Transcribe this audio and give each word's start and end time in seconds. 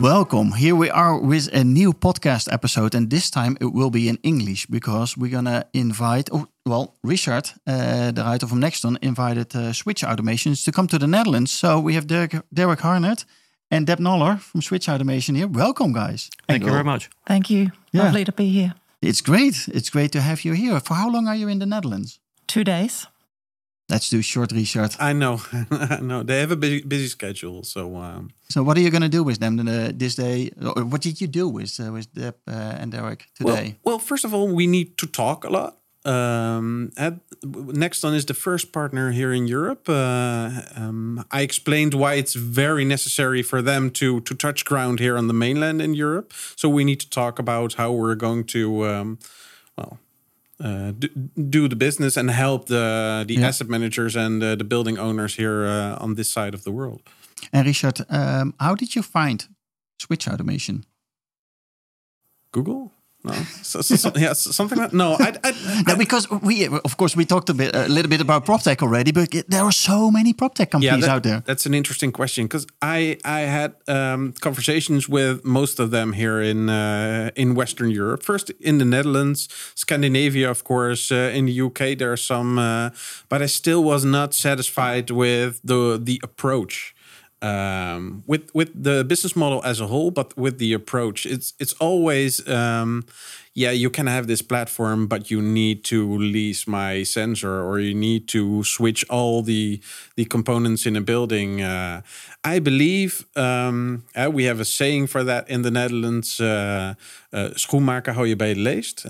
Welcome. 0.00 0.52
Here 0.52 0.74
we 0.74 0.90
are 0.90 1.18
with 1.18 1.48
a 1.52 1.64
new 1.64 1.92
podcast 1.92 2.52
episode, 2.52 2.94
and 2.94 3.08
this 3.10 3.30
time 3.30 3.56
it 3.60 3.72
will 3.72 3.90
be 3.90 4.08
in 4.08 4.18
English 4.22 4.66
because 4.66 5.16
we're 5.16 5.30
gonna 5.30 5.64
invite. 5.72 6.28
Oh, 6.32 6.46
well, 6.66 6.94
Richard, 7.02 7.50
uh, 7.66 8.10
the 8.10 8.22
writer 8.22 8.46
from 8.46 8.60
Nexton, 8.60 8.96
invited 9.02 9.54
uh, 9.54 9.72
Switch 9.72 10.02
Automations 10.02 10.64
to 10.64 10.72
come 10.72 10.86
to 10.88 10.98
the 10.98 11.06
Netherlands. 11.06 11.52
So 11.52 11.80
we 11.80 11.94
have 11.94 12.06
Derek, 12.06 12.34
Derek 12.52 12.80
Harnett 12.80 13.24
and 13.70 13.86
Deb 13.86 13.98
Noller 13.98 14.38
from 14.38 14.62
Switch 14.62 14.88
Automation 14.88 15.36
here. 15.36 15.46
Welcome, 15.46 15.92
guys. 15.92 16.28
Thank 16.48 16.64
you 16.64 16.70
very 16.70 16.84
much. 16.84 17.08
Thank 17.26 17.48
you. 17.48 17.70
Yeah. 17.92 18.04
Lovely 18.04 18.24
to 18.24 18.32
be 18.32 18.48
here. 18.48 18.74
It's 19.00 19.20
great. 19.22 19.68
It's 19.68 19.90
great 19.90 20.12
to 20.12 20.20
have 20.20 20.44
you 20.44 20.54
here. 20.54 20.80
For 20.80 20.94
how 20.94 21.10
long 21.10 21.28
are 21.28 21.36
you 21.36 21.48
in 21.48 21.58
the 21.60 21.66
Netherlands? 21.66 22.18
Two 22.46 22.64
days. 22.64 23.06
Let's 23.90 24.08
do 24.08 24.22
short, 24.22 24.50
Richard. 24.52 24.96
I 24.98 25.12
know, 25.12 25.42
I 25.70 26.00
know. 26.00 26.22
They 26.22 26.40
have 26.40 26.50
a 26.50 26.56
busy, 26.56 26.82
busy 26.82 27.08
schedule, 27.08 27.62
so 27.64 27.96
um, 27.96 28.30
So, 28.48 28.62
what 28.62 28.76
are 28.78 28.80
you 28.80 28.90
going 28.90 29.02
to 29.02 29.10
do 29.10 29.22
with 29.22 29.40
them 29.40 29.60
uh, 29.60 29.92
this 29.94 30.14
day? 30.14 30.50
What 30.56 31.02
did 31.02 31.20
you 31.20 31.26
do 31.26 31.48
with 31.48 31.78
uh, 31.78 31.92
with 31.92 32.12
Deb 32.14 32.34
uh, 32.48 32.80
and 32.80 32.92
Derek 32.92 33.26
today? 33.34 33.76
well, 33.84 33.98
first 33.98 34.24
of 34.24 34.32
all, 34.32 34.48
we 34.48 34.66
need 34.66 34.96
to 34.98 35.06
talk 35.06 35.44
a 35.44 35.50
lot. 35.50 35.76
Um, 36.06 36.92
at, 36.96 37.14
Nexton 37.42 38.14
is 38.14 38.26
the 38.26 38.34
first 38.34 38.72
partner 38.72 39.10
here 39.12 39.32
in 39.32 39.46
Europe. 39.46 39.88
Uh, 39.88 40.50
um, 40.76 41.24
I 41.30 41.40
explained 41.42 41.94
why 41.94 42.14
it's 42.14 42.34
very 42.34 42.84
necessary 42.84 43.42
for 43.42 43.62
them 43.62 43.90
to 43.92 44.20
to 44.20 44.34
touch 44.34 44.64
ground 44.64 44.98
here 44.98 45.16
on 45.18 45.28
the 45.28 45.34
mainland 45.34 45.80
in 45.82 45.94
Europe. 45.94 46.32
So 46.56 46.68
we 46.68 46.84
need 46.84 47.00
to 47.00 47.08
talk 47.08 47.38
about 47.38 47.74
how 47.74 47.92
we're 47.92 48.16
going 48.16 48.44
to, 48.44 48.86
um, 48.86 49.18
well, 49.76 49.98
uh, 50.60 50.92
do, 50.98 51.08
do 51.50 51.68
the 51.68 51.76
business 51.76 52.16
and 52.16 52.30
help 52.30 52.66
the 52.66 53.24
the 53.26 53.34
Yeah. 53.34 53.48
asset 53.48 53.68
managers 53.68 54.16
and 54.16 54.42
uh, 54.42 54.54
the 54.56 54.64
building 54.64 54.98
owners 54.98 55.36
here 55.36 55.64
uh, 55.66 56.04
on 56.04 56.14
this 56.14 56.28
side 56.32 56.54
of 56.54 56.62
the 56.62 56.70
world. 56.70 57.00
And 57.52 57.66
Richard, 57.66 58.00
um, 58.08 58.54
how 58.58 58.74
did 58.74 58.94
you 58.94 59.02
find 59.02 59.48
Switch 59.98 60.28
Automation? 60.28 60.84
Google? 62.52 62.92
No, 63.24 63.32
so, 63.62 63.80
so, 63.80 63.96
so- 63.96 64.12
yeah, 64.16 64.34
so- 64.34 64.50
something 64.52 64.78
like 64.78 64.92
no. 64.92 65.16
I, 65.18 65.32
I, 65.42 65.82
No, 65.86 65.96
because 65.96 66.28
we, 66.30 66.66
of 66.68 66.96
course, 66.96 67.16
we 67.16 67.24
talked 67.24 67.48
a 67.50 67.54
bit, 67.54 67.74
a 67.74 67.88
little 67.88 68.10
bit 68.10 68.20
about 68.20 68.44
PropTech 68.44 68.82
already, 68.82 69.12
but 69.12 69.30
there 69.48 69.62
are 69.62 69.72
so 69.72 70.10
many 70.10 70.34
PropTech 70.34 70.70
companies 70.70 71.00
that- 71.04 71.10
out 71.10 71.22
there. 71.22 71.42
That's 71.46 71.66
an 71.66 71.74
interesting 71.74 72.12
question 72.12 72.44
because 72.44 72.66
I 72.82 73.16
I 73.24 73.40
had 73.40 73.72
um, 73.88 74.32
conversations 74.40 75.08
with 75.08 75.42
most 75.44 75.80
of 75.80 75.90
them 75.90 76.12
here 76.12 76.40
in 76.42 76.68
uh, 76.68 77.30
in 77.34 77.54
Western 77.54 77.90
Europe. 77.90 78.22
First 78.22 78.50
in 78.60 78.78
the 78.78 78.84
Netherlands, 78.84 79.48
Scandinavia, 79.74 80.50
of 80.50 80.62
course. 80.64 81.10
Uh, 81.14 81.30
in 81.38 81.46
the 81.46 81.60
UK, 81.60 81.96
there 81.98 82.10
are 82.12 82.16
some, 82.18 82.58
uh, 82.58 82.90
but 83.28 83.42
I 83.42 83.46
still 83.46 83.82
was 83.82 84.04
not 84.04 84.34
satisfied 84.34 85.10
with 85.10 85.60
the 85.64 85.98
the 86.02 86.20
approach. 86.22 86.93
Um, 87.44 88.22
with 88.26 88.50
with 88.54 88.70
the 88.84 89.04
business 89.04 89.34
model 89.36 89.60
as 89.64 89.80
a 89.80 89.86
whole, 89.86 90.10
but 90.10 90.34
with 90.36 90.58
the 90.58 90.72
approach, 90.72 91.26
it's 91.26 91.52
it's 91.58 91.74
always 91.74 92.48
um, 92.48 93.04
yeah, 93.56 93.70
you 93.70 93.88
can 93.88 94.08
have 94.08 94.26
this 94.26 94.42
platform, 94.42 95.06
but 95.06 95.30
you 95.30 95.40
need 95.40 95.84
to 95.84 96.18
lease 96.18 96.66
my 96.66 97.04
sensor, 97.04 97.62
or 97.62 97.78
you 97.78 97.94
need 97.94 98.26
to 98.28 98.64
switch 98.64 99.04
all 99.08 99.42
the 99.42 99.80
the 100.16 100.24
components 100.24 100.86
in 100.86 100.96
a 100.96 101.00
building. 101.00 101.62
Uh, 101.62 102.00
I 102.42 102.58
believe 102.58 103.24
um, 103.36 104.04
uh, 104.16 104.28
we 104.32 104.44
have 104.44 104.58
a 104.58 104.64
saying 104.64 105.06
for 105.06 105.22
that 105.24 105.48
in 105.48 105.62
the 105.62 105.70
Netherlands: 105.70 106.40
uh, 106.40 106.94
uh, 107.32 107.50
"Schoenmaker 107.54 108.14
hou 108.14 108.26
je 108.26 108.36
bij 108.36 108.54
de 108.54 108.60
leest." 108.60 109.04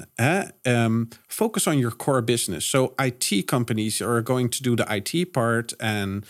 Um, 0.67 1.09
focus 1.29 1.67
on 1.67 1.79
your 1.79 1.97
core 1.97 2.23
business. 2.23 2.71
So 2.71 2.93
IT 2.97 3.47
companies 3.47 4.03
are 4.03 4.23
going 4.23 4.51
to 4.51 4.63
do 4.63 4.75
the 4.77 4.85
IT 4.95 5.33
part, 5.33 5.75
and 5.79 6.25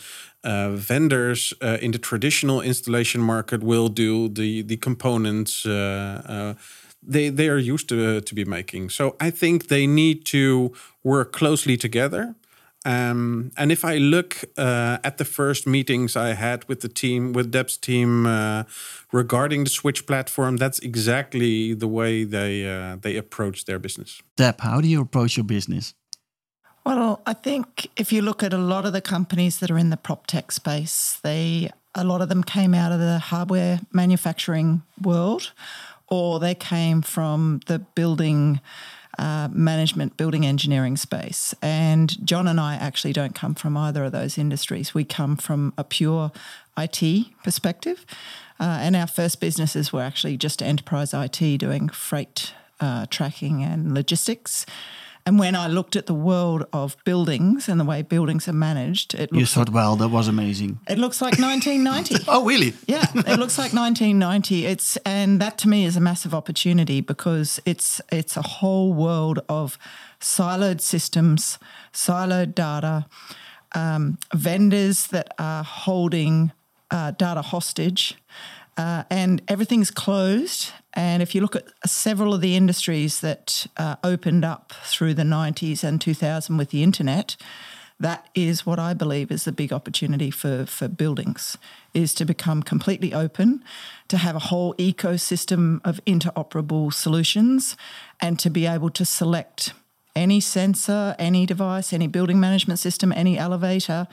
uh, 0.45 0.71
vendors 0.71 1.55
uh, 1.63 1.79
in 1.81 1.91
the 1.93 1.99
traditional 1.99 2.61
installation 2.61 3.21
market 3.21 3.63
will 3.63 3.89
do 3.89 4.29
the 4.29 4.63
the 4.63 4.77
components. 4.77 5.67
Uh, 5.67 6.23
uh, 6.27 6.55
they 7.03 7.31
they 7.31 7.49
are 7.49 7.59
used 7.59 7.89
to 7.89 8.21
to 8.21 8.35
be 8.35 8.45
making. 8.45 8.91
So 8.91 9.17
I 9.21 9.31
think 9.31 9.67
they 9.69 9.87
need 9.87 10.25
to 10.27 10.73
work 11.03 11.33
closely 11.33 11.77
together. 11.77 12.35
Um, 12.87 13.51
and 13.57 13.73
if 13.73 13.83
I 13.83 13.97
look 13.97 14.45
uh, 14.59 14.99
at 15.03 15.17
the 15.17 15.25
first 15.25 15.67
meetings 15.67 16.17
I 16.17 16.35
had 16.35 16.69
with 16.69 16.81
the 16.81 16.89
team, 16.89 17.33
with 17.33 17.51
Deb's 17.51 17.79
team, 17.79 18.27
uh, 18.27 18.65
regarding 19.11 19.65
the 19.65 19.71
Switch 19.71 20.05
platform, 20.05 20.59
that's 20.59 20.79
exactly 20.81 21.75
the 21.75 21.89
way 21.89 22.25
they 22.25 22.65
they 23.01 23.17
approach 23.17 23.65
their 23.65 23.79
business. 23.79 24.23
Deb, 24.37 24.61
how 24.61 24.83
do 24.83 24.89
you 24.89 25.01
approach 25.01 25.37
your 25.39 25.47
business? 25.47 25.95
Well, 26.85 27.23
I 27.25 27.33
think 27.33 27.89
if 27.97 28.13
you 28.13 28.21
look 28.21 28.43
at 28.43 28.53
a 28.53 28.59
lot 28.59 28.85
of 28.85 28.93
the 28.93 29.01
companies 29.01 29.59
that 29.61 29.71
are 29.71 29.79
in 29.79 29.91
the 29.91 29.97
prop 29.97 30.27
tech 30.27 30.53
space, 30.53 31.19
they 31.23 31.71
a 31.95 32.05
lot 32.05 32.21
of 32.21 32.29
them 32.29 32.43
came 32.43 32.75
out 32.75 32.93
of 32.93 32.99
the 32.99 33.19
hardware 33.19 33.81
manufacturing 33.93 34.83
world, 35.01 35.53
or 36.09 36.41
they 36.41 36.55
came 36.55 37.03
from 37.03 37.61
the 37.67 37.79
building 37.79 38.61
uh, 39.19 39.49
management, 39.53 40.17
building 40.17 40.45
engineering 40.45 40.97
space. 40.97 41.55
And 41.63 42.27
John 42.27 42.49
and 42.49 42.61
I 42.61 42.75
actually 42.75 43.13
don't 43.13 43.35
come 43.35 43.55
from 43.55 43.77
either 43.77 44.05
of 44.05 44.13
those 44.13 44.37
industries. 44.37 44.93
We 44.93 45.05
come 45.05 45.37
from 45.37 45.73
a 45.79 45.85
pure 45.85 46.33
IT 46.77 47.27
perspective. 47.45 48.05
Uh, 48.59 48.79
and 48.81 48.97
our 48.97 49.07
first 49.07 49.41
businesses 49.41 49.93
were 49.93 50.03
actually 50.03 50.37
just 50.37 50.63
enterprise 50.63 51.15
IT 51.15 51.59
doing 51.59 51.89
freight 51.89 52.53
uh, 52.81 53.07
tracking 53.09 53.63
and 53.63 53.95
logistics. 53.95 54.67
And 55.27 55.39
when 55.39 55.55
I 55.57 55.69
looked 55.69 55.97
at 55.97 56.05
the 56.05 56.15
world 56.15 56.67
of 56.73 56.97
buildings 57.05 57.67
and 57.69 57.81
the 57.81 57.85
way 57.85 58.03
buildings 58.03 58.47
are 58.47 58.53
managed, 58.53 59.15
it 59.15 59.31
You 59.33 59.47
thought, 59.47 59.71
well, 59.71 59.97
that 59.97 60.09
was 60.09 60.29
amazing. 60.29 60.81
it 60.87 60.99
looks 60.99 61.23
like 61.23 61.39
1990. 61.39 62.25
Oh, 62.29 62.45
really? 62.45 62.75
Yeah, 62.87 63.07
it 63.15 63.39
looks 63.39 63.57
like 63.59 63.73
1990. 63.73 64.67
It's 64.67 64.99
and 65.07 65.41
that 65.41 65.57
to 65.59 65.69
me 65.69 65.85
is 65.87 65.97
a 65.97 66.01
massive 66.01 66.35
opportunity 66.35 67.01
because 67.01 67.59
it's 67.65 68.01
it's 68.13 68.37
a 68.37 68.43
whole 68.43 68.93
world 68.93 69.39
of 69.49 69.79
siloed 70.21 70.81
systems, 70.81 71.59
siloed 71.93 72.55
data, 72.55 73.07
um, 73.75 74.19
vendors 74.35 75.07
that 75.09 75.29
are 75.39 75.65
holding 75.65 76.53
uh, 76.91 77.13
data 77.13 77.43
hostage, 77.43 78.15
uh, 78.77 79.05
and 79.11 79.43
everything's 79.49 79.91
closed. 79.91 80.73
And 80.95 81.23
if 81.23 81.35
you 81.35 81.41
look 81.41 81.57
at 81.57 81.67
several 81.87 82.35
of 82.35 82.41
the 82.41 82.57
industries 82.57 83.21
that 83.21 83.67
uh, 83.77 83.97
opened 84.05 84.45
up 84.45 84.73
through 84.85 85.15
the 85.15 85.23
90s 85.23 85.85
and 85.85 86.01
2000 86.01 86.57
with 86.57 86.71
the 86.71 86.83
internet, 86.83 87.37
that 88.01 88.29
is 88.35 88.67
what 88.67 88.79
I 88.79 88.93
believe 88.93 89.31
is 89.31 89.45
the 89.45 89.53
big 89.53 89.73
opportunity 89.73 90.31
for, 90.31 90.67
for 90.67 90.89
buildings 90.89 91.57
is 91.93 92.13
to 92.15 92.25
become 92.25 92.63
completely 92.63 93.15
open, 93.15 93.63
to 94.09 94.17
have 94.17 94.35
a 94.35 94.41
whole 94.41 94.75
ecosystem 94.75 95.81
of 95.85 96.01
interoperable 96.05 96.93
solutions, 96.93 97.77
and 98.21 98.39
to 98.41 98.51
be 98.51 98.67
able 98.67 98.91
to 98.91 99.05
select 99.05 99.73
any 100.17 100.41
sensor, 100.41 101.15
any 101.19 101.47
device, 101.47 101.93
any 101.93 102.07
building 102.07 102.41
management 102.41 102.79
system, 102.79 103.13
any 103.13 103.39
elevator, 103.39 104.07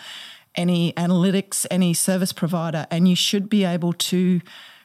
any 0.55 0.93
analytics, 0.93 1.65
any 1.71 1.93
service 1.93 2.33
provider, 2.33 2.87
and 2.91 3.07
you 3.07 3.15
should 3.15 3.49
be 3.49 3.63
able 3.63 3.93
to 3.93 4.41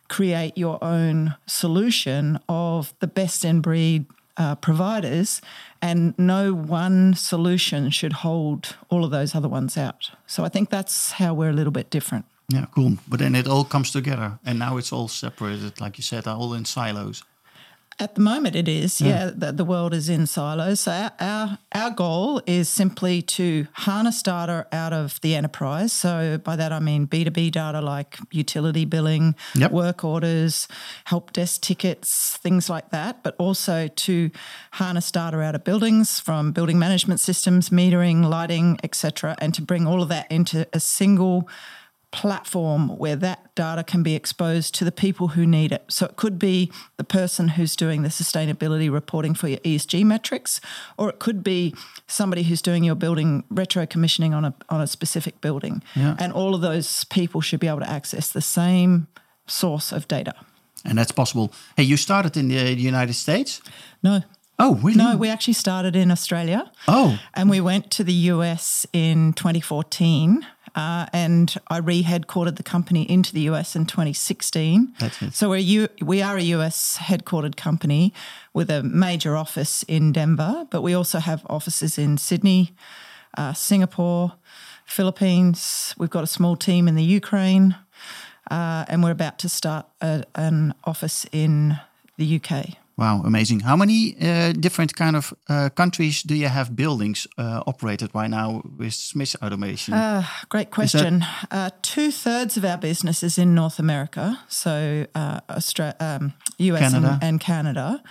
create 0.08 0.56
your 0.56 0.82
own 0.82 1.34
solution 1.46 2.38
of 2.48 2.94
the 3.00 3.06
best 3.06 3.44
in 3.44 3.60
breed 3.60 4.06
uh, 4.36 4.54
providers, 4.54 5.40
and 5.80 6.14
no 6.18 6.52
one 6.52 7.14
solution 7.14 7.90
should 7.90 8.12
hold 8.12 8.76
all 8.90 9.04
of 9.04 9.10
those 9.10 9.34
other 9.34 9.48
ones 9.48 9.76
out. 9.76 10.10
So 10.26 10.44
I 10.44 10.48
think 10.48 10.70
that's 10.70 11.12
how 11.12 11.34
we're 11.34 11.50
a 11.50 11.54
little 11.54 11.72
bit 11.72 11.90
different. 11.90 12.26
Yeah, 12.48 12.66
cool. 12.74 12.98
But 13.08 13.18
then 13.18 13.34
it 13.34 13.48
all 13.48 13.64
comes 13.64 13.90
together, 13.90 14.38
and 14.44 14.58
now 14.58 14.76
it's 14.76 14.92
all 14.92 15.08
separated, 15.08 15.80
like 15.80 15.98
you 15.98 16.02
said, 16.02 16.26
all 16.26 16.54
in 16.54 16.64
silos. 16.64 17.24
At 17.98 18.14
the 18.14 18.20
moment, 18.20 18.54
it 18.54 18.68
is. 18.68 18.98
Hmm. 18.98 19.06
Yeah, 19.06 19.30
the, 19.34 19.52
the 19.52 19.64
world 19.64 19.94
is 19.94 20.10
in 20.10 20.26
silos. 20.26 20.80
So 20.80 20.92
our, 20.92 21.12
our 21.18 21.58
our 21.72 21.90
goal 21.90 22.42
is 22.46 22.68
simply 22.68 23.22
to 23.22 23.66
harness 23.72 24.22
data 24.22 24.66
out 24.70 24.92
of 24.92 25.18
the 25.22 25.34
enterprise. 25.34 25.94
So 25.94 26.36
by 26.36 26.56
that 26.56 26.72
I 26.72 26.78
mean 26.78 27.06
B 27.06 27.24
two 27.24 27.30
B 27.30 27.50
data 27.50 27.80
like 27.80 28.18
utility 28.30 28.84
billing, 28.84 29.34
Yep. 29.54 29.70
work 29.72 30.04
orders, 30.04 30.68
help 31.04 31.32
desk 31.32 31.62
tickets, 31.62 32.36
things 32.42 32.68
like 32.68 32.90
that. 32.90 33.22
But 33.22 33.34
also 33.38 33.88
to 33.88 34.30
harness 34.72 35.10
data 35.10 35.40
out 35.40 35.54
of 35.54 35.64
buildings 35.64 36.20
from 36.20 36.52
building 36.52 36.78
management 36.78 37.20
systems, 37.20 37.70
metering, 37.70 38.28
lighting, 38.28 38.78
etc., 38.82 39.36
and 39.38 39.54
to 39.54 39.62
bring 39.62 39.86
all 39.86 40.02
of 40.02 40.08
that 40.10 40.30
into 40.30 40.66
a 40.74 40.80
single 40.80 41.48
platform 42.12 42.96
where 42.96 43.16
that 43.16 43.54
data 43.54 43.82
can 43.84 44.02
be 44.02 44.14
exposed 44.14 44.74
to 44.74 44.84
the 44.84 44.92
people 44.92 45.28
who 45.28 45.46
need 45.46 45.72
it. 45.72 45.84
So 45.88 46.06
it 46.06 46.16
could 46.16 46.38
be 46.38 46.72
the 46.96 47.04
person 47.04 47.48
who's 47.48 47.76
doing 47.76 48.02
the 48.02 48.08
sustainability 48.08 48.90
reporting 48.90 49.34
for 49.34 49.48
your 49.48 49.58
ESG 49.58 50.04
metrics, 50.04 50.60
or 50.96 51.08
it 51.10 51.18
could 51.18 51.42
be 51.42 51.74
somebody 52.06 52.44
who's 52.44 52.62
doing 52.62 52.84
your 52.84 52.94
building 52.94 53.44
retro 53.50 53.86
commissioning 53.86 54.32
on 54.32 54.44
a 54.44 54.54
on 54.68 54.80
a 54.80 54.86
specific 54.86 55.40
building. 55.40 55.82
Yeah. 55.94 56.16
And 56.18 56.32
all 56.32 56.54
of 56.54 56.60
those 56.60 57.04
people 57.04 57.40
should 57.40 57.60
be 57.60 57.68
able 57.68 57.80
to 57.80 57.90
access 57.90 58.30
the 58.30 58.40
same 58.40 59.08
source 59.46 59.92
of 59.92 60.08
data. 60.08 60.34
And 60.84 60.96
that's 60.96 61.12
possible. 61.12 61.52
Hey, 61.76 61.82
you 61.82 61.96
started 61.96 62.36
in 62.36 62.48
the 62.48 62.74
United 62.74 63.14
States? 63.14 63.60
No. 64.02 64.22
Oh, 64.58 64.76
really? 64.76 64.96
No, 64.96 65.16
we 65.16 65.28
actually 65.28 65.54
started 65.54 65.94
in 65.94 66.10
Australia. 66.10 66.70
Oh. 66.88 67.18
And 67.34 67.50
we 67.50 67.60
went 67.60 67.90
to 67.92 68.04
the 68.04 68.12
US 68.12 68.86
in 68.92 69.32
2014. 69.34 70.46
Uh, 70.76 71.06
and 71.14 71.56
I 71.68 71.78
re-headquartered 71.78 72.56
the 72.56 72.62
company 72.62 73.10
into 73.10 73.32
the 73.32 73.40
US 73.52 73.74
in 73.74 73.86
2016. 73.86 74.94
That's. 75.00 75.34
So 75.34 75.48
we're 75.48 75.56
U- 75.56 75.88
we 76.02 76.20
are 76.20 76.36
a 76.36 76.42
US 76.42 76.98
headquartered 77.00 77.56
company 77.56 78.12
with 78.52 78.70
a 78.70 78.82
major 78.82 79.36
office 79.36 79.82
in 79.84 80.12
Denver, 80.12 80.66
but 80.70 80.82
we 80.82 80.92
also 80.92 81.18
have 81.18 81.46
offices 81.48 81.96
in 81.96 82.18
Sydney, 82.18 82.74
uh, 83.38 83.54
Singapore, 83.54 84.34
Philippines. 84.84 85.94
We've 85.96 86.10
got 86.10 86.24
a 86.24 86.28
small 86.28 86.56
team 86.56 86.88
in 86.88 86.94
the 86.94 87.04
Ukraine, 87.04 87.76
uh, 88.50 88.84
and 88.88 89.02
we're 89.02 89.10
about 89.10 89.38
to 89.38 89.48
start 89.48 89.86
a, 90.02 90.24
an 90.34 90.74
office 90.84 91.26
in 91.32 91.78
the 92.18 92.40
UK. 92.40 92.76
Wow, 92.98 93.20
amazing. 93.26 93.60
How 93.60 93.76
many 93.76 94.16
uh, 94.22 94.52
different 94.58 94.94
kind 94.94 95.16
of 95.16 95.34
uh, 95.50 95.68
countries 95.74 96.22
do 96.22 96.34
you 96.34 96.48
have 96.48 96.74
buildings 96.74 97.26
uh, 97.36 97.62
operated 97.66 98.10
right 98.14 98.30
now 98.30 98.62
with 98.78 98.94
Switch 98.94 99.36
Automation? 99.42 99.92
Uh, 99.94 100.22
great 100.48 100.70
question. 100.70 101.22
Uh, 101.50 101.68
Two 101.82 102.10
thirds 102.10 102.56
of 102.56 102.64
our 102.64 102.78
business 102.78 103.22
is 103.22 103.36
in 103.38 103.54
North 103.54 103.78
America, 103.78 104.38
so 104.48 105.04
uh, 105.14 105.40
Austra- 105.50 105.94
um, 106.00 106.32
US 106.58 106.80
Canada. 106.80 107.08
And, 107.20 107.22
and 107.22 107.40
Canada. 107.40 108.02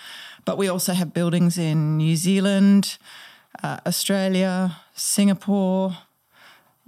But 0.45 0.59
we 0.59 0.69
also 0.69 0.93
have 0.93 1.13
buildings 1.13 1.57
in 1.57 1.97
New 1.97 2.15
Zealand, 2.15 2.99
uh, 3.63 3.77
Australia, 3.87 4.77
Singapore, 4.93 5.97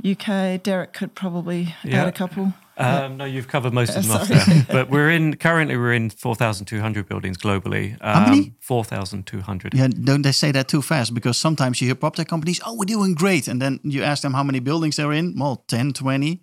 UK. 0.06 0.62
Derek 0.62 0.94
could 0.94 1.16
probably 1.16 1.74
Yeah. 1.84 2.02
add 2.04 2.08
a 2.08 2.12
couple. 2.12 2.54
Um, 2.80 3.18
no, 3.18 3.26
you've 3.26 3.48
covered 3.48 3.74
most 3.74 3.96
of 3.96 4.04
them 4.06 4.12
off 4.16 4.28
there. 4.28 4.66
But 4.70 4.90
we're 4.90 5.10
in 5.10 5.36
currently 5.38 5.76
we're 5.78 5.94
in 5.94 6.10
four 6.12 6.36
thousand 6.36 6.66
two 6.68 6.80
hundred 6.80 7.08
buildings 7.10 7.38
globally. 7.38 7.94
Um, 8.02 8.14
How 8.24 8.30
many? 8.30 8.54
Four 8.60 8.84
thousand 8.86 9.26
two 9.26 9.42
hundred. 9.42 9.74
yeah, 9.74 9.88
don't 9.88 10.22
they 10.22 10.32
say 10.32 10.52
that 10.52 10.68
too 10.68 10.82
fast? 10.82 11.14
Because 11.14 11.38
sometimes 11.38 11.82
you 11.82 11.88
hear 11.88 11.96
prop 11.96 12.16
tech 12.16 12.28
companies, 12.28 12.60
oh, 12.66 12.76
we're 12.78 12.86
doing 12.86 13.16
great. 13.16 13.48
And 13.48 13.60
then 13.62 13.80
you 13.84 14.04
ask 14.04 14.22
them 14.22 14.34
how 14.34 14.44
many 14.44 14.60
buildings 14.60 14.96
they're 14.98 15.12
in. 15.14 15.34
Well, 15.40 15.64
10, 15.68 15.94
20, 15.94 16.42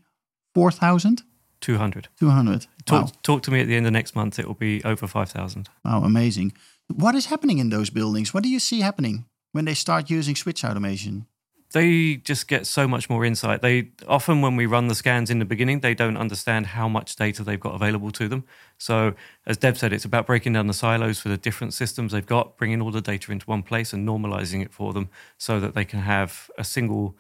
4,000, 0.55 1.23
Two 1.61 1.79
hundred. 1.79 2.09
200. 2.19 2.67
Talk, 2.85 3.05
Wow. 3.05 3.13
talk 3.23 3.43
to 3.45 3.51
me 3.51 3.61
at 3.61 3.67
the 3.67 3.77
end 3.77 3.87
of 3.87 3.93
next 3.93 4.15
month. 4.15 4.39
It 4.39 4.47
will 4.47 4.55
be 4.55 4.83
over 4.85 5.07
five 5.07 5.31
thousand. 5.31 5.69
wow, 5.85 6.03
amazing. 6.05 6.53
What 6.89 7.15
is 7.15 7.27
happening 7.27 7.59
in 7.59 7.71
those 7.71 7.89
buildings? 7.91 8.35
What 8.35 8.43
do 8.43 8.49
you 8.51 8.59
see 8.61 8.81
happening 8.83 9.25
when 9.53 9.65
they 9.65 9.75
start 9.75 10.11
using 10.11 10.37
switch 10.37 10.63
automation? 10.65 11.27
They 11.75 12.19
just 12.19 12.47
get 12.47 12.69
so 12.69 12.87
much 12.87 13.11
more 13.11 13.25
insight. 13.25 13.61
They 13.61 13.91
often, 14.07 14.43
when 14.43 14.55
we 14.55 14.65
run 14.65 14.87
the 14.87 14.95
scans 14.95 15.29
in 15.29 15.41
the 15.41 15.45
beginning, 15.45 15.81
they 15.81 15.93
don't 15.93 16.17
understand 16.17 16.67
how 16.67 16.89
much 16.89 17.17
data 17.17 17.43
they've 17.43 17.59
got 17.59 17.75
available 17.75 18.13
to 18.13 18.29
them. 18.29 18.45
So, 18.79 19.15
as 19.45 19.57
Deb 19.57 19.77
said, 19.77 19.93
it's 19.93 20.05
about 20.05 20.25
breaking 20.25 20.53
down 20.53 20.69
the 20.69 20.73
silos 20.73 21.19
for 21.19 21.31
the 21.31 21.37
different 21.37 21.75
systems 21.75 22.13
they've 22.13 22.25
got, 22.25 22.57
bringing 22.57 22.81
all 22.81 22.93
the 22.93 23.01
data 23.01 23.33
into 23.33 23.47
one 23.47 23.65
place, 23.65 23.93
and 23.93 24.09
normalizing 24.09 24.63
it 24.63 24.73
for 24.73 24.93
them, 24.93 25.09
so 25.37 25.59
that 25.59 25.75
they 25.75 25.85
can 25.85 25.99
have 25.99 26.49
a 26.57 26.63
single 26.63 27.17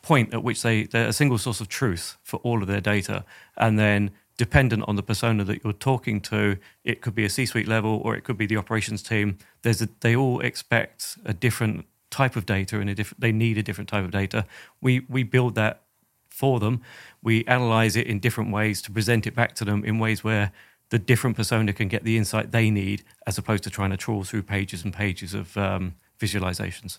point 0.00 0.32
at 0.32 0.42
which 0.42 0.62
they 0.62 0.84
they're 0.84 1.08
a 1.08 1.12
single 1.12 1.38
source 1.38 1.60
of 1.60 1.68
truth 1.68 2.16
for 2.22 2.38
all 2.38 2.60
of 2.60 2.68
their 2.68 2.80
data 2.80 3.24
and 3.56 3.78
then 3.78 4.10
dependent 4.36 4.82
on 4.88 4.96
the 4.96 5.02
persona 5.02 5.44
that 5.44 5.62
you're 5.62 5.72
talking 5.72 6.20
to 6.20 6.56
it 6.82 7.00
could 7.00 7.14
be 7.14 7.24
a 7.24 7.30
c-suite 7.30 7.68
level 7.68 8.02
or 8.04 8.16
it 8.16 8.24
could 8.24 8.36
be 8.36 8.44
the 8.44 8.56
operations 8.56 9.00
team 9.00 9.38
there's 9.62 9.80
a, 9.80 9.88
they 10.00 10.16
all 10.16 10.40
expect 10.40 11.16
a 11.24 11.32
different 11.32 11.86
type 12.12 12.36
of 12.36 12.46
data 12.46 12.78
and 12.78 12.88
a 12.88 12.94
different 12.94 13.20
they 13.20 13.32
need 13.32 13.58
a 13.58 13.62
different 13.62 13.88
type 13.88 14.04
of 14.04 14.10
data 14.10 14.44
we 14.80 15.00
we 15.08 15.22
build 15.22 15.54
that 15.54 15.82
for 16.28 16.60
them 16.60 16.80
we 17.22 17.44
analyze 17.46 17.96
it 17.96 18.06
in 18.06 18.20
different 18.20 18.52
ways 18.52 18.80
to 18.82 18.90
present 18.90 19.26
it 19.26 19.34
back 19.34 19.54
to 19.54 19.64
them 19.64 19.84
in 19.84 19.98
ways 19.98 20.22
where 20.22 20.52
the 20.90 20.98
different 20.98 21.36
persona 21.36 21.72
can 21.72 21.88
get 21.88 22.04
the 22.04 22.16
insight 22.16 22.52
they 22.52 22.70
need 22.70 23.02
as 23.26 23.38
opposed 23.38 23.64
to 23.64 23.70
trying 23.70 23.90
to 23.90 23.96
trawl 23.96 24.22
through 24.22 24.42
pages 24.42 24.84
and 24.84 24.92
pages 24.92 25.34
of 25.34 25.56
um, 25.56 25.94
visualizations 26.20 26.98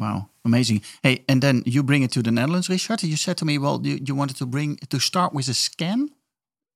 Wow, 0.00 0.30
amazing. 0.46 0.80
Hey, 1.02 1.24
and 1.28 1.42
then 1.42 1.62
you 1.66 1.82
bring 1.82 2.02
it 2.02 2.10
to 2.12 2.22
the 2.22 2.30
Netherlands, 2.30 2.70
Richard. 2.70 3.02
You 3.02 3.16
said 3.16 3.36
to 3.36 3.44
me, 3.44 3.58
well, 3.58 3.80
you, 3.84 3.98
you 4.02 4.14
wanted 4.14 4.36
to 4.36 4.46
bring 4.46 4.76
to 4.88 4.98
start 4.98 5.34
with 5.34 5.46
a 5.48 5.52
scan, 5.52 6.08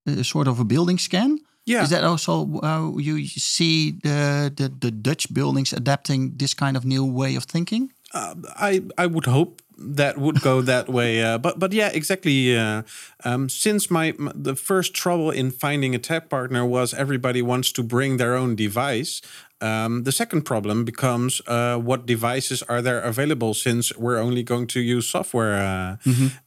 a 0.07 0.23
sort 0.23 0.47
of 0.47 0.61
a 0.61 0.65
building 0.65 0.99
scan. 0.99 1.39
Yeah. 1.67 1.83
Is 1.83 1.89
that 1.91 2.05
also 2.05 2.61
how 2.63 2.99
you 2.99 3.27
see 3.27 3.93
the, 4.03 4.53
the, 4.55 4.69
the 4.69 4.91
Dutch 4.91 5.33
buildings 5.33 5.73
adapting 5.73 6.37
this 6.37 6.55
kind 6.55 6.77
of 6.77 6.85
new 6.85 7.05
way 7.05 7.37
of 7.37 7.45
thinking? 7.45 7.91
Uh, 8.13 8.35
I 8.57 8.83
I 8.97 9.07
would 9.07 9.27
hope 9.27 9.61
that 9.97 10.19
would 10.19 10.41
go 10.41 10.63
that 10.73 10.89
way. 10.89 11.23
Uh, 11.23 11.39
but 11.39 11.59
but 11.59 11.73
yeah, 11.73 11.91
exactly. 11.93 12.57
Uh, 12.57 12.83
um, 13.25 13.49
since 13.49 13.91
my, 13.91 14.15
m 14.19 14.31
the 14.45 14.55
first 14.55 14.95
trouble 14.95 15.31
in 15.35 15.51
finding 15.51 15.95
a 15.95 15.99
tech 15.99 16.29
partner 16.29 16.65
was 16.65 16.95
everybody 16.95 17.43
wants 17.43 17.73
to 17.73 17.83
bring 17.83 18.19
their 18.19 18.35
own 18.37 18.55
device. 18.57 19.21
Um, 19.61 20.03
the 20.05 20.13
second 20.13 20.43
problem 20.43 20.85
becomes 20.85 21.41
uh, 21.47 21.79
what 21.79 22.07
devices 22.07 22.63
are 22.69 22.83
there 22.83 23.01
available 23.01 23.55
since 23.55 23.97
we're 23.97 24.19
only 24.19 24.43
going 24.43 24.67
to 24.69 24.81
use 24.81 25.07
software. 25.09 25.55
Uh, 25.55 25.97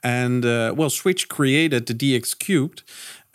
And 0.04 0.46
uh, 0.46 0.74
well, 0.78 0.90
Switch 0.90 1.28
created 1.28 1.86
the 1.86 1.94
DX 1.96 2.36
Cubed, 2.38 2.84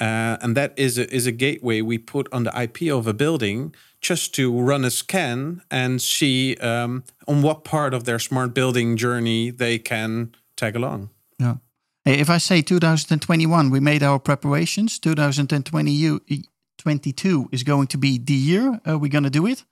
uh, 0.03 0.37
and 0.43 0.55
that 0.57 0.75
is 0.77 0.99
a, 0.99 1.09
is 1.15 1.29
a 1.29 1.33
gateway 1.33 1.81
we 1.81 1.97
put 1.97 2.27
on 2.33 2.43
the 2.43 2.51
IP 2.61 2.91
of 2.93 3.07
a 3.07 3.15
building 3.15 3.73
just 4.01 4.35
to 4.35 4.61
run 4.61 4.85
a 4.85 4.91
scan 4.91 5.63
and 5.71 6.03
see 6.03 6.57
um, 6.57 7.05
on 7.29 7.41
what 7.41 7.63
part 7.63 7.95
of 7.95 8.03
their 8.03 8.19
smart 8.19 8.53
building 8.53 8.97
journey 8.97 9.51
they 9.51 9.79
can 9.79 10.35
tag 10.57 10.75
along. 10.75 11.09
Yeah. 11.39 11.59
If 12.05 12.29
I 12.29 12.39
say 12.39 12.63
2021, 12.63 13.71
we 13.71 13.79
made 13.79 14.03
our 14.03 14.19
preparations. 14.19 14.99
2022 14.99 17.49
is 17.53 17.63
going 17.63 17.87
to 17.87 17.97
be 17.97 18.19
the 18.19 18.35
year. 18.35 18.81
Are 18.85 18.99
we 18.99 19.09
going 19.09 19.23
to 19.23 19.31
do 19.31 19.47
it? 19.47 19.63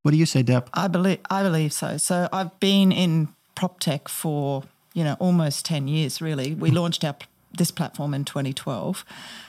What 0.00 0.12
do 0.12 0.16
you 0.16 0.24
say, 0.24 0.42
Deb? 0.42 0.70
I 0.72 0.88
believe 0.88 1.18
I 1.28 1.42
believe 1.42 1.74
so. 1.74 1.98
So 1.98 2.26
I've 2.32 2.58
been 2.58 2.90
in 2.90 3.28
prop 3.54 3.80
tech 3.80 4.08
for 4.08 4.62
you 4.94 5.04
know 5.04 5.18
almost 5.18 5.66
ten 5.66 5.88
years. 5.88 6.22
Really, 6.22 6.54
we 6.54 6.70
launched 6.70 7.04
our 7.04 7.16
this 7.58 7.70
platform 7.70 8.14
in 8.14 8.24
2012, 8.24 9.04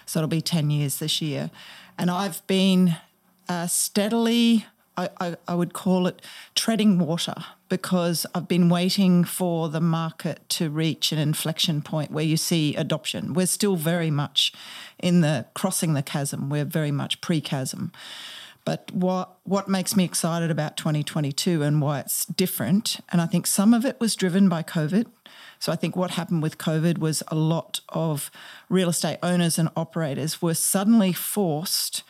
so 0.05 0.19
it'll 0.19 0.27
be 0.27 0.41
ten 0.41 0.69
years 0.69 0.99
this 0.99 1.21
year, 1.21 1.51
and 1.97 2.11
I've 2.11 2.45
been 2.47 2.97
uh, 3.47 3.67
steadily. 3.67 4.65
I, 4.97 5.09
I, 5.21 5.37
I 5.47 5.55
would 5.55 5.71
call 5.71 6.07
it 6.07 6.21
treading 6.55 6.99
water 6.99 7.35
because 7.69 8.25
I've 8.35 8.47
been 8.49 8.67
waiting 8.67 9.23
for 9.23 9.69
the 9.69 9.79
market 9.79 10.41
to 10.49 10.69
reach 10.69 11.13
an 11.13 11.19
inflection 11.19 11.81
point 11.81 12.11
where 12.11 12.25
you 12.25 12.35
see 12.35 12.75
adoption. 12.75 13.33
We're 13.33 13.45
still 13.45 13.77
very 13.77 14.11
much 14.11 14.51
in 14.97 15.21
the 15.21 15.45
crossing 15.53 15.93
the 15.93 16.01
chasm. 16.01 16.49
We're 16.49 16.65
very 16.65 16.91
much 16.91 17.21
pre-chasm. 17.21 17.93
But 18.65 18.91
what 18.91 19.37
what 19.45 19.67
makes 19.67 19.95
me 19.95 20.03
excited 20.03 20.51
about 20.51 20.77
2022 20.77 21.63
and 21.63 21.81
why 21.81 22.01
it's 22.01 22.25
different, 22.25 22.99
and 23.09 23.21
I 23.21 23.25
think 23.25 23.47
some 23.47 23.73
of 23.73 23.85
it 23.85 23.99
was 23.99 24.15
driven 24.15 24.49
by 24.49 24.63
COVID. 24.63 25.07
So 25.59 25.71
I 25.71 25.75
think 25.75 25.95
what 25.95 26.11
happened 26.11 26.41
with 26.41 26.57
COVID 26.57 26.97
was 26.97 27.21
a 27.27 27.35
lot 27.35 27.81
of 27.89 28.31
real 28.69 28.89
estate 28.89 29.19
owners 29.21 29.59
and 29.59 29.69
operators 29.75 30.41
were 30.41 30.53
suddenly 30.53 31.11
forced 31.13 32.03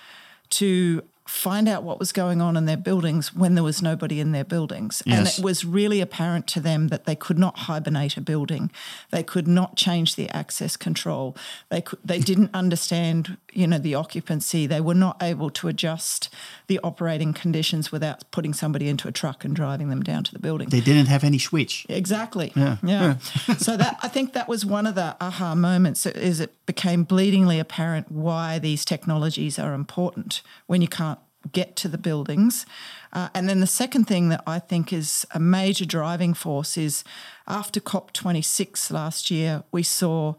to 0.51 1.03
find 1.29 1.69
out 1.69 1.83
what 1.83 1.99
was 1.99 2.11
going 2.11 2.41
on 2.41 2.57
in 2.57 2.65
their 2.65 2.75
buildings 2.75 3.33
when 3.35 3.53
there 3.53 3.63
was 3.63 3.83
nobody 3.83 4.19
in 4.19 4.31
their 4.31 4.43
buildings. 4.43 5.03
And 5.05 5.27
it 5.27 5.39
was 5.41 5.63
really 5.63 6.01
apparent 6.01 6.47
to 6.47 6.59
them 6.59 6.87
that 6.87 7.05
they 7.05 7.15
could 7.15 7.37
not 7.37 7.59
hibernate 7.59 8.17
a 8.17 8.21
building. 8.21 8.71
They 9.11 9.21
could 9.21 9.47
not 9.47 9.75
change 9.75 10.15
the 10.15 10.27
access 10.29 10.75
control. 10.75 11.37
They 11.69 11.81
could, 11.81 11.99
they 12.03 12.19
didn't 12.19 12.49
understand, 12.53 13.37
you 13.53 13.67
know, 13.67 13.77
the 13.77 13.93
occupancy. 13.93 14.65
They 14.65 14.81
were 14.81 14.95
not 14.95 15.21
able 15.21 15.51
to 15.51 15.67
adjust 15.67 16.33
the 16.65 16.79
operating 16.83 17.33
conditions 17.33 17.91
without 17.91 18.29
putting 18.31 18.53
somebody 18.53 18.89
into 18.89 19.07
a 19.07 19.11
truck 19.11 19.45
and 19.45 19.55
driving 19.55 19.89
them 19.89 20.01
down 20.01 20.23
to 20.23 20.33
the 20.33 20.39
building. 20.39 20.69
They 20.69 20.81
didn't 20.81 21.07
have 21.07 21.23
any 21.23 21.37
switch. 21.37 21.85
Exactly. 21.89 22.51
Yeah. 22.55 22.77
Yeah. 22.81 23.17
so 23.59 23.77
that 23.77 23.99
I 24.01 24.07
think 24.07 24.33
that 24.33 24.47
was 24.47 24.65
one 24.65 24.87
of 24.87 24.95
the 24.95 25.15
aha 25.21 25.53
moments 25.53 26.07
is 26.07 26.39
it 26.39 26.53
became 26.65 27.05
bleedingly 27.05 27.59
apparent 27.59 28.11
why 28.11 28.57
these 28.57 28.83
technologies 28.83 29.59
are 29.59 29.73
important 29.73 30.41
when 30.65 30.81
you 30.81 30.87
can't 30.87 31.18
get 31.51 31.75
to 31.77 31.87
the 31.87 31.97
buildings. 31.97 32.65
Uh, 33.13 33.29
and 33.33 33.47
then 33.49 33.59
the 33.59 33.67
second 33.67 34.05
thing 34.05 34.29
that 34.29 34.43
I 34.45 34.59
think 34.59 34.93
is 34.93 35.25
a 35.31 35.39
major 35.39 35.85
driving 35.85 36.33
force 36.33 36.77
is 36.77 37.03
after 37.47 37.79
COP26 37.79 38.91
last 38.91 39.31
year, 39.31 39.63
we 39.71 39.83
saw 39.83 40.35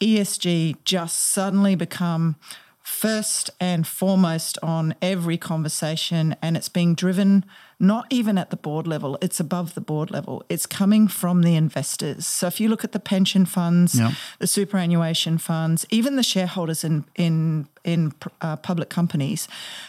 ESG 0.00 0.76
just 0.84 1.18
suddenly 1.18 1.74
become 1.74 2.36
first 2.82 3.50
and 3.60 3.86
foremost 3.86 4.58
on 4.62 4.94
every 5.00 5.38
conversation, 5.38 6.36
and 6.42 6.56
it's 6.56 6.68
being 6.68 6.94
driven 6.94 7.44
not 7.78 8.06
even 8.10 8.38
at 8.38 8.50
the 8.50 8.56
board 8.56 8.86
level, 8.86 9.18
it's 9.20 9.40
above 9.40 9.74
the 9.74 9.80
board 9.80 10.10
level. 10.10 10.42
It's 10.48 10.66
coming 10.66 11.08
from 11.08 11.42
the 11.42 11.54
investors. 11.56 12.26
So 12.26 12.46
if 12.46 12.60
you 12.60 12.68
look 12.68 12.84
at 12.84 12.92
the 12.92 13.00
pension 13.00 13.46
funds, 13.46 13.94
Yeah. 13.94 14.12
the 14.38 14.46
superannuation 14.46 15.38
funds, 15.38 15.86
even 15.90 16.16
the 16.16 16.22
shareholders 16.22 16.84
in 16.84 17.04
in 17.16 17.66
in 17.84 18.12
uh, 18.40 18.56
public 18.56 18.88
companies, 18.88 19.48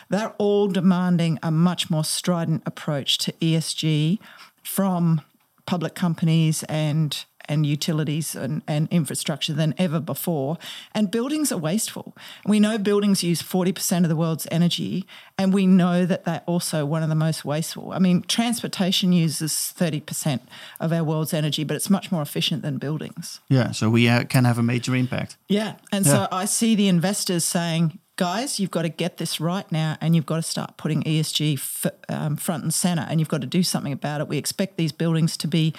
they're 0.10 0.34
all 0.38 0.68
demanding 0.68 1.40
a 1.44 1.52
much 1.52 1.90
more 1.90 2.04
strident 2.04 2.62
approach 2.66 3.18
to 3.20 3.32
ESG 3.42 4.20
from 4.64 5.22
public 5.66 5.96
companies 5.96 6.64
and 6.64 7.26
and 7.48 7.66
utilities 7.66 8.36
and, 8.36 8.62
and 8.68 8.88
infrastructure 8.92 9.54
than 9.54 9.74
ever 9.78 10.00
before. 10.00 10.58
And 10.94 11.12
buildings 11.12 11.52
are 11.52 11.58
wasteful. 11.58 12.16
We 12.46 12.60
know 12.60 12.78
buildings 12.78 13.24
use 13.24 13.42
40% 13.42 14.04
of 14.04 14.10
the 14.10 14.16
world's 14.16 14.48
energy, 14.52 15.06
and 15.38 15.54
we 15.54 15.66
know 15.66 16.06
that 16.06 16.26
they're 16.26 16.44
also 16.46 16.86
one 16.86 17.04
of 17.04 17.10
the 17.10 17.16
most 17.16 17.46
wasteful. 17.46 17.92
I 17.92 18.00
mean, 18.00 18.24
transportation 18.24 19.12
uses 19.12 19.52
30% 19.52 20.42
of 20.80 20.92
our 20.92 21.04
world's 21.04 21.34
energy, 21.34 21.64
but 21.64 21.76
it's 21.76 21.90
much 21.90 22.12
more 22.12 22.22
efficient 22.22 22.62
than 22.62 22.78
buildings. 22.78 23.40
Yeah, 23.50 23.72
so 23.72 23.90
we 23.90 24.08
uh, 24.08 24.24
can 24.26 24.46
have 24.46 24.58
a 24.58 24.64
major 24.64 24.96
impact. 24.96 25.38
Yeah. 25.48 25.76
And 25.92 26.06
so 26.06 26.28
I 26.32 26.46
see 26.46 26.76
the 26.76 26.88
investors 26.88 27.44
saying, 27.44 28.00
guys, 28.18 28.60
you've 28.60 28.72
got 28.72 28.84
to 28.84 28.90
get 28.90 29.18
this 29.18 29.40
right 29.40 29.70
now 29.72 29.98
and 30.00 30.16
you've 30.16 30.26
got 30.26 30.38
to 30.38 30.42
start 30.42 30.78
putting 30.78 31.04
ESG 31.04 31.56
f- 31.56 31.86
um, 32.08 32.38
front 32.38 32.64
and 32.64 32.74
center 32.74 33.06
and 33.10 33.20
you've 33.20 33.30
got 33.30 33.42
to 33.42 33.48
do 33.48 33.62
something 33.62 33.92
about 33.92 34.22
it. 34.22 34.28
We 34.28 34.38
expect 34.38 34.78
these 34.78 34.92
buildings 34.92 35.36
to 35.38 35.48
be 35.48 35.74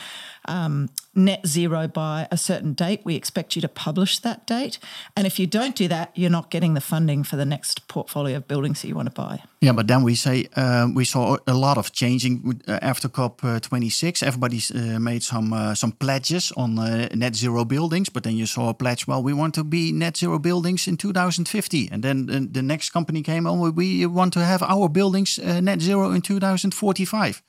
um, 0.46 0.90
net 1.14 1.46
zero 1.46 1.88
by 1.88 2.28
a 2.30 2.36
certain 2.36 2.74
date. 2.74 3.00
We 3.04 3.14
expect 3.14 3.56
you 3.56 3.62
to 3.62 3.68
publish 3.68 4.18
that 4.18 4.46
date. 4.46 4.78
And 5.16 5.26
if 5.26 5.38
you 5.38 5.46
don't 5.46 5.74
do 5.74 5.88
that, 5.88 6.12
you're 6.14 6.30
not 6.30 6.50
getting 6.50 6.74
the 6.74 6.80
funding 6.80 7.24
for 7.24 7.36
the 7.36 7.46
next 7.46 7.88
portfolio 7.88 8.36
of 8.36 8.48
buildings 8.48 8.82
that 8.82 8.88
you 8.88 8.94
want 8.94 9.06
to 9.06 9.14
buy. 9.14 9.42
Yeah, 9.60 9.72
but 9.72 9.86
then 9.88 10.02
we 10.02 10.14
say 10.14 10.46
um, 10.56 10.94
we 10.94 11.04
saw 11.04 11.38
a 11.46 11.54
lot 11.54 11.78
of 11.78 11.90
changing 11.90 12.60
uh, 12.68 12.78
after 12.82 13.08
COP 13.08 13.42
uh, 13.42 13.58
26. 13.58 14.22
Everybody's 14.22 14.70
uh, 14.70 14.98
made 15.00 15.22
some 15.22 15.52
uh, 15.52 15.74
some 15.74 15.92
pledges 15.92 16.52
on 16.56 16.78
uh, 16.78 17.08
net 17.14 17.34
zero 17.34 17.64
buildings, 17.64 18.10
but 18.10 18.22
then 18.22 18.36
you 18.36 18.46
saw 18.46 18.68
a 18.68 18.74
pledge. 18.74 19.06
Well, 19.06 19.22
we 19.22 19.32
want 19.32 19.54
to 19.54 19.64
be 19.64 19.92
net 19.92 20.16
zero 20.18 20.38
buildings 20.38 20.86
in 20.86 20.96
2050, 20.98 21.88
and 21.90 22.02
then 22.02 22.26
the 22.52 22.62
next 22.62 22.90
company 22.90 23.22
came 23.22 23.46
on. 23.46 23.74
We 23.74 24.04
want 24.06 24.34
to 24.34 24.40
have 24.40 24.62
our 24.62 24.90
buildings 24.90 25.38
net 25.38 25.80
zero 25.80 26.10
in 26.10 26.20
2045. 26.20 27.42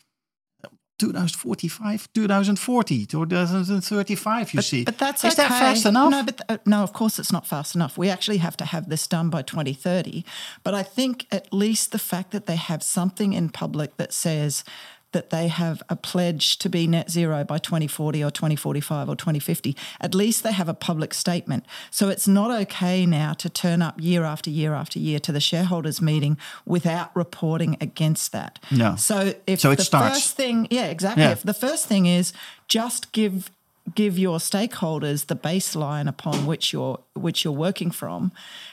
2045, 0.98 2.12
2040, 2.13 3.06
2035. 3.06 4.54
You 4.54 4.62
see, 4.62 4.84
But 4.84 4.98
that's 4.98 5.24
is 5.24 5.34
okay. 5.34 5.44
that 5.48 5.60
fast 5.60 5.86
enough? 5.86 6.12
No, 6.12 6.24
but 6.24 6.42
uh, 6.50 6.58
no, 6.66 6.84
of 6.84 6.94
course 6.94 7.20
it's 7.20 7.32
not 7.32 7.46
fast 7.46 7.75
enough. 7.75 7.98
We 7.98 8.10
actually 8.10 8.38
have 8.38 8.58
to 8.58 8.66
have 8.66 8.89
this 8.89 9.08
done 9.08 9.30
by 9.30 9.42
2030. 9.42 10.24
But 10.63 10.74
I 10.74 10.84
think 10.84 11.27
at 11.32 11.54
least 11.54 11.92
the 11.92 12.00
fact 12.00 12.32
that 12.32 12.46
they 12.46 12.56
have 12.56 12.82
something 12.84 13.34
in 13.34 13.50
public 13.50 13.98
that 13.98 14.13
says 14.13 14.63
that 15.14 15.30
they 15.30 15.48
have 15.48 15.82
a 15.90 15.96
pledge 15.96 16.58
to 16.60 16.70
be 16.70 16.86
net 16.88 17.10
zero 17.10 17.44
by 17.44 17.58
2040 17.58 18.24
or 18.24 18.30
2045 18.32 19.10
or 19.10 19.16
2050. 19.16 19.76
At 20.02 20.14
least 20.14 20.44
they 20.44 20.52
have 20.52 20.68
a 20.68 20.74
public 20.74 21.14
statement. 21.14 21.66
So 21.92 22.10
it's 22.10 22.28
not 22.28 22.52
okay 22.64 23.06
now 23.06 23.34
to 23.34 23.50
turn 23.50 23.82
up 23.82 23.96
year 24.02 24.24
after 24.24 24.50
year 24.50 24.74
after 24.74 25.00
year 25.00 25.20
to 25.20 25.32
the 25.32 25.40
shareholders 25.40 26.02
meeting 26.02 26.38
without 26.66 27.16
reporting 27.16 27.78
against 27.80 28.32
that. 28.34 28.60
No. 28.72 28.96
So 28.98 29.34
if 29.48 29.62
So 29.62 29.72
it 29.72 29.78
the 29.78 29.84
starts. 29.86 30.16
first 30.20 30.36
thing, 30.36 30.68
yeah, 30.72 30.88
exactly. 30.88 31.24
Yeah. 31.24 31.32
If 31.32 31.44
the 31.44 31.54
first 31.54 31.86
thing 31.88 32.06
is 32.06 32.34
just 32.68 33.12
give 33.14 33.50
give 33.96 34.20
your 34.20 34.38
stakeholders 34.38 35.27
the 35.27 35.36
baseline 35.36 36.08
upon 36.08 36.46
which 36.46 36.74
you're 36.74 37.00
which 37.13 37.44
you're 37.44 37.53
working 37.53 37.91
from, 37.91 38.32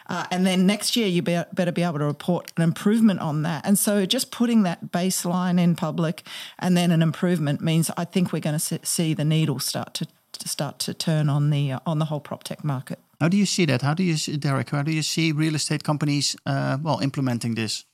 uh, 0.08 0.26
and 0.30 0.46
then 0.46 0.66
next 0.66 0.96
year 0.96 1.06
you 1.06 1.22
be, 1.22 1.42
better 1.52 1.72
be 1.72 1.82
able 1.82 1.98
to 1.98 2.04
report 2.04 2.52
an 2.56 2.62
improvement 2.62 3.20
on 3.20 3.42
that. 3.42 3.64
And 3.66 3.78
so 3.78 4.04
just 4.06 4.30
putting 4.30 4.62
that 4.64 4.92
baseline 4.92 5.58
in 5.58 5.76
public 5.76 6.22
and 6.58 6.76
then 6.76 6.90
an 6.90 7.02
improvement 7.02 7.60
means 7.60 7.90
I 7.96 8.04
think 8.04 8.32
we're 8.32 8.40
going 8.40 8.58
to 8.58 8.80
see 8.84 9.14
the 9.14 9.24
needle 9.24 9.58
start 9.58 9.94
to, 9.94 10.06
to 10.32 10.48
start 10.48 10.78
to 10.80 10.94
turn 10.94 11.28
on 11.28 11.50
the 11.50 11.72
uh, 11.72 11.78
on 11.86 11.98
the 11.98 12.06
whole 12.06 12.20
prop 12.20 12.44
tech 12.44 12.64
market. 12.64 12.98
How 13.20 13.28
do 13.28 13.36
you 13.36 13.46
see 13.46 13.64
that? 13.66 13.82
How 13.82 13.94
do 13.94 14.02
you, 14.02 14.16
see, 14.16 14.36
Derek? 14.36 14.70
How 14.70 14.82
do 14.82 14.92
you 14.92 15.02
see 15.02 15.32
real 15.32 15.54
estate 15.54 15.84
companies, 15.84 16.36
uh, 16.46 16.78
well, 16.82 17.00
implementing 17.00 17.54
this? 17.54 17.84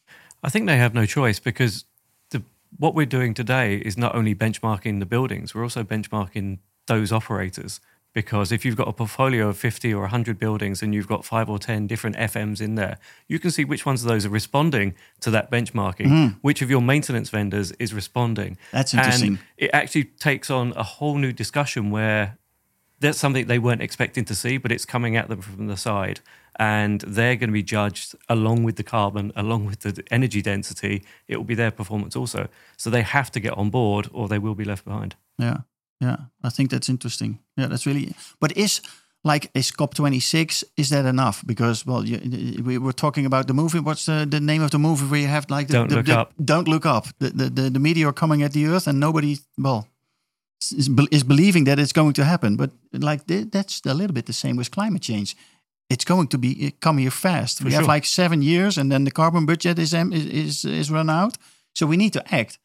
I 0.42 0.50
think 0.50 0.66
they 0.66 0.78
have 0.78 0.94
no 0.94 1.06
choice 1.06 1.38
because 1.38 1.84
the, 2.30 2.42
what 2.78 2.94
we're 2.94 3.06
doing 3.06 3.34
today 3.34 3.76
is 3.76 3.96
not 3.96 4.14
only 4.14 4.34
benchmarking 4.34 4.98
the 4.98 5.06
buildings, 5.06 5.54
we're 5.54 5.62
also 5.62 5.84
benchmarking 5.84 6.58
those 6.90 7.12
operators. 7.12 7.80
Because 8.12 8.50
if 8.50 8.64
you've 8.64 8.76
got 8.76 8.88
a 8.88 8.92
portfolio 8.92 9.49
of 9.49 9.56
50 9.56 9.94
or 9.94 10.00
100 10.00 10.37
buildings 10.37 10.82
and 10.82 10.92
you've 10.92 11.06
got 11.06 11.25
five 11.25 11.49
or 11.49 11.61
10 11.61 11.87
different 11.87 12.16
FMs 12.16 12.61
in 12.61 12.75
there, 12.75 12.99
you 13.28 13.38
can 13.38 13.52
see 13.52 13.64
which 13.64 13.87
ones 13.87 14.02
of 14.02 14.09
those 14.09 14.26
are 14.26 14.30
responding 14.30 14.97
to 15.20 15.30
that 15.30 15.49
benchmarking, 15.49 16.06
mm-hmm. 16.06 16.38
which 16.42 16.61
of 16.61 16.68
your 16.68 16.82
maintenance 16.82 17.30
vendors 17.30 17.70
is 17.78 17.94
responding. 17.94 18.59
That's 18.73 18.92
interesting. 18.94 19.28
And 19.28 19.38
it 19.56 19.70
actually 19.73 20.04
takes 20.04 20.50
on 20.50 20.73
a 20.75 20.82
whole 20.82 21.18
new 21.18 21.32
discussion 21.32 21.92
where 21.92 22.37
that's 22.99 23.18
something 23.18 23.47
they 23.47 23.61
weren't 23.61 23.82
expecting 23.82 24.25
to 24.25 24.35
see, 24.35 24.59
but 24.59 24.73
it's 24.73 24.85
coming 24.85 25.16
at 25.16 25.28
them 25.28 25.40
from 25.40 25.68
the 25.68 25.76
side. 25.76 26.18
And 26.59 27.00
they're 27.02 27.37
going 27.37 27.49
to 27.49 27.54
be 27.54 27.62
judged 27.62 28.16
along 28.28 28.64
with 28.64 28.75
the 28.75 28.82
carbon, 28.82 29.32
along 29.37 29.66
with 29.66 29.80
the 29.80 30.02
energy 30.11 30.42
density. 30.42 31.04
It 31.28 31.37
will 31.37 31.44
be 31.44 31.54
their 31.54 31.70
performance 31.70 32.16
also. 32.16 32.49
So 32.76 32.90
they 32.90 33.02
have 33.02 33.30
to 33.30 33.40
get 33.40 33.52
on 33.52 33.70
board 33.70 34.09
or 34.12 34.26
they 34.26 34.40
will 34.40 34.56
be 34.56 34.64
left 34.64 34.85
behind. 34.85 35.14
Yeah, 35.38 35.59
yeah. 36.00 36.16
I 36.42 36.50
think 36.50 36.71
that's 36.71 36.88
interesting. 36.88 37.38
Yeah, 37.57 37.69
that's 37.69 37.87
really. 37.87 38.14
But 38.40 38.57
is 38.57 38.80
like 39.25 39.50
is 39.54 39.71
COP 39.71 39.95
twenty 39.95 40.21
six? 40.21 40.64
Is 40.76 40.88
that 40.88 41.04
enough? 41.04 41.42
Because 41.47 41.87
well, 41.87 42.04
you, 42.04 42.62
we 42.64 42.78
were 42.78 42.92
talking 42.95 43.26
about 43.26 43.47
the 43.47 43.54
movie. 43.54 43.80
What's 43.80 44.04
the, 44.07 44.26
the 44.28 44.40
name 44.40 44.62
of 44.62 44.71
the 44.71 44.78
movie 44.78 45.07
where 45.07 45.21
you 45.21 45.28
have 45.28 45.47
like 45.50 45.66
the, 45.66 45.75
Don't 45.75 45.90
the, 45.90 45.97
Look 45.97 46.07
the- 46.07 46.19
Up. 46.21 46.33
Don't 46.42 46.69
look 46.69 46.87
up. 46.87 47.07
The, 47.19 47.30
the 47.30 47.50
the 47.50 47.71
the 47.71 47.78
meteor 47.78 48.12
coming 48.12 48.42
at 48.42 48.52
the 48.52 48.66
Earth 48.66 48.87
and 48.87 48.99
nobody 48.99 49.37
well 49.59 49.87
is, 50.62 50.88
is 51.11 51.25
believing 51.25 51.64
that 51.64 51.78
it's 51.78 51.92
going 51.92 52.14
to 52.14 52.25
happen. 52.25 52.57
But 52.57 52.71
like 52.92 53.26
th- 53.26 53.50
that's 53.50 53.80
a 53.85 53.95
little 53.95 54.14
bit 54.14 54.26
the 54.26 54.33
same 54.33 54.57
with 54.57 54.71
climate 54.71 55.02
change. 55.02 55.37
It's 55.88 56.04
going 56.04 56.28
to 56.28 56.38
be 56.38 56.73
come 56.80 56.99
here 56.99 57.11
fast. 57.11 57.62
we 57.62 57.73
have 57.73 57.83
sure. 57.83 57.95
like 57.95 58.07
seven 58.07 58.42
years, 58.42 58.78
and 58.78 58.90
then 58.90 59.04
the 59.04 59.11
carbon 59.11 59.45
budget 59.47 59.78
is 59.78 59.92
is 59.92 60.26
is, 60.26 60.64
is 60.64 60.90
run 60.90 61.11
out. 61.11 61.37
So 61.75 61.87
we 61.87 61.97
need 61.97 62.12
to 62.12 62.35
act. 62.35 62.59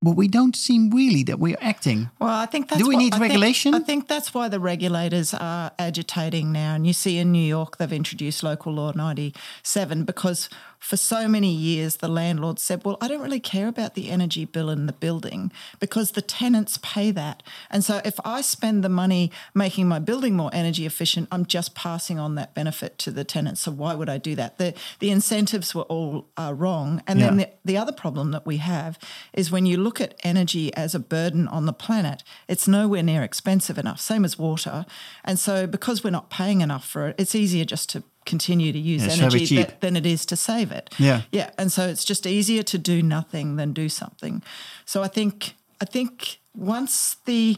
But 0.00 0.12
we 0.12 0.28
don't 0.28 0.54
seem 0.54 0.90
really 0.90 1.24
that 1.24 1.40
we're 1.40 1.58
acting. 1.60 2.08
Well, 2.20 2.30
I 2.30 2.46
think 2.46 2.68
that's 2.68 2.80
Do 2.80 2.88
we 2.88 2.94
what- 2.94 3.00
need 3.02 3.14
I 3.14 3.18
think- 3.18 3.30
regulation? 3.30 3.74
I 3.74 3.80
think 3.80 4.06
that's 4.06 4.32
why 4.32 4.48
the 4.48 4.60
regulators 4.60 5.34
are 5.34 5.72
agitating 5.76 6.52
now. 6.52 6.74
And 6.76 6.86
you 6.86 6.92
see 6.92 7.18
in 7.18 7.32
New 7.32 7.44
York, 7.44 7.78
they've 7.78 7.92
introduced 7.92 8.44
Local 8.44 8.72
Law 8.72 8.92
97 8.94 10.04
because 10.04 10.48
for 10.78 10.96
so 10.96 11.28
many 11.28 11.52
years, 11.52 11.96
the 11.96 12.08
landlord 12.08 12.58
said, 12.58 12.84
Well, 12.84 12.96
I 13.00 13.08
don't 13.08 13.20
really 13.20 13.40
care 13.40 13.68
about 13.68 13.94
the 13.94 14.10
energy 14.10 14.44
bill 14.44 14.70
in 14.70 14.86
the 14.86 14.92
building 14.92 15.52
because 15.80 16.12
the 16.12 16.22
tenants 16.22 16.78
pay 16.82 17.10
that. 17.10 17.42
And 17.70 17.84
so 17.84 18.00
if 18.04 18.18
I 18.24 18.40
spend 18.40 18.84
the 18.84 18.88
money 18.88 19.30
making 19.54 19.88
my 19.88 19.98
building 19.98 20.36
more 20.36 20.50
energy 20.52 20.86
efficient, 20.86 21.28
I'm 21.32 21.46
just 21.46 21.74
passing 21.74 22.18
on 22.18 22.36
that 22.36 22.54
benefit 22.54 22.98
to 22.98 23.10
the 23.10 23.24
tenants. 23.24 23.60
So 23.62 23.72
why 23.72 23.94
would 23.94 24.08
I 24.08 24.18
do 24.18 24.34
that? 24.36 24.58
The, 24.58 24.74
the 25.00 25.10
incentives 25.10 25.74
were 25.74 25.82
all 25.82 26.26
uh, 26.36 26.54
wrong. 26.56 27.02
And 27.06 27.20
then 27.20 27.36
the, 27.38 27.50
the 27.64 27.76
other 27.76 27.92
problem 27.92 28.30
that 28.30 28.46
we 28.46 28.58
have 28.58 28.98
is 29.32 29.50
when 29.50 29.66
you 29.66 29.76
look 29.76 30.00
at 30.00 30.14
energy 30.22 30.72
as 30.74 30.94
a 30.94 31.00
burden 31.00 31.48
on 31.48 31.66
the 31.66 31.72
planet, 31.72 32.22
it's 32.46 32.68
nowhere 32.68 33.02
near 33.02 33.22
expensive 33.22 33.78
enough, 33.78 34.00
same 34.00 34.24
as 34.24 34.38
water. 34.38 34.86
And 35.24 35.38
so, 35.38 35.66
because 35.66 36.04
we're 36.04 36.10
not 36.10 36.30
paying 36.30 36.60
enough 36.60 36.86
for 36.86 37.08
it, 37.08 37.16
it's 37.18 37.34
easier 37.34 37.64
just 37.64 37.88
to 37.90 38.02
continue 38.28 38.72
to 38.72 38.78
use 38.78 39.04
Yeah, 39.06 39.12
energy 39.24 39.46
cheap. 39.46 39.66
tha- 39.68 39.76
than 39.80 39.96
it 39.96 40.06
is 40.06 40.26
to 40.26 40.36
save 40.36 40.70
it. 40.78 40.90
Yeah. 40.98 41.22
Yeah. 41.32 41.50
And 41.58 41.72
so 41.72 41.82
it's 41.88 42.04
just 42.04 42.26
easier 42.26 42.62
to 42.64 42.78
do 42.78 43.02
nothing 43.02 43.56
than 43.56 43.72
do 43.72 43.88
something. 43.88 44.42
So 44.84 45.02
I 45.02 45.08
think 45.08 45.54
I 45.80 45.84
think 45.84 46.40
once 46.54 47.16
the 47.24 47.56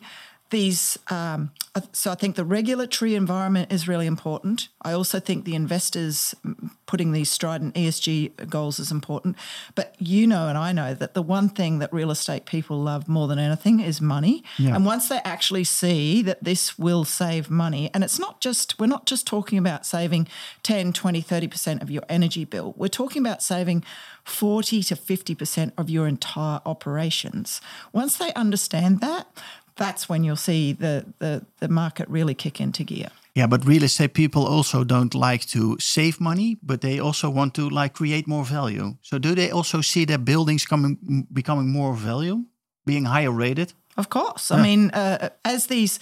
these 0.51 0.99
um, 1.09 1.51
uh, 1.73 1.81
so 1.93 2.11
I 2.11 2.17
think 2.17 2.35
the 2.35 2.45
regulatory 2.45 3.15
environment 3.15 3.73
is 3.73 3.87
really 3.87 4.07
important. 4.07 4.69
I 4.83 4.93
also 4.93 5.21
think 5.21 5.45
the 5.45 5.55
investors 5.55 6.35
mm, 6.45 6.71
putting 6.87 7.13
these 7.13 7.31
strident 7.31 7.77
ESG 7.77 8.49
goals 8.51 8.81
is 8.81 8.91
important. 8.91 9.37
But 9.77 9.95
you 10.01 10.27
know, 10.27 10.49
and 10.49 10.59
I 10.59 10.73
know 10.73 10.95
that 10.95 11.15
the 11.15 11.23
one 11.23 11.49
thing 11.49 11.79
that 11.79 11.93
real 11.93 12.11
estate 12.11 12.45
people 12.45 12.81
love 12.81 13.09
more 13.09 13.29
than 13.29 13.39
anything 13.39 13.79
is 13.79 14.01
money. 14.01 14.43
Yeah. 14.59 14.75
And 14.75 14.85
once 14.85 15.09
they 15.09 15.21
actually 15.25 15.63
see 15.63 16.23
that 16.23 16.43
this 16.43 16.77
will 16.77 17.05
save 17.05 17.51
money, 17.51 17.89
and 17.95 18.03
it's 18.03 18.19
not 18.19 18.41
just, 18.41 18.81
we're 18.81 18.87
not 18.87 19.07
just 19.07 19.27
talking 19.27 19.59
about 19.59 19.87
saving 19.87 20.27
10, 20.65 20.93
20, 20.93 21.23
30% 21.23 21.83
of 21.83 21.91
your 21.91 22.03
energy 22.09 22.45
bill. 22.45 22.75
We're 22.77 22.89
talking 22.89 23.23
about 23.23 23.45
saving 23.45 23.85
40 24.25 24.83
to 24.85 24.97
50% 24.97 25.73
of 25.79 25.89
your 25.89 26.07
entire 26.09 26.61
operations. 26.67 27.61
Once 27.93 28.17
they 28.17 28.33
understand 28.35 29.01
that, 29.01 29.29
that's 29.77 30.09
when 30.09 30.25
you'll 30.25 30.37
see 30.37 30.73
the, 30.73 31.05
the, 31.19 31.45
the 31.59 31.69
market 31.69 32.09
really 32.09 32.35
kick 32.35 32.61
into 32.61 32.85
gear. 32.85 33.09
Yeah, 33.35 33.47
but 33.47 33.65
real 33.65 33.85
estate 33.85 34.13
people 34.13 34.47
also 34.47 34.85
don't 34.85 35.15
like 35.15 35.47
to 35.47 35.79
save 35.79 36.21
money, 36.21 36.57
but 36.63 36.81
they 36.81 36.99
also 36.99 37.31
want 37.31 37.55
to 37.55 37.69
like 37.71 37.95
create 37.95 38.27
more 38.27 38.45
value. 38.45 38.97
So 39.03 39.19
do 39.19 39.35
they 39.35 39.51
also 39.51 39.81
see 39.81 40.05
their 40.05 40.19
buildings 40.19 40.67
coming 40.67 41.27
becoming 41.33 41.69
more 41.71 41.95
value, 41.95 42.45
being 42.85 43.07
higher 43.07 43.31
rated? 43.31 43.73
Of 43.97 44.09
course. 44.09 44.51
I 44.51 44.63
mean, 44.63 44.91
uh, 44.91 45.29
as 45.45 45.67
these, 45.67 46.01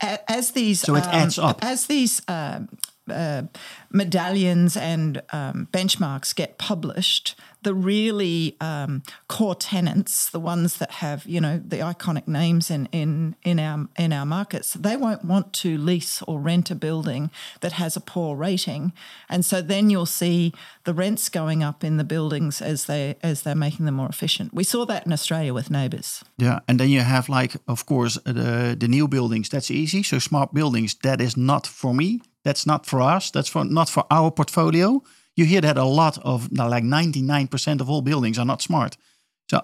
as 0.00 0.52
these, 0.52 0.80
So 0.80 0.94
it 0.96 1.06
adds 1.06 1.38
up. 1.38 1.62
As 1.62 1.86
these 1.86 2.22
um, 2.28 2.68
uh, 3.10 3.42
medallions 3.90 4.76
and 4.76 5.22
um, 5.32 5.68
benchmarks 5.72 6.34
get 6.34 6.58
published, 6.58 7.34
the 7.66 7.74
really 7.74 8.56
um, 8.60 9.02
core 9.26 9.56
tenants, 9.56 10.30
the 10.30 10.38
ones 10.38 10.78
that 10.78 10.92
have 10.92 11.26
you 11.26 11.40
know 11.40 11.60
the 11.72 11.78
iconic 11.78 12.28
names 12.28 12.70
in 12.70 12.88
in 12.92 13.34
in 13.42 13.58
our 13.58 13.88
in 13.98 14.12
our 14.12 14.24
markets, 14.24 14.74
they 14.74 14.96
won't 14.96 15.24
want 15.24 15.52
to 15.52 15.76
lease 15.76 16.22
or 16.28 16.38
rent 16.38 16.70
a 16.70 16.76
building 16.76 17.28
that 17.60 17.72
has 17.72 17.96
a 17.96 18.00
poor 18.00 18.36
rating, 18.36 18.92
and 19.28 19.44
so 19.44 19.60
then 19.60 19.90
you'll 19.90 20.06
see 20.06 20.52
the 20.84 20.94
rents 20.94 21.28
going 21.28 21.64
up 21.64 21.82
in 21.82 21.96
the 21.96 22.04
buildings 22.04 22.62
as 22.62 22.84
they 22.84 23.16
as 23.20 23.42
they're 23.42 23.56
making 23.56 23.84
them 23.84 23.96
more 23.96 24.08
efficient. 24.08 24.54
We 24.54 24.64
saw 24.64 24.86
that 24.86 25.04
in 25.04 25.12
Australia 25.12 25.52
with 25.52 25.68
NABERS. 25.68 26.22
Yeah, 26.38 26.60
and 26.68 26.78
then 26.78 26.88
you 26.88 27.00
have 27.00 27.28
like, 27.28 27.56
of 27.66 27.84
course, 27.84 28.20
the 28.24 28.76
the 28.78 28.88
new 28.88 29.08
buildings. 29.08 29.48
That's 29.48 29.70
easy. 29.70 30.04
So 30.04 30.20
smart 30.20 30.52
buildings. 30.52 30.94
That 31.02 31.20
is 31.20 31.36
not 31.36 31.66
for 31.66 31.94
me. 31.94 32.20
That's 32.44 32.64
not 32.64 32.86
for 32.86 33.00
us. 33.16 33.30
That's 33.32 33.50
for 33.50 33.64
not 33.64 33.88
for 33.88 34.04
our 34.08 34.30
portfolio. 34.30 35.02
You 35.36 35.44
hear 35.44 35.60
that 35.60 35.76
a 35.76 35.84
lot 35.84 36.18
of 36.24 36.50
like 36.50 36.84
ninety 36.84 37.22
nine 37.22 37.46
percent 37.46 37.80
of 37.80 37.88
all 37.88 38.02
buildings 38.02 38.38
are 38.38 38.46
not 38.46 38.62
smart. 38.62 38.96
So 39.50 39.60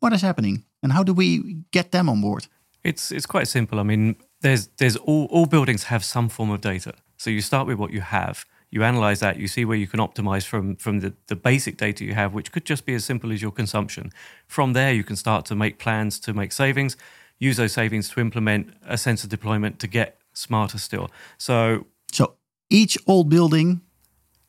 what 0.00 0.12
is 0.12 0.22
happening, 0.22 0.64
and 0.82 0.92
how 0.92 1.04
do 1.04 1.12
we 1.12 1.62
get 1.70 1.90
them 1.90 2.08
on 2.08 2.20
board? 2.20 2.46
It's 2.82 3.10
it's 3.10 3.26
quite 3.26 3.48
simple. 3.48 3.78
I 3.78 3.82
mean, 3.82 4.16
there's 4.40 4.68
there's 4.76 4.96
all 4.96 5.26
all 5.30 5.46
buildings 5.46 5.84
have 5.84 6.04
some 6.04 6.28
form 6.28 6.50
of 6.50 6.60
data. 6.60 6.92
So 7.16 7.30
you 7.30 7.40
start 7.40 7.66
with 7.66 7.78
what 7.78 7.90
you 7.92 8.02
have. 8.02 8.44
You 8.70 8.84
analyze 8.84 9.20
that. 9.20 9.36
You 9.36 9.48
see 9.48 9.64
where 9.64 9.78
you 9.78 9.86
can 9.86 10.00
optimize 10.00 10.46
from 10.46 10.76
from 10.76 11.00
the, 11.00 11.12
the 11.26 11.36
basic 11.36 11.76
data 11.76 12.04
you 12.04 12.14
have, 12.14 12.34
which 12.34 12.50
could 12.52 12.68
just 12.68 12.86
be 12.86 12.94
as 12.94 13.04
simple 13.04 13.32
as 13.32 13.40
your 13.40 13.52
consumption. 13.52 14.12
From 14.46 14.72
there, 14.72 14.92
you 14.92 15.04
can 15.04 15.16
start 15.16 15.44
to 15.46 15.54
make 15.54 15.78
plans 15.78 16.20
to 16.20 16.32
make 16.32 16.52
savings. 16.52 16.96
Use 17.38 17.56
those 17.56 17.72
savings 17.72 18.08
to 18.10 18.20
implement 18.20 18.74
a 18.86 18.96
sensor 18.96 19.28
deployment 19.28 19.78
to 19.78 19.86
get 19.88 20.18
smarter 20.32 20.78
still. 20.78 21.10
So 21.38 21.86
So 22.12 22.36
each 22.70 22.98
old 23.06 23.28
building, 23.28 23.80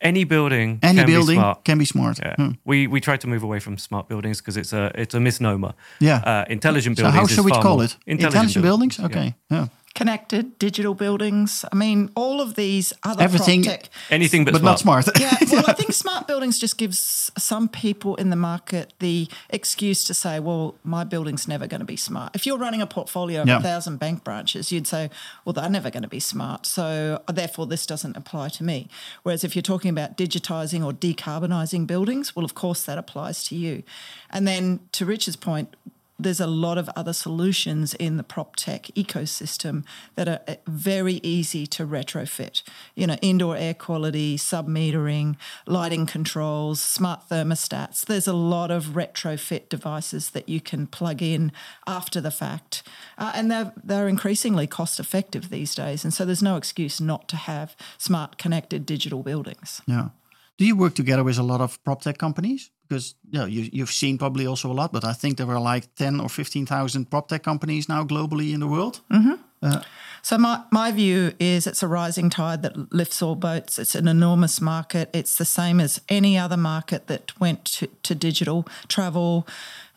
any 0.01 0.25
building, 0.25 0.79
any 0.83 0.97
can 0.99 1.07
building 1.07 1.37
be 1.37 1.41
smart. 1.41 1.63
can 1.63 1.77
be 1.77 1.85
smart. 1.85 2.19
Yeah. 2.19 2.35
Hmm. 2.35 2.51
We 2.65 2.87
we 2.87 2.99
try 2.99 3.17
to 3.17 3.27
move 3.27 3.43
away 3.43 3.59
from 3.59 3.77
smart 3.77 4.07
buildings 4.07 4.41
because 4.41 4.59
it's 4.59 4.73
a 4.73 4.91
it's 4.95 5.15
a 5.15 5.19
misnomer. 5.19 5.73
Yeah. 5.99 6.21
Uh, 6.25 6.45
intelligent 6.49 6.97
So 6.97 7.03
buildings. 7.03 7.19
how 7.19 7.25
is 7.25 7.31
should 7.31 7.45
we 7.45 7.51
call 7.51 7.81
it? 7.81 7.97
Intelligent, 8.05 8.61
buildings. 8.63 8.99
Okay. 8.99 9.33
Yeah. 9.51 9.67
Connected 9.97 10.59
digital 10.59 10.93
buildings. 10.93 11.65
I 11.71 11.75
mean, 11.75 12.11
all 12.15 12.39
of 12.39 12.53
these 12.53 12.93
other 13.01 13.23
Everything- 13.23 13.63
tech. 13.63 13.89
Anything 14.11 14.45
but, 14.45 14.53
But 14.53 14.61
not 14.61 14.77
smart. 14.77 15.07
yeah, 15.19 15.35
well, 15.51 15.63
I 15.67 15.73
think 15.79 15.91
smart 15.91 16.27
buildings 16.27 16.59
just 16.59 16.77
gives 16.77 17.31
some 17.35 17.67
people 17.67 18.13
in 18.15 18.29
the 18.29 18.35
market 18.35 18.93
the 18.99 19.27
excuse 19.49 20.03
to 20.03 20.13
say, 20.13 20.39
"Well, 20.39 20.75
my 20.83 21.03
building's 21.03 21.47
never 21.47 21.65
going 21.65 21.79
to 21.79 21.85
be 21.85 21.97
smart." 21.97 22.35
If 22.35 22.45
you're 22.45 22.59
running 22.59 22.79
a 22.79 22.85
portfolio 22.85 23.41
of 23.41 23.47
Yeah. 23.47 23.57
a 23.57 23.61
thousand 23.63 23.97
bank 23.97 24.23
branches, 24.23 24.71
you'd 24.71 24.85
say, 24.85 25.09
"Well, 25.43 25.53
they're 25.53 25.67
never 25.67 25.89
going 25.89 26.03
to 26.03 26.09
be 26.09 26.19
smart, 26.19 26.67
so 26.67 27.19
uh, 27.27 27.31
therefore 27.31 27.65
this 27.65 27.87
doesn't 27.87 28.15
apply 28.15 28.49
to 28.49 28.63
me." 28.63 28.89
Whereas 29.23 29.43
if 29.43 29.55
you're 29.55 29.63
talking 29.73 29.89
about 29.89 30.15
digitizing 30.15 30.85
or 30.85 30.93
decarbonising 30.93 31.87
buildings, 31.87 32.35
well, 32.35 32.45
of 32.45 32.53
course 32.53 32.83
that 32.83 32.99
applies 32.99 33.43
to 33.45 33.55
you. 33.55 33.81
And 34.29 34.47
then 34.47 34.79
to 34.91 35.05
Rich's 35.07 35.35
point, 35.35 35.75
there's 36.19 36.39
a 36.39 36.47
lot 36.47 36.77
of 36.77 36.89
other 36.95 37.13
solutions 37.13 37.93
in 37.93 38.17
the 38.17 38.23
prop 38.23 38.55
tech 38.55 38.83
ecosystem 38.95 39.83
that 40.15 40.27
are 40.27 40.39
uh, 40.47 40.55
very 40.67 41.15
easy 41.23 41.67
to 41.67 41.85
retrofit. 41.85 42.63
You 42.95 43.07
know, 43.07 43.17
indoor 43.21 43.55
air 43.55 43.73
quality, 43.73 44.37
sub-metering, 44.37 45.35
lighting 45.65 46.05
controls, 46.05 46.81
smart 46.81 47.29
thermostats. 47.29 48.05
There's 48.05 48.27
a 48.27 48.33
lot 48.33 48.71
of 48.71 48.95
retrofit 48.95 49.69
devices 49.69 50.31
that 50.31 50.49
you 50.49 50.59
can 50.59 50.87
plug 50.87 51.21
in 51.21 51.51
after 51.85 52.19
the 52.19 52.31
fact, 52.31 52.83
uh, 53.17 53.31
and 53.35 53.51
they're 53.51 53.73
they're 53.83 54.07
increasingly 54.07 54.67
cost 54.67 54.99
effective 54.99 55.49
these 55.49 55.75
days. 55.75 56.03
And 56.03 56.13
so 56.13 56.25
there's 56.25 56.43
no 56.43 56.55
excuse 56.55 56.99
not 56.99 57.27
to 57.29 57.35
have 57.35 57.75
smart, 57.97 58.37
connected 58.37 58.85
digital 58.85 59.23
buildings. 59.23 59.81
Yeah. 59.85 60.09
Do 60.57 60.65
you 60.65 60.75
work 60.75 60.95
together 60.95 61.23
with 61.23 61.37
a 61.37 61.43
lot 61.43 61.61
of 61.61 61.83
prop 61.83 62.01
tech 62.01 62.17
companies? 62.17 62.71
Because 62.87 63.15
yeah, 63.29 63.45
you, 63.45 63.69
you've 63.73 63.91
seen 63.91 64.17
probably 64.17 64.47
also 64.47 64.71
a 64.71 64.73
lot, 64.73 64.91
but 64.91 65.03
I 65.03 65.13
think 65.13 65.37
there 65.37 65.47
were 65.47 65.59
like 65.59 65.93
ten 65.95 66.19
or 66.19 66.29
fifteen 66.29 66.65
thousand 66.65 67.09
prop 67.09 67.27
tech 67.27 67.43
companies 67.43 67.87
now 67.87 68.03
globally 68.05 68.53
in 68.53 68.59
the 68.59 68.67
world. 68.67 69.01
Mm-hmm. 69.11 69.33
Uh, 69.61 69.81
so 70.21 70.37
my, 70.37 70.63
my 70.71 70.91
view 70.91 71.33
is 71.39 71.65
it's 71.67 71.81
a 71.81 71.87
rising 71.87 72.29
tide 72.29 72.61
that 72.61 72.93
lifts 72.93 73.21
all 73.21 73.35
boats. 73.35 73.79
It's 73.79 73.95
an 73.95 74.07
enormous 74.07 74.61
market. 74.61 75.09
It's 75.13 75.37
the 75.37 75.45
same 75.45 75.79
as 75.79 76.01
any 76.09 76.37
other 76.37 76.57
market 76.57 77.07
that 77.07 77.39
went 77.39 77.65
to, 77.65 77.87
to 78.03 78.13
digital 78.13 78.67
travel. 78.87 79.47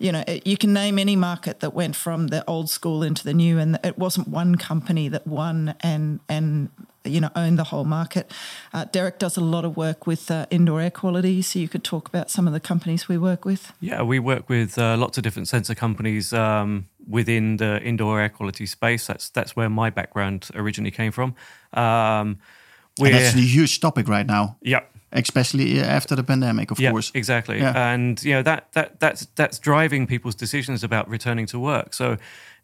You 0.00 0.12
know, 0.12 0.24
it, 0.26 0.46
you 0.46 0.56
can 0.56 0.72
name 0.72 0.98
any 0.98 1.14
market 1.14 1.60
that 1.60 1.74
went 1.74 1.94
from 1.94 2.28
the 2.28 2.42
old 2.46 2.70
school 2.70 3.02
into 3.02 3.22
the 3.22 3.34
new, 3.34 3.58
and 3.58 3.78
it 3.84 3.98
wasn't 3.98 4.28
one 4.28 4.56
company 4.56 5.10
that 5.10 5.26
won 5.26 5.74
and 5.80 6.20
and 6.26 6.70
you 7.04 7.20
know 7.20 7.28
owned 7.36 7.58
the 7.58 7.64
whole 7.64 7.84
market. 7.84 8.32
Uh, 8.72 8.86
Derek 8.92 9.18
does 9.18 9.36
a 9.36 9.40
lot 9.42 9.64
of 9.64 9.76
work 9.76 10.06
with 10.06 10.30
uh, 10.30 10.46
indoor 10.50 10.80
air 10.80 10.90
quality, 10.90 11.42
so 11.42 11.58
you 11.58 11.68
could 11.68 11.84
talk 11.84 12.08
about 12.08 12.30
some 12.30 12.46
of 12.46 12.54
the 12.54 12.60
companies 12.60 13.08
we 13.08 13.18
work 13.18 13.44
with. 13.44 13.72
Yeah, 13.80 14.02
we 14.02 14.18
work 14.18 14.48
with 14.48 14.78
uh, 14.78 14.96
lots 14.96 15.18
of 15.18 15.22
different 15.22 15.48
sensor 15.48 15.74
companies 15.74 16.32
um, 16.32 16.86
within 17.06 17.58
the 17.58 17.82
indoor 17.82 18.20
air 18.20 18.30
quality 18.30 18.66
space. 18.66 19.06
That's 19.06 19.30
that's 19.30 19.54
where 19.54 19.68
my 19.68 19.90
background 19.90 20.48
originally 20.54 20.92
came 20.92 21.12
from. 21.12 21.34
Um, 21.74 22.38
And 22.98 23.14
that's 23.14 23.34
a 23.34 23.40
huge 23.40 23.80
topic 23.80 24.08
right 24.08 24.26
now, 24.26 24.56
yeah, 24.60 24.80
especially 25.12 25.81
after 25.81 26.14
the 26.14 26.25
pandemic, 26.25 26.70
of 26.70 26.79
yeah, 26.79 26.90
course. 26.90 27.11
exactly. 27.14 27.59
Yeah. 27.59 27.92
And 27.92 28.23
you 28.23 28.33
know 28.33 28.42
that 28.42 28.73
that 28.73 29.01
that's 29.01 29.27
that's 29.35 29.59
driving 29.59 30.07
people's 30.07 30.35
decisions 30.35 30.85
about 30.85 31.09
returning 31.09 31.46
to 31.46 31.59
work. 31.59 31.94
So 31.94 32.16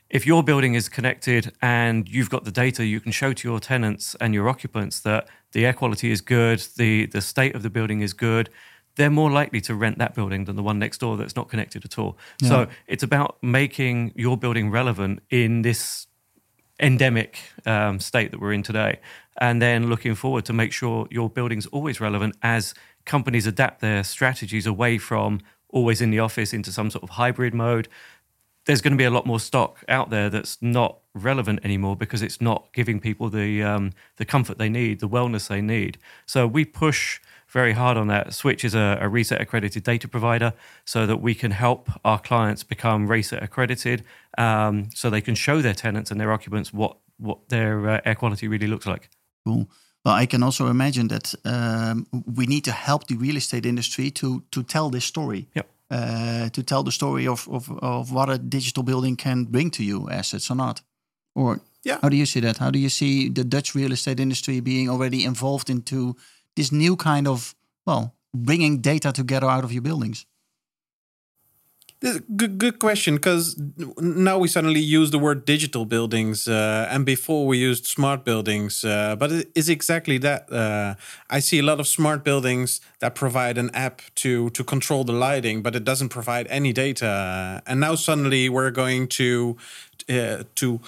if 0.08 0.26
your 0.26 0.42
building 0.42 0.74
is 0.74 0.88
connected 0.88 1.52
and 1.60 2.08
you've 2.08 2.30
got 2.30 2.44
the 2.44 2.52
data, 2.52 2.84
you 2.84 3.00
can 3.00 3.12
show 3.12 3.32
to 3.32 3.48
your 3.48 3.58
tenants 3.58 4.14
and 4.20 4.32
your 4.32 4.48
occupants 4.48 5.00
that 5.00 5.28
the 5.52 5.66
air 5.66 5.72
quality 5.72 6.10
is 6.10 6.20
good, 6.20 6.64
the 6.76 7.06
the 7.06 7.20
state 7.20 7.54
of 7.54 7.62
the 7.62 7.70
building 7.70 8.00
is 8.00 8.12
good. 8.12 8.50
They're 8.94 9.10
more 9.10 9.30
likely 9.30 9.60
to 9.62 9.74
rent 9.74 9.98
that 9.98 10.14
building 10.14 10.46
than 10.46 10.56
the 10.56 10.62
one 10.62 10.78
next 10.78 10.98
door 10.98 11.18
that's 11.18 11.36
not 11.36 11.50
connected 11.50 11.84
at 11.84 11.98
all. 11.98 12.16
So 12.42 12.66
it's 12.86 13.02
about 13.02 13.36
making 13.42 14.12
your 14.16 14.38
building 14.38 14.70
relevant 14.70 15.20
in 15.28 15.60
this 15.60 16.06
endemic 16.80 17.38
um, 17.64 18.00
state 18.00 18.30
that 18.30 18.40
we're 18.40 18.52
in 18.52 18.62
today, 18.62 19.00
and 19.40 19.60
then 19.60 19.88
looking 19.88 20.14
forward 20.14 20.44
to 20.46 20.52
make 20.52 20.72
sure 20.72 21.06
your 21.10 21.30
building's 21.30 21.66
always 21.66 22.00
relevant 22.00 22.36
as 22.42 22.74
companies 23.04 23.46
adapt 23.46 23.80
their 23.80 24.04
strategies 24.04 24.66
away 24.66 24.98
from 24.98 25.40
always 25.68 26.00
in 26.00 26.10
the 26.10 26.18
office 26.18 26.52
into 26.52 26.72
some 26.72 26.90
sort 26.90 27.02
of 27.02 27.10
hybrid 27.10 27.54
mode. 27.54 27.88
There's 28.66 28.80
going 28.80 28.92
to 28.92 28.98
be 28.98 29.04
a 29.04 29.10
lot 29.10 29.26
more 29.26 29.38
stock 29.38 29.84
out 29.88 30.10
there 30.10 30.28
that's 30.28 30.60
not 30.60 30.98
relevant 31.14 31.60
anymore 31.62 31.96
because 31.96 32.20
it's 32.20 32.40
not 32.40 32.68
giving 32.72 32.98
people 32.98 33.28
the 33.30 33.62
um, 33.62 33.92
the 34.16 34.24
comfort 34.24 34.58
they 34.58 34.68
need, 34.68 35.00
the 35.00 35.08
wellness 35.08 35.48
they 35.48 35.60
need. 35.60 35.98
So 36.26 36.46
we 36.46 36.64
push 36.64 37.20
very 37.60 37.72
hard 37.72 37.96
on 37.96 38.06
that. 38.08 38.24
Switch 38.34 38.62
is 38.68 38.74
a, 38.74 38.86
a 39.00 39.08
RESET 39.16 39.40
accredited 39.40 39.82
data 39.92 40.06
provider 40.16 40.50
so 40.84 41.06
that 41.06 41.18
we 41.26 41.34
can 41.42 41.52
help 41.52 41.82
our 42.04 42.20
clients 42.28 42.62
become 42.64 43.00
RESET 43.14 43.42
accredited 43.42 43.98
um, 44.38 44.74
so 44.94 45.04
they 45.10 45.22
can 45.22 45.34
show 45.34 45.62
their 45.62 45.74
tenants 45.74 46.10
and 46.10 46.20
their 46.20 46.32
occupants 46.32 46.72
what, 46.72 46.92
what 47.26 47.38
their 47.48 47.74
uh, 47.88 48.00
air 48.08 48.14
quality 48.14 48.46
really 48.48 48.66
looks 48.66 48.86
like. 48.86 49.08
Cool. 49.44 49.64
Well, 50.04 50.22
I 50.22 50.26
can 50.26 50.42
also 50.42 50.66
imagine 50.68 51.08
that 51.08 51.34
um, 51.44 52.06
we 52.38 52.44
need 52.46 52.64
to 52.64 52.72
help 52.72 53.02
the 53.06 53.16
real 53.16 53.36
estate 53.36 53.66
industry 53.68 54.10
to 54.10 54.42
to 54.50 54.62
tell 54.62 54.90
this 54.90 55.04
story. 55.04 55.42
Yep. 55.54 55.66
Uh, 55.90 56.48
to 56.50 56.62
tell 56.62 56.82
the 56.84 56.92
story 56.92 57.26
of, 57.28 57.48
of 57.48 57.68
of 57.80 58.10
what 58.10 58.28
a 58.28 58.38
digital 58.38 58.82
building 58.82 59.16
can 59.16 59.44
bring 59.50 59.70
to 59.70 59.82
you, 59.82 60.08
assets 60.10 60.50
or 60.50 60.56
not. 60.56 60.82
Or 61.34 61.58
Yeah. 61.84 61.98
how 62.02 62.08
do 62.08 62.16
you 62.16 62.26
see 62.26 62.40
that? 62.40 62.56
How 62.58 62.70
do 62.70 62.78
you 62.78 62.88
see 62.88 63.30
the 63.32 63.44
Dutch 63.44 63.74
real 63.74 63.92
estate 63.92 64.22
industry 64.22 64.60
being 64.60 64.90
already 64.90 65.18
involved 65.24 65.68
into 65.70 66.14
this 66.56 66.72
new 66.72 66.96
kind 66.96 67.28
of 67.28 67.54
well, 67.86 68.14
bringing 68.34 68.80
data 68.80 69.12
together 69.12 69.48
out 69.48 69.64
of 69.64 69.72
your 69.72 69.82
buildings? 69.82 70.26
Good, 72.00 72.58
good 72.58 72.78
question 72.78 73.14
because 73.14 73.58
now 73.98 74.38
we 74.38 74.48
suddenly 74.48 74.80
use 74.80 75.10
the 75.10 75.18
word 75.18 75.46
digital 75.46 75.86
buildings, 75.86 76.46
uh, 76.46 76.86
and 76.90 77.06
before 77.06 77.46
we 77.46 77.56
used 77.56 77.86
smart 77.86 78.22
buildings. 78.22 78.84
Uh, 78.84 79.16
but 79.16 79.32
it 79.32 79.50
is 79.54 79.70
exactly 79.70 80.18
that. 80.18 80.52
Uh, 80.52 80.94
I 81.30 81.40
see 81.40 81.58
a 81.58 81.62
lot 81.62 81.80
of 81.80 81.86
smart 81.86 82.22
buildings 82.22 82.82
that 82.98 83.14
provide 83.14 83.56
an 83.56 83.70
app 83.70 84.02
to 84.16 84.50
to 84.50 84.62
control 84.62 85.04
the 85.04 85.14
lighting, 85.14 85.62
but 85.62 85.74
it 85.74 85.84
doesn't 85.84 86.10
provide 86.10 86.46
any 86.48 86.72
data. 86.72 87.62
And 87.66 87.80
now 87.80 87.94
suddenly 87.94 88.50
we're 88.50 88.70
going 88.70 89.08
to 89.08 89.56
uh, 90.10 90.44
to 90.56 90.80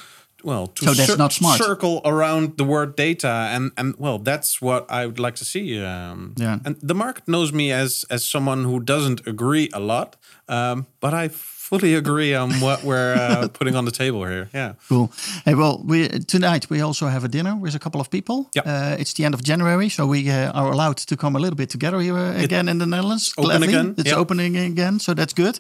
well 0.45 0.67
to 0.67 0.85
So 0.85 0.95
that's 0.95 1.19
not 1.19 1.33
smart. 1.33 1.59
circle 1.59 2.01
around 2.05 2.57
the 2.57 2.65
word 2.65 2.97
data, 2.97 3.29
and 3.55 3.71
and 3.77 3.95
well, 3.99 4.19
that's 4.19 4.61
what 4.63 4.91
I 4.91 5.07
would 5.07 5.19
like 5.19 5.37
to 5.37 5.45
see. 5.45 5.83
Um, 5.85 6.33
Yeah. 6.41 6.59
and 6.65 6.77
the 6.89 6.95
market 6.95 7.25
knows 7.27 7.53
me 7.53 7.73
as 7.73 8.05
as 8.11 8.25
someone 8.31 8.65
who 8.65 8.81
doesn't 8.81 9.27
agree 9.27 9.69
a 9.73 9.79
lot, 9.81 10.17
um, 10.49 10.87
but 11.01 11.13
I 11.15 11.29
fully 11.71 11.95
agree 11.97 12.35
on 12.37 12.51
what 12.61 12.83
we're 12.83 13.15
uh, 13.15 13.49
putting 13.59 13.77
on 13.77 13.85
the 13.85 13.91
table 13.91 14.25
here. 14.29 14.49
Yeah. 14.55 14.73
Cool. 14.89 15.09
Hey, 15.45 15.55
well, 15.55 15.83
we 15.91 16.09
tonight 16.27 16.67
we 16.71 16.81
also 16.85 17.07
have 17.09 17.25
a 17.25 17.29
dinner 17.29 17.57
with 17.63 17.75
a 17.75 17.79
couple 17.79 18.01
of 18.01 18.09
people. 18.09 18.49
Yep. 18.55 18.67
Uh, 18.67 18.97
it's 19.01 19.13
the 19.15 19.25
end 19.25 19.35
of 19.35 19.41
January, 19.43 19.89
so 19.91 20.07
we 20.07 20.31
uh, 20.31 20.51
are 20.53 20.73
allowed 20.73 20.97
to 21.07 21.17
come 21.17 21.37
a 21.37 21.41
little 21.41 21.57
bit 21.57 21.71
together 21.71 22.01
here 22.01 22.17
uh, 22.17 22.43
again 22.45 22.69
in 22.69 22.79
the 22.79 22.87
Netherlands. 22.87 23.33
Open 23.37 23.45
Gladly. 23.51 23.69
again, 23.69 23.95
It's 23.99 24.11
yep. 24.11 24.19
opening 24.19 24.57
again, 24.57 24.99
so 25.01 25.15
that's 25.15 25.35
good. 25.35 25.59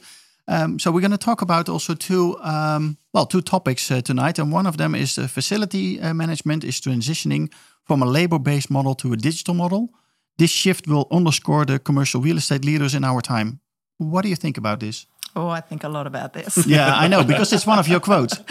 Um, 0.49 0.79
so 0.79 0.91
we're 0.91 1.03
going 1.03 1.19
to 1.19 1.19
talk 1.19 1.43
about 1.43 1.69
also 1.69 1.95
two, 1.95 2.39
um, 2.41 2.97
well, 3.13 3.27
two 3.27 3.43
topics 3.43 3.91
uh, 3.91 4.01
tonight, 4.01 4.39
and 4.39 4.51
one 4.51 4.67
of 4.67 4.79
them 4.79 4.95
is 4.95 5.19
uh, 5.19 5.27
facility 5.27 6.01
uh, 6.01 6.15
management 6.15 6.65
is 6.65 6.81
transitioning 6.81 7.53
from 7.85 8.03
a 8.03 8.07
labor-based 8.07 8.71
model 8.71 8.95
to 8.95 9.13
a 9.13 9.17
digital 9.17 9.55
model. 9.55 9.91
This 10.39 10.51
shift 10.51 10.87
will 10.87 11.07
underscore 11.11 11.67
the 11.67 11.79
commercial 11.79 12.23
real 12.23 12.39
estate 12.39 12.65
leaders 12.65 12.95
in 12.95 13.05
our 13.05 13.21
time. 13.21 13.61
What 13.99 14.23
do 14.23 14.31
you 14.31 14.37
think 14.37 14.57
about 14.57 14.81
this? 14.81 15.07
Oh, 15.37 15.49
I 15.49 15.61
think 15.61 15.85
a 15.85 15.89
lot 15.89 16.07
about 16.07 16.33
this. 16.33 16.67
Yeah, 16.67 16.95
I 16.95 17.09
know 17.09 17.25
because 17.25 17.53
it's 17.53 17.67
one 17.67 17.79
of 17.79 17.87
your 17.87 18.01
quotes. 18.01 18.41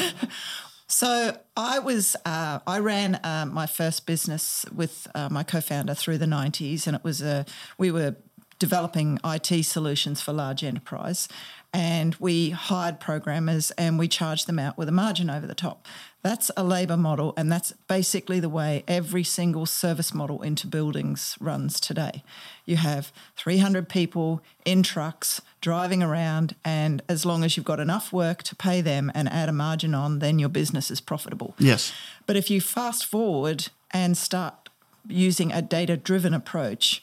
So 0.90 1.38
I 1.58 1.80
was 1.80 2.16
uh, 2.26 2.60
I 2.66 2.80
ran 2.80 3.16
uh, 3.16 3.46
my 3.46 3.68
first 3.68 4.06
business 4.06 4.66
with 4.74 5.06
uh, 5.14 5.28
my 5.30 5.44
co-founder 5.44 5.94
through 5.94 6.18
the 6.18 6.26
'90s, 6.26 6.88
and 6.88 6.96
it 6.96 7.04
was 7.04 7.22
a 7.22 7.46
we 7.78 7.92
were 7.92 8.16
developing 8.60 9.20
IT 9.24 9.66
solutions 9.66 10.22
for 10.22 10.34
large 10.34 10.64
enterprise, 10.64 11.28
and 11.74 12.16
we 12.16 12.52
hired 12.52 13.00
programmers 13.00 13.72
and 13.72 14.00
we 14.00 14.08
charged 14.08 14.48
them 14.48 14.60
out 14.60 14.78
with 14.78 14.88
a 14.88 14.92
margin 14.92 15.30
over 15.30 15.46
the 15.46 15.56
top. 15.56 15.86
That's 16.24 16.52
a 16.58 16.64
labor 16.64 16.98
model, 16.98 17.34
and 17.38 17.52
that's 17.52 17.72
basically 17.88 18.40
the 18.40 18.50
way 18.50 18.84
every 18.88 19.24
single 19.24 19.66
service 19.66 20.14
model 20.14 20.42
into 20.42 20.68
buildings 20.68 21.38
runs 21.40 21.80
today. 21.80 22.24
You 22.66 22.78
have 22.78 23.14
300 23.38 23.88
people 23.88 24.42
in 24.66 24.84
trucks 24.84 25.42
driving 25.62 26.04
around, 26.04 26.56
and 26.66 27.02
as 27.08 27.26
long 27.26 27.44
as 27.44 27.56
you've 27.56 27.66
got 27.66 27.80
enough 27.80 28.12
work 28.12 28.44
to 28.44 28.56
pay 28.56 28.82
them 28.82 29.12
and 29.14 29.30
add 29.30 29.48
a 29.48 29.54
margin 29.54 29.94
on, 29.94 30.20
then 30.20 30.40
your 30.40 30.50
business 30.50 30.92
is 30.92 31.00
profitable. 31.00 31.56
Yes. 31.60 31.94
But 32.26 32.36
if 32.36 32.50
you 32.50 32.60
fast 32.60 33.06
forward 33.06 33.70
and 33.92 34.18
start 34.18 34.70
using 35.08 35.52
a 35.52 35.62
data 35.62 35.96
driven 35.96 36.34
approach, 36.34 37.02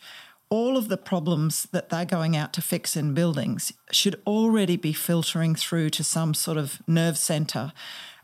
all 0.51 0.77
of 0.77 0.89
the 0.89 0.97
problems 0.97 1.65
that 1.73 1.89
they're 1.89 2.05
going 2.05 2.37
out 2.37 2.53
to 2.53 2.63
fix 2.63 2.97
in 2.97 3.15
buildings 3.15 3.73
should 3.91 4.21
already 4.27 4.77
be 4.77 4.93
filtering 4.93 5.55
through 5.55 5.91
to 5.91 6.05
some 6.05 6.35
sort 6.35 6.57
of 6.57 6.81
nerve 6.87 7.19
center 7.19 7.73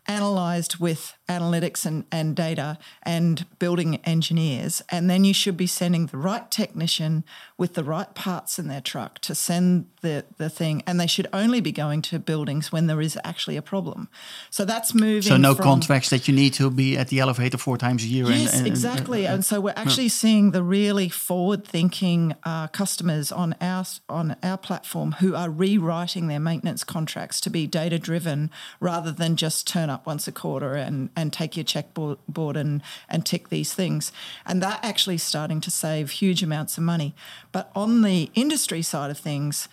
analyzed 0.07 0.77
with 0.77 1.15
analytics 1.31 1.87
and, 1.87 2.05
and 2.11 2.35
data 2.35 2.77
and 3.05 3.47
building 3.59 3.97
engineers. 4.05 4.83
And 4.89 5.09
then 5.09 5.25
you 5.25 5.33
should 5.33 5.57
be 5.57 5.67
sending 5.67 6.07
the 6.07 6.19
right 6.19 6.51
technician 6.51 7.25
with 7.57 7.75
the 7.75 7.85
right 7.85 8.13
parts 8.15 8.59
in 8.59 8.69
their 8.69 8.81
truck 8.81 9.21
to 9.21 9.35
send 9.35 9.87
the, 10.03 10.25
the 10.39 10.51
thing. 10.51 10.83
And 10.87 10.99
they 10.99 11.07
should 11.07 11.29
only 11.33 11.61
be 11.61 11.73
going 11.73 12.03
to 12.03 12.19
buildings 12.19 12.73
when 12.73 12.87
there 12.89 13.01
is 13.01 13.19
actually 13.23 13.57
a 13.57 13.63
problem. 13.63 14.09
So 14.51 14.65
that's 14.65 14.93
moving. 14.95 15.23
So 15.23 15.37
no 15.37 15.55
from, 15.55 15.65
contracts 15.65 16.11
that 16.11 16.27
you 16.27 16.35
need 16.35 16.55
to 16.55 16.71
be 16.71 16.97
at 16.97 17.09
the 17.09 17.21
elevator 17.21 17.59
four 17.59 17.79
times 17.79 18.03
a 18.03 18.07
year. 18.07 18.27
Yes, 18.27 18.53
and, 18.53 18.59
and, 18.59 18.67
exactly. 18.67 19.27
And 19.27 19.45
so 19.45 19.61
we're 19.61 19.75
actually 19.77 20.09
seeing 20.09 20.51
the 20.51 20.63
really 20.63 21.09
forward-thinking 21.09 22.35
uh, 22.43 22.67
customers 22.69 23.31
on 23.31 23.55
our 23.61 23.85
on 24.09 24.37
our 24.43 24.59
platform 24.59 25.13
who 25.21 25.35
are 25.35 25.49
rewriting 25.49 26.27
their 26.27 26.41
maintenance 26.41 26.83
contracts 26.85 27.41
to 27.41 27.51
be 27.51 27.67
data-driven 27.67 28.51
rather 28.81 29.13
than 29.13 29.37
just 29.37 29.67
turn 29.67 29.89
up 29.89 30.07
once 30.07 30.27
a 30.27 30.33
quarter 30.33 30.75
and 30.75 31.11
and 31.21 31.33
take 31.33 31.57
your 31.57 31.65
checkboard 31.65 32.57
and 32.57 32.83
and 33.09 33.25
tick 33.25 33.49
these 33.49 33.75
things. 33.75 34.13
And 34.45 34.63
that 34.63 34.85
actually 34.85 35.19
starting 35.19 35.61
to 35.61 35.71
save 35.71 36.11
huge 36.11 36.43
amounts 36.43 36.79
of 36.79 36.85
money. 36.85 37.15
But 37.53 37.71
on 37.75 38.03
the 38.03 38.31
industry 38.35 38.83
side 38.83 39.11
of 39.11 39.19
things 39.19 39.69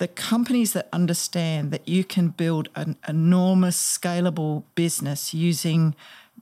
the 0.00 0.08
companies 0.08 0.72
that 0.72 0.88
understand 0.94 1.70
that 1.72 1.86
you 1.86 2.02
can 2.02 2.28
build 2.28 2.70
an 2.74 2.96
enormous 3.06 3.76
scalable 3.76 4.64
business 4.74 5.34
using 5.34 5.94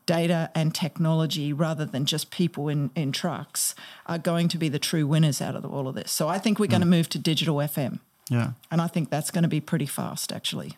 data 0.06 0.48
and 0.54 0.72
technology 0.72 1.52
rather 1.52 1.84
than 1.84 2.06
just 2.06 2.30
people 2.30 2.68
in, 2.68 2.90
in 2.94 3.10
trucks 3.10 3.74
are 4.06 4.16
going 4.16 4.46
to 4.46 4.58
be 4.58 4.68
the 4.68 4.78
true 4.78 5.08
winners 5.08 5.42
out 5.42 5.56
of 5.56 5.64
all 5.64 5.88
of 5.88 5.96
this. 5.96 6.12
So 6.12 6.28
I 6.28 6.38
think 6.38 6.60
we're 6.60 6.66
going 6.66 6.82
to 6.82 6.86
hmm. 6.86 6.92
move 6.92 7.08
to 7.10 7.18
digital 7.18 7.56
FM. 7.56 7.98
Yeah. 8.30 8.52
And 8.70 8.80
I 8.80 8.86
think 8.86 9.10
that's 9.10 9.32
going 9.32 9.42
to 9.42 9.48
be 9.48 9.60
pretty 9.60 9.86
fast, 9.86 10.32
actually. 10.32 10.76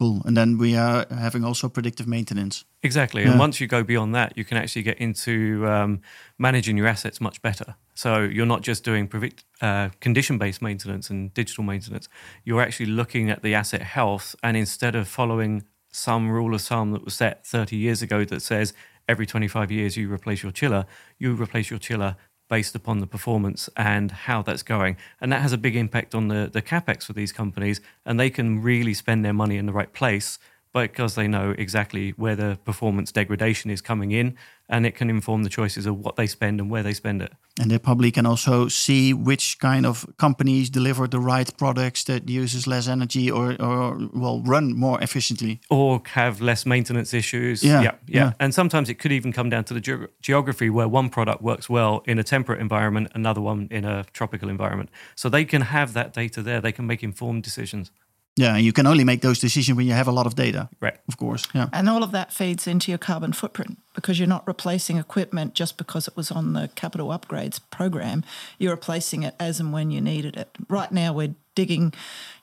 Cool. 0.00 0.22
And 0.24 0.34
then 0.34 0.56
we 0.56 0.76
are 0.76 1.04
having 1.10 1.44
also 1.44 1.68
predictive 1.68 2.08
maintenance. 2.08 2.64
Exactly. 2.82 3.22
Yeah. 3.22 3.32
And 3.32 3.38
once 3.38 3.60
you 3.60 3.66
go 3.66 3.82
beyond 3.84 4.14
that, 4.14 4.32
you 4.34 4.46
can 4.46 4.56
actually 4.56 4.82
get 4.82 4.96
into 4.96 5.66
um, 5.68 6.00
managing 6.38 6.78
your 6.78 6.86
assets 6.86 7.20
much 7.20 7.42
better. 7.42 7.74
So 7.94 8.20
you're 8.20 8.46
not 8.46 8.62
just 8.62 8.82
doing 8.82 9.08
predict, 9.08 9.44
uh, 9.60 9.90
condition 10.00 10.38
based 10.38 10.62
maintenance 10.62 11.10
and 11.10 11.34
digital 11.34 11.64
maintenance, 11.64 12.08
you're 12.44 12.62
actually 12.62 12.86
looking 12.86 13.28
at 13.28 13.42
the 13.42 13.54
asset 13.54 13.82
health. 13.82 14.34
And 14.42 14.56
instead 14.56 14.94
of 14.94 15.06
following 15.06 15.64
some 15.92 16.30
rule 16.30 16.54
of 16.54 16.62
thumb 16.62 16.92
that 16.92 17.04
was 17.04 17.12
set 17.12 17.46
30 17.46 17.76
years 17.76 18.00
ago 18.00 18.24
that 18.24 18.40
says 18.40 18.72
every 19.06 19.26
25 19.26 19.70
years 19.70 19.98
you 19.98 20.10
replace 20.10 20.42
your 20.42 20.52
chiller, 20.52 20.86
you 21.18 21.34
replace 21.34 21.68
your 21.68 21.78
chiller 21.78 22.16
based 22.50 22.74
upon 22.74 22.98
the 22.98 23.06
performance 23.06 23.70
and 23.76 24.10
how 24.10 24.42
that's 24.42 24.62
going. 24.62 24.98
And 25.20 25.32
that 25.32 25.40
has 25.40 25.54
a 25.54 25.58
big 25.58 25.76
impact 25.76 26.14
on 26.14 26.28
the, 26.28 26.50
the 26.52 26.60
capex 26.60 27.04
for 27.04 27.14
these 27.14 27.32
companies. 27.32 27.80
And 28.04 28.20
they 28.20 28.28
can 28.28 28.60
really 28.60 28.92
spend 28.92 29.24
their 29.24 29.32
money 29.32 29.56
in 29.56 29.64
the 29.64 29.72
right 29.72 29.92
place 29.94 30.38
because 30.72 31.14
they 31.14 31.26
know 31.26 31.54
exactly 31.58 32.10
where 32.10 32.36
the 32.36 32.58
performance 32.64 33.10
degradation 33.12 33.70
is 33.70 33.80
coming 33.80 34.12
in 34.12 34.36
and 34.68 34.86
it 34.86 34.94
can 34.94 35.10
inform 35.10 35.42
the 35.42 35.48
choices 35.48 35.84
of 35.84 35.98
what 35.98 36.14
they 36.14 36.26
spend 36.26 36.60
and 36.60 36.70
where 36.70 36.82
they 36.82 36.94
spend 36.94 37.20
it. 37.20 37.32
And 37.60 37.70
they 37.70 37.78
probably 37.78 38.12
can 38.12 38.24
also 38.24 38.68
see 38.68 39.12
which 39.12 39.58
kind 39.58 39.84
of 39.84 40.06
companies 40.16 40.70
deliver 40.70 41.08
the 41.08 41.18
right 41.18 41.54
products 41.58 42.04
that 42.04 42.28
uses 42.28 42.66
less 42.66 42.86
energy 42.86 43.30
or, 43.30 43.60
or 43.60 43.98
well 44.14 44.40
run 44.42 44.74
more 44.76 45.02
efficiently. 45.02 45.60
Or 45.68 46.00
have 46.14 46.40
less 46.40 46.64
maintenance 46.64 47.12
issues. 47.12 47.62
Yeah, 47.64 47.82
yeah. 47.82 47.94
yeah. 48.06 48.32
And 48.38 48.54
sometimes 48.54 48.88
it 48.88 48.94
could 48.94 49.12
even 49.12 49.32
come 49.32 49.50
down 49.50 49.64
to 49.64 49.74
the 49.74 49.80
ge- 49.80 50.08
geography 50.22 50.70
where 50.70 50.88
one 50.88 51.10
product 51.10 51.42
works 51.42 51.68
well 51.68 52.02
in 52.06 52.18
a 52.18 52.24
temperate 52.24 52.60
environment, 52.60 53.08
another 53.14 53.40
one 53.40 53.66
in 53.70 53.84
a 53.84 54.04
tropical 54.12 54.48
environment. 54.48 54.88
So 55.16 55.28
they 55.28 55.44
can 55.44 55.62
have 55.62 55.92
that 55.94 56.12
data 56.12 56.42
there. 56.42 56.60
They 56.60 56.72
can 56.72 56.86
make 56.86 57.02
informed 57.02 57.42
decisions. 57.42 57.90
Yeah, 58.36 58.56
you 58.56 58.72
can 58.72 58.86
only 58.86 59.04
make 59.04 59.20
those 59.20 59.38
decisions 59.38 59.76
when 59.76 59.86
you 59.86 59.92
have 59.92 60.08
a 60.08 60.12
lot 60.12 60.26
of 60.26 60.34
data. 60.34 60.68
Right. 60.80 60.96
Of 61.08 61.16
course. 61.16 61.46
Yeah. 61.52 61.68
And 61.72 61.88
all 61.88 62.02
of 62.02 62.12
that 62.12 62.32
feeds 62.32 62.66
into 62.66 62.90
your 62.90 62.98
carbon 62.98 63.32
footprint 63.32 63.78
because 63.94 64.18
you're 64.18 64.28
not 64.28 64.46
replacing 64.46 64.98
equipment 64.98 65.54
just 65.54 65.76
because 65.76 66.08
it 66.08 66.16
was 66.16 66.30
on 66.30 66.52
the 66.52 66.70
capital 66.74 67.08
upgrades 67.08 67.60
program. 67.70 68.24
You're 68.58 68.72
replacing 68.74 69.24
it 69.24 69.34
as 69.38 69.60
and 69.60 69.72
when 69.72 69.90
you 69.90 70.00
needed 70.00 70.36
it. 70.36 70.48
Right 70.68 70.92
now, 70.92 71.12
we're 71.12 71.34
digging, 71.54 71.92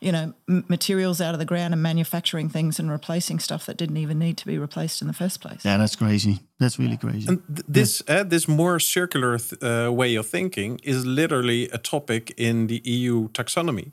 you 0.02 0.12
know, 0.12 0.34
m- 0.50 0.66
materials 0.68 1.22
out 1.22 1.34
of 1.34 1.40
the 1.40 1.46
ground 1.46 1.74
and 1.74 1.82
manufacturing 1.82 2.50
things 2.50 2.80
and 2.80 2.92
replacing 2.92 3.40
stuff 3.40 3.66
that 3.66 3.78
didn't 3.78 3.98
even 3.98 4.20
need 4.20 4.38
to 4.38 4.46
be 4.46 4.58
replaced 4.58 5.02
in 5.02 5.08
the 5.08 5.14
first 5.14 5.42
place. 5.42 5.64
Yeah, 5.64 5.78
that's 5.78 5.96
crazy. 5.96 6.40
That's 6.60 6.78
really 6.78 6.98
crazy. 6.98 7.28
And 7.28 7.42
th- 7.48 7.66
this 7.68 8.04
uh, 8.08 8.24
this 8.24 8.48
more 8.48 8.80
circular 8.80 9.38
th- 9.40 9.64
uh, 9.64 9.92
way 9.92 10.16
of 10.16 10.28
thinking 10.28 10.80
is 10.84 11.06
literally 11.06 11.70
a 11.70 11.78
topic 11.78 12.34
in 12.38 12.68
the 12.68 12.82
EU 12.84 13.30
taxonomy. 13.30 13.92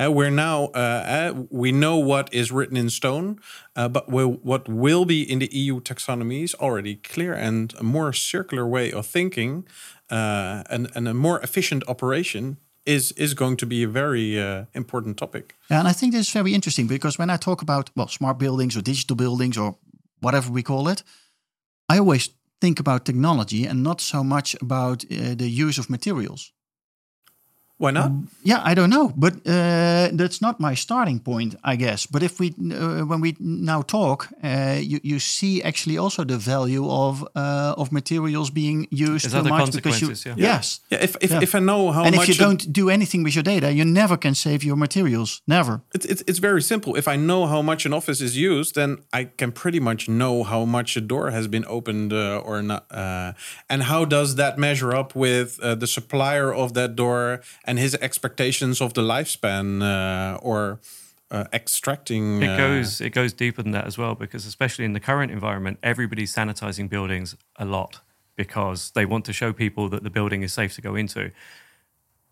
Uh, 0.00 0.10
we're 0.10 0.30
now 0.30 0.70
uh, 0.74 0.78
uh, 0.78 1.42
we 1.50 1.72
know 1.72 1.96
what 1.96 2.32
is 2.32 2.50
written 2.50 2.76
in 2.76 2.88
stone, 2.88 3.38
uh, 3.76 3.88
but 3.88 4.08
what 4.08 4.68
will 4.68 5.04
be 5.04 5.22
in 5.22 5.40
the 5.40 5.48
EU 5.52 5.80
taxonomy 5.80 6.42
is 6.42 6.54
already 6.54 6.96
clear 6.96 7.34
and 7.34 7.74
a 7.78 7.82
more 7.82 8.12
circular 8.12 8.66
way 8.66 8.92
of 8.92 9.06
thinking 9.06 9.66
uh, 10.10 10.62
and, 10.70 10.90
and 10.94 11.08
a 11.08 11.14
more 11.14 11.40
efficient 11.40 11.82
operation 11.86 12.56
is 12.86 13.12
is 13.12 13.34
going 13.34 13.56
to 13.58 13.66
be 13.66 13.82
a 13.82 13.88
very 13.88 14.40
uh, 14.40 14.64
important 14.72 15.16
topic. 15.16 15.54
Yeah, 15.68 15.80
and 15.80 15.88
I 15.88 15.92
think 15.92 16.12
this 16.12 16.26
is 16.26 16.32
very 16.32 16.52
interesting 16.54 16.88
because 16.88 17.18
when 17.18 17.30
I 17.30 17.36
talk 17.36 17.62
about 17.62 17.90
well, 17.94 18.08
smart 18.08 18.38
buildings 18.38 18.76
or 18.76 18.82
digital 18.82 19.16
buildings 19.16 19.56
or 19.56 19.76
whatever 20.20 20.50
we 20.50 20.62
call 20.62 20.88
it, 20.88 21.04
I 21.92 21.98
always 21.98 22.30
think 22.60 22.80
about 22.80 23.04
technology 23.04 23.68
and 23.68 23.82
not 23.82 24.00
so 24.00 24.24
much 24.24 24.56
about 24.60 25.04
uh, 25.04 25.34
the 25.36 25.48
use 25.48 25.80
of 25.80 25.88
materials. 25.88 26.52
Why 27.80 27.92
not? 27.92 28.10
Yeah, 28.42 28.60
I 28.70 28.74
don't 28.74 28.90
know, 28.90 29.10
but 29.16 29.32
uh, 29.46 30.10
that's 30.12 30.40
not 30.40 30.60
my 30.60 30.74
starting 30.76 31.18
point, 31.18 31.54
I 31.64 31.76
guess. 31.76 32.04
But 32.06 32.22
if 32.22 32.38
we, 32.38 32.48
uh, 32.48 33.06
when 33.06 33.22
we 33.22 33.36
now 33.40 33.82
talk, 33.82 34.28
uh, 34.44 34.76
you 34.82 35.00
you 35.02 35.18
see 35.18 35.62
actually 35.62 35.98
also 35.98 36.24
the 36.24 36.36
value 36.36 36.84
of 36.90 37.22
uh, 37.34 37.74
of 37.76 37.90
materials 37.90 38.50
being 38.50 38.86
used 38.90 39.24
There's 39.24 39.32
too 39.32 39.38
other 39.38 39.50
much 39.50 39.72
because 39.72 40.00
you, 40.00 40.08
consequences, 40.08 40.26
yeah. 40.26 40.52
yes, 40.56 40.80
Yeah, 40.90 41.04
if 41.04 41.16
if, 41.20 41.30
Yeah. 41.30 41.42
if 41.42 41.54
I 41.54 41.58
know 41.60 41.90
how 41.92 42.04
and 42.04 42.16
much 42.16 42.28
if 42.28 42.38
you 42.38 42.44
don't 42.46 42.72
do 42.72 42.90
anything 42.90 43.24
with 43.24 43.34
your 43.34 43.44
data, 43.44 43.68
you 43.72 43.84
never 43.84 44.18
can 44.18 44.34
save 44.34 44.58
your 44.62 44.76
materials, 44.76 45.40
never. 45.46 45.80
It's, 45.94 46.06
it's 46.06 46.22
it's 46.26 46.40
very 46.40 46.60
simple. 46.62 46.98
If 46.98 47.06
I 47.08 47.16
know 47.16 47.46
how 47.46 47.62
much 47.62 47.86
an 47.86 47.92
office 47.94 48.24
is 48.24 48.34
used, 48.36 48.74
then 48.74 48.98
I 49.20 49.24
can 49.36 49.52
pretty 49.52 49.80
much 49.80 50.06
know 50.06 50.44
how 50.44 50.66
much 50.66 50.96
a 50.96 51.00
door 51.00 51.30
has 51.30 51.48
been 51.48 51.64
opened 51.66 52.12
uh, 52.12 52.44
or 52.48 52.62
not. 52.62 52.82
Uh, 52.90 53.32
and 53.68 53.82
how 53.82 54.04
does 54.06 54.34
that 54.34 54.58
measure 54.58 54.92
up 55.00 55.14
with 55.14 55.58
uh, 55.62 55.74
the 55.80 55.86
supplier 55.86 56.52
of 56.54 56.72
that 56.72 56.94
door 56.94 57.40
and 57.70 57.78
his 57.78 57.94
expectations 57.94 58.80
of 58.80 58.94
the 58.94 59.00
lifespan 59.00 59.80
uh, 59.80 60.36
or 60.38 60.80
uh, 61.30 61.44
extracting? 61.52 62.42
It 62.42 62.50
uh, 62.50 62.56
goes 62.56 63.00
it 63.00 63.10
goes 63.10 63.32
deeper 63.32 63.62
than 63.62 63.70
that 63.72 63.86
as 63.86 63.96
well 63.96 64.16
because 64.16 64.44
especially 64.44 64.84
in 64.84 64.92
the 64.92 65.00
current 65.00 65.30
environment, 65.30 65.78
everybody's 65.82 66.34
sanitizing 66.34 66.88
buildings 66.90 67.36
a 67.56 67.64
lot 67.64 68.00
because 68.34 68.90
they 68.96 69.06
want 69.06 69.24
to 69.26 69.32
show 69.32 69.52
people 69.52 69.88
that 69.88 70.02
the 70.02 70.10
building 70.10 70.42
is 70.42 70.52
safe 70.52 70.74
to 70.74 70.82
go 70.82 70.96
into. 70.96 71.30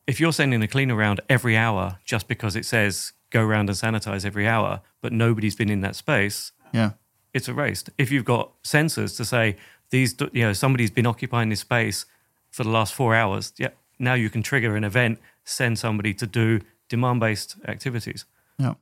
If 0.08 0.18
you're 0.18 0.32
sending 0.32 0.60
a 0.62 0.68
cleaner 0.68 0.96
around 0.96 1.20
every 1.28 1.56
hour 1.56 1.98
just 2.04 2.26
because 2.26 2.56
it 2.56 2.64
says 2.64 3.12
go 3.30 3.42
around 3.42 3.68
and 3.70 3.78
sanitize 3.78 4.24
every 4.24 4.48
hour, 4.48 4.80
but 5.02 5.12
nobody's 5.12 5.54
been 5.54 5.70
in 5.70 5.82
that 5.82 5.94
space, 5.94 6.50
Yeah, 6.72 6.92
it's 7.32 7.48
erased. 7.48 7.90
If 7.96 8.10
you've 8.10 8.24
got 8.24 8.60
sensors 8.64 9.16
to 9.18 9.24
say 9.24 9.56
these, 9.90 10.16
you 10.32 10.42
know, 10.42 10.52
somebody's 10.52 10.90
been 10.90 11.06
occupying 11.06 11.50
this 11.50 11.60
space 11.60 12.06
for 12.50 12.64
the 12.64 12.70
last 12.70 12.92
four 12.94 13.14
hours, 13.14 13.52
yeah, 13.58 13.68
now 13.98 14.14
you 14.14 14.30
can 14.30 14.42
trigger 14.42 14.76
an 14.76 14.84
event, 14.84 15.18
send 15.44 15.78
somebody 15.78 16.14
to 16.14 16.26
do 16.26 16.60
demand-based 16.88 17.56
activities. 17.66 18.24
yeah, 18.58 18.74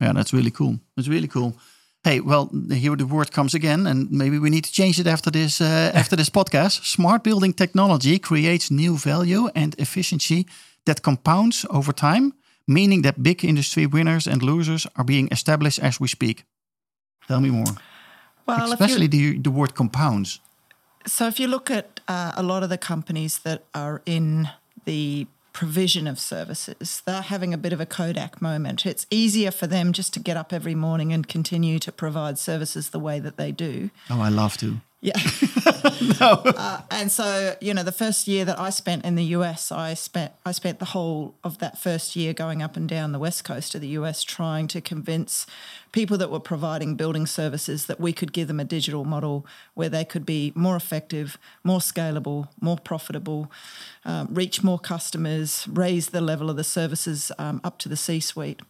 yeah. 0.00 0.12
That's 0.12 0.32
really 0.32 0.50
cool. 0.50 0.78
That's 0.96 1.08
really 1.08 1.28
cool. 1.28 1.54
Hey, 2.02 2.20
well, 2.20 2.48
here 2.70 2.96
the 2.96 3.04
word 3.04 3.30
comes 3.30 3.54
again, 3.54 3.86
and 3.86 4.10
maybe 4.10 4.38
we 4.38 4.48
need 4.48 4.64
to 4.64 4.72
change 4.72 4.98
it 4.98 5.06
after 5.06 5.30
this 5.30 5.60
uh, 5.60 5.90
after 5.94 6.16
this 6.16 6.30
podcast. 6.30 6.84
Smart 6.96 7.22
building 7.22 7.54
technology 7.54 8.18
creates 8.18 8.70
new 8.70 8.96
value 8.96 9.50
and 9.54 9.74
efficiency 9.78 10.46
that 10.84 11.02
compounds 11.02 11.66
over 11.68 11.92
time, 11.92 12.32
meaning 12.66 13.02
that 13.02 13.22
big 13.22 13.44
industry 13.44 13.86
winners 13.86 14.26
and 14.26 14.42
losers 14.42 14.86
are 14.94 15.04
being 15.04 15.28
established 15.30 15.78
as 15.82 16.00
we 16.00 16.08
speak. 16.08 16.44
Tell 17.28 17.40
me 17.40 17.50
more. 17.50 17.74
Well, 18.46 18.72
especially 18.72 19.08
the 19.08 19.38
the 19.38 19.50
word 19.50 19.74
compounds. 19.74 20.40
So, 21.06 21.26
if 21.26 21.38
you 21.38 21.48
look 21.48 21.70
at 21.70 22.00
uh, 22.08 22.32
a 22.34 22.42
lot 22.42 22.62
of 22.62 22.68
the 22.68 22.78
companies 22.78 23.38
that 23.38 23.62
are 23.72 24.00
in 24.04 24.48
the 24.84 25.26
provision 25.52 26.06
of 26.06 26.18
services. 26.18 27.02
They're 27.04 27.22
having 27.22 27.52
a 27.52 27.58
bit 27.58 27.72
of 27.72 27.80
a 27.80 27.86
Kodak 27.86 28.40
moment. 28.40 28.86
It's 28.86 29.06
easier 29.10 29.50
for 29.50 29.66
them 29.66 29.92
just 29.92 30.14
to 30.14 30.20
get 30.20 30.36
up 30.36 30.52
every 30.52 30.74
morning 30.74 31.12
and 31.12 31.26
continue 31.26 31.78
to 31.80 31.92
provide 31.92 32.38
services 32.38 32.90
the 32.90 33.00
way 33.00 33.18
that 33.18 33.36
they 33.36 33.52
do. 33.52 33.90
Oh, 34.08 34.20
I 34.20 34.28
love 34.28 34.56
to. 34.58 34.80
Yeah. 35.02 35.16
no. 36.20 36.42
Uh, 36.44 36.82
and 36.90 37.10
so, 37.10 37.56
you 37.58 37.72
know, 37.72 37.82
the 37.82 37.92
first 37.92 38.28
year 38.28 38.44
that 38.44 38.60
I 38.60 38.68
spent 38.68 39.02
in 39.02 39.14
the 39.14 39.24
US, 39.36 39.72
I 39.72 39.94
spent 39.94 40.32
I 40.44 40.52
spent 40.52 40.78
the 40.78 40.86
whole 40.86 41.36
of 41.42 41.58
that 41.58 41.78
first 41.78 42.16
year 42.16 42.34
going 42.34 42.60
up 42.62 42.76
and 42.76 42.86
down 42.86 43.12
the 43.12 43.18
west 43.18 43.42
coast 43.42 43.74
of 43.74 43.80
the 43.80 43.88
US 43.88 44.22
trying 44.22 44.68
to 44.68 44.82
convince 44.82 45.46
people 45.92 46.18
that 46.18 46.30
were 46.30 46.40
providing 46.40 46.96
building 46.96 47.26
services 47.26 47.86
that 47.86 47.98
we 47.98 48.12
could 48.12 48.34
give 48.34 48.46
them 48.46 48.60
a 48.60 48.64
digital 48.64 49.06
model 49.06 49.46
where 49.72 49.88
they 49.88 50.04
could 50.04 50.26
be 50.26 50.52
more 50.54 50.76
effective, 50.76 51.38
more 51.64 51.80
scalable, 51.80 52.48
more 52.60 52.76
profitable, 52.76 53.50
um, 54.04 54.28
reach 54.30 54.62
more 54.62 54.78
customers, 54.78 55.66
raise 55.66 56.10
the 56.10 56.20
level 56.20 56.50
of 56.50 56.56
the 56.56 56.64
services 56.64 57.32
um, 57.38 57.60
up 57.64 57.78
to 57.78 57.88
the 57.88 57.96
C-suite. 57.96 58.60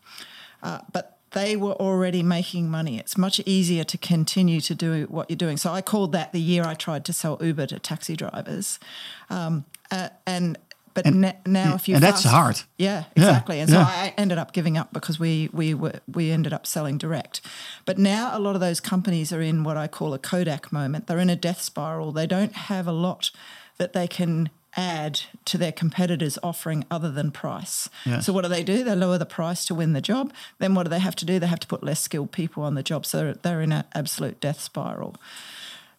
Uh, 0.63 0.79
but 0.93 1.20
they 1.33 1.57
were 1.57 1.73
already 1.73 2.23
making 2.23 2.71
money. 2.71 2.99
It's 2.99 3.17
much 3.17 3.41
easier 3.47 3.85
to 3.85 3.99
continue 3.99 4.61
to 4.61 4.75
do 4.75 5.07
what 5.09 5.31
you're 5.31 5.37
doing. 5.37 5.57
So 5.57 5.73
I 5.73 5.83
called 5.83 6.13
that 6.13 6.33
the 6.33 6.41
year 6.41 6.65
I 6.65 6.75
tried 6.75 7.05
to 7.07 7.13
sell 7.13 7.39
Uber 7.41 7.67
to 7.67 7.79
taxi 7.79 8.17
drivers. 8.17 8.81
Um, 9.29 9.65
uh, 9.91 10.09
and 10.27 10.59
but 10.93 11.07
and, 11.07 11.35
now 11.47 11.75
if 11.75 11.89
you 11.89 11.95
and 11.95 12.03
that's 12.03 12.25
hard. 12.25 12.63
Yeah, 12.77 13.05
exactly. 13.15 13.57
Yeah, 13.57 13.63
and 13.63 13.71
so 13.71 13.79
yeah. 13.79 13.87
I 13.87 14.15
ended 14.19 14.39
up 14.39 14.53
giving 14.53 14.77
up 14.77 14.93
because 14.93 15.21
we 15.21 15.49
we 15.53 15.73
were 15.73 16.01
we 16.13 16.31
ended 16.31 16.53
up 16.53 16.67
selling 16.67 16.99
direct. 16.99 17.41
But 17.85 17.99
now 17.99 18.37
a 18.37 18.41
lot 18.41 18.55
of 18.55 18.61
those 18.61 18.81
companies 18.81 19.33
are 19.33 19.41
in 19.41 19.63
what 19.63 19.77
I 19.77 19.87
call 19.87 20.15
a 20.15 20.19
Kodak 20.19 20.73
moment. 20.73 21.07
They're 21.07 21.19
in 21.19 21.31
a 21.31 21.37
death 21.37 21.63
spiral. 21.63 22.11
They 22.13 22.27
don't 22.27 22.53
have 22.53 22.89
a 22.89 22.93
lot 22.93 23.31
that 23.79 23.93
they 23.93 24.09
can 24.09 24.51
add 24.81 25.21
to 25.45 25.59
their 25.59 25.73
competitors 25.73 26.39
offering 26.43 26.87
other 26.91 27.11
than 27.13 27.31
price. 27.31 27.91
Yes. 28.07 28.25
So 28.25 28.33
what 28.33 28.43
do 28.43 28.49
they 28.49 28.65
do? 28.65 28.83
They 28.83 28.95
lower 28.95 29.19
the 29.19 29.27
price 29.27 29.67
to 29.67 29.75
win 29.75 29.93
the 29.93 30.01
job. 30.01 30.33
Then 30.59 30.75
what 30.75 30.85
do 30.85 30.91
they 30.91 30.99
have 30.99 31.17
to 31.17 31.27
do? 31.27 31.39
They 31.39 31.47
have 31.47 31.61
to 31.61 31.67
put 31.67 31.85
less 31.85 32.01
skilled 32.01 32.33
people 32.33 32.63
on 32.63 32.75
the 32.75 32.83
job. 32.83 33.05
So 33.05 33.19
they're, 33.19 33.35
they're 33.35 33.61
in 33.61 33.73
an 33.73 33.85
absolute 33.95 34.41
death 34.41 34.61
spiral. 34.61 35.17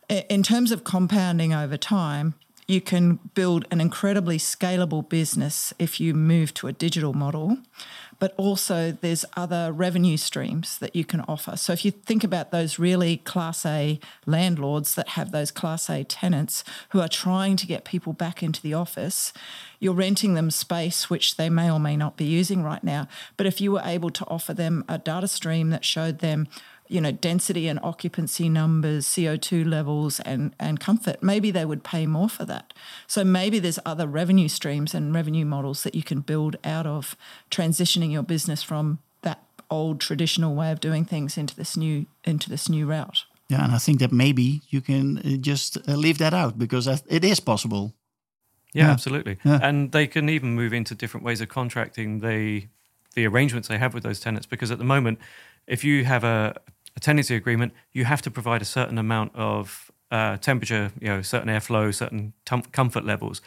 In 0.10 0.41
terms 0.41 0.72
of 0.72 0.84
compounding 0.84 1.54
over 1.54 1.78
time, 1.78 2.34
you 2.67 2.82
can 2.82 3.20
build 3.36 3.65
an 3.70 3.80
incredibly 3.80 4.38
scalable 4.38 5.08
business 5.08 5.74
if 5.78 6.00
you 6.00 6.13
move 6.13 6.54
to 6.56 6.67
a 6.67 6.74
digital 6.74 7.13
model 7.13 7.58
but 8.21 8.36
also 8.38 8.91
there's 8.91 9.25
other 9.36 9.71
revenue 9.71 10.15
streams 10.15 10.77
that 10.77 10.95
you 10.95 11.03
can 11.03 11.21
offer. 11.21 11.57
So 11.57 11.73
if 11.73 11.84
you 11.84 11.89
think 11.89 12.23
about 12.23 12.51
those 12.51 12.77
really 12.77 13.17
class 13.17 13.65
A 13.65 13.99
landlords 14.27 14.93
that 14.93 15.10
have 15.10 15.31
those 15.31 15.49
class 15.49 15.89
A 15.89 16.03
tenants 16.03 16.63
who 16.89 16.99
are 16.99 17.07
trying 17.07 17.57
to 17.57 17.65
get 17.65 17.84
people 17.84 18.13
back 18.13 18.43
into 18.43 18.62
the 18.62 18.75
office, 18.75 19.34
you're 19.79 19.95
renting 19.95 20.36
them 20.36 20.51
space 20.51 21.10
which 21.10 21.38
they 21.38 21.49
may 21.49 21.71
or 21.71 21.79
may 21.79 21.97
not 21.97 22.15
be 22.15 22.25
using 22.25 22.62
right 22.62 22.84
now. 22.84 23.07
But 23.38 23.47
if 23.47 23.60
you 23.60 23.71
were 23.71 23.81
able 23.84 24.12
to 24.12 24.27
offer 24.27 24.53
them 24.53 24.86
a 24.88 24.99
data 24.99 25.27
stream 25.27 25.71
that 25.71 25.84
showed 25.84 26.19
them 26.19 26.47
you 26.91 26.99
know, 26.99 27.12
density 27.12 27.67
and 27.69 27.80
occupancy 27.84 28.49
numbers, 28.49 29.06
CO2 29.08 29.65
levels, 29.65 30.19
and, 30.19 30.54
and 30.60 30.80
comfort, 30.80 31.23
maybe 31.23 31.49
they 31.49 31.63
would 31.63 31.84
pay 31.84 32.06
more 32.06 32.27
for 32.27 32.43
that. 32.45 32.73
So 33.08 33.23
maybe 33.23 33.60
there's 33.60 33.80
other 33.86 34.06
revenue 34.06 34.49
streams 34.49 34.93
and 34.93 35.15
revenue 35.15 35.45
models 35.45 35.84
that 35.84 35.95
you 35.95 36.04
can 36.04 36.19
build 36.19 36.58
out 36.63 36.86
of 36.86 37.15
transitioning 37.49 38.12
your 38.12 38.23
business 38.23 38.62
from 38.62 38.99
that 39.21 39.39
old 39.69 40.01
traditional 40.01 40.54
way 40.54 40.71
of 40.71 40.80
doing 40.82 41.06
things 41.06 41.38
into 41.38 41.56
this 41.56 41.77
new 41.77 42.06
into 42.25 42.49
this 42.49 42.67
new 42.67 42.86
route. 42.86 43.25
Yeah, 43.47 43.63
and 43.63 43.73
I 43.73 43.77
think 43.80 43.99
that 43.99 44.12
maybe 44.12 44.62
you 44.69 44.82
can 44.82 45.17
uh, 45.17 45.38
just 45.38 45.77
uh, 45.77 45.95
leave 45.95 46.17
that 46.17 46.34
out 46.34 46.58
because 46.58 46.88
it 46.88 47.23
is 47.23 47.39
possible. 47.39 47.93
Yeah, 48.73 48.86
Yeah. 48.86 48.91
absolutely. 48.91 49.38
Yeah. 49.43 49.60
And 49.62 49.91
they 49.91 50.08
can 50.08 50.30
even 50.30 50.56
move 50.56 50.73
into 50.73 50.95
different 50.95 51.25
ways 51.25 51.41
of 51.41 51.47
contracting 51.47 52.19
the 52.19 52.67
the 53.15 53.25
arrangements 53.27 53.67
they 53.67 53.77
have 53.77 53.93
with 53.93 54.04
those 54.04 54.19
tenants. 54.19 54.47
Because 54.47 54.71
at 54.71 54.77
the 54.77 54.86
moment, 54.86 55.19
if 55.67 55.84
you 55.84 56.06
have 56.06 56.23
a, 56.23 56.54
a 56.95 56.99
tenancy 56.99 57.36
agreement, 57.36 57.73
you 57.91 58.06
have 58.06 58.21
to 58.23 58.32
provide 58.32 58.62
a 58.62 58.65
certain 58.65 58.97
amount 58.97 59.36
of 59.36 59.91
uh, 60.12 60.38
temperature, 60.38 60.91
you 60.99 61.08
know, 61.08 61.21
certain 61.21 61.49
airflow, 61.49 61.93
certain 61.93 62.34
tum- 62.45 62.63
comfort 62.63 63.06
levels, 63.06 63.41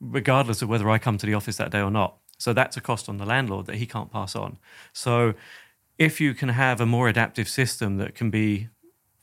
regardless 0.00 0.62
of 0.62 0.68
whether 0.68 0.88
I 0.90 0.98
come 0.98 1.18
to 1.18 1.26
the 1.26 1.34
office 1.34 1.56
that 1.56 1.70
day 1.70 1.80
or 1.80 1.90
not. 1.90 2.16
So 2.38 2.52
that's 2.52 2.76
a 2.76 2.80
cost 2.80 3.08
on 3.08 3.18
the 3.18 3.24
landlord 3.24 3.66
that 3.66 3.76
he 3.76 3.86
can't 3.86 4.10
pass 4.10 4.34
on. 4.34 4.58
So 4.92 5.34
if 5.98 6.20
you 6.20 6.34
can 6.34 6.50
have 6.50 6.80
a 6.80 6.86
more 6.86 7.08
adaptive 7.08 7.48
system 7.48 7.98
that 7.98 8.14
can 8.14 8.30
be 8.30 8.68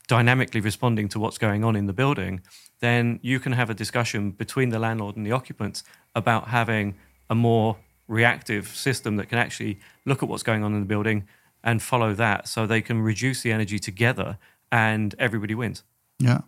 dynamically 0.08 0.60
responding 0.60 1.08
to 1.08 1.20
what's 1.20 1.38
going 1.38 1.62
on 1.62 1.76
in 1.76 1.86
the 1.86 1.92
building, 1.92 2.40
then 2.80 3.20
you 3.22 3.38
can 3.38 3.52
have 3.52 3.70
a 3.70 3.74
discussion 3.74 4.30
between 4.30 4.70
the 4.70 4.78
landlord 4.78 5.16
and 5.16 5.24
the 5.24 5.32
occupants 5.32 5.84
about 6.14 6.48
having 6.48 6.96
a 7.28 7.34
more 7.34 7.76
reactive 8.08 8.66
system 8.68 9.16
that 9.16 9.28
can 9.28 9.38
actually 9.38 9.78
look 10.04 10.22
at 10.22 10.28
what's 10.28 10.42
going 10.42 10.64
on 10.64 10.74
in 10.74 10.80
the 10.80 10.86
building 10.86 11.28
and 11.62 11.82
follow 11.82 12.14
that 12.14 12.48
so 12.48 12.66
they 12.66 12.80
can 12.80 13.02
reduce 13.02 13.42
the 13.42 13.52
energy 13.52 13.78
together 13.78 14.38
and 14.70 15.14
everybody 15.18 15.54
wins. 15.54 15.84
Yeah, 16.18 16.40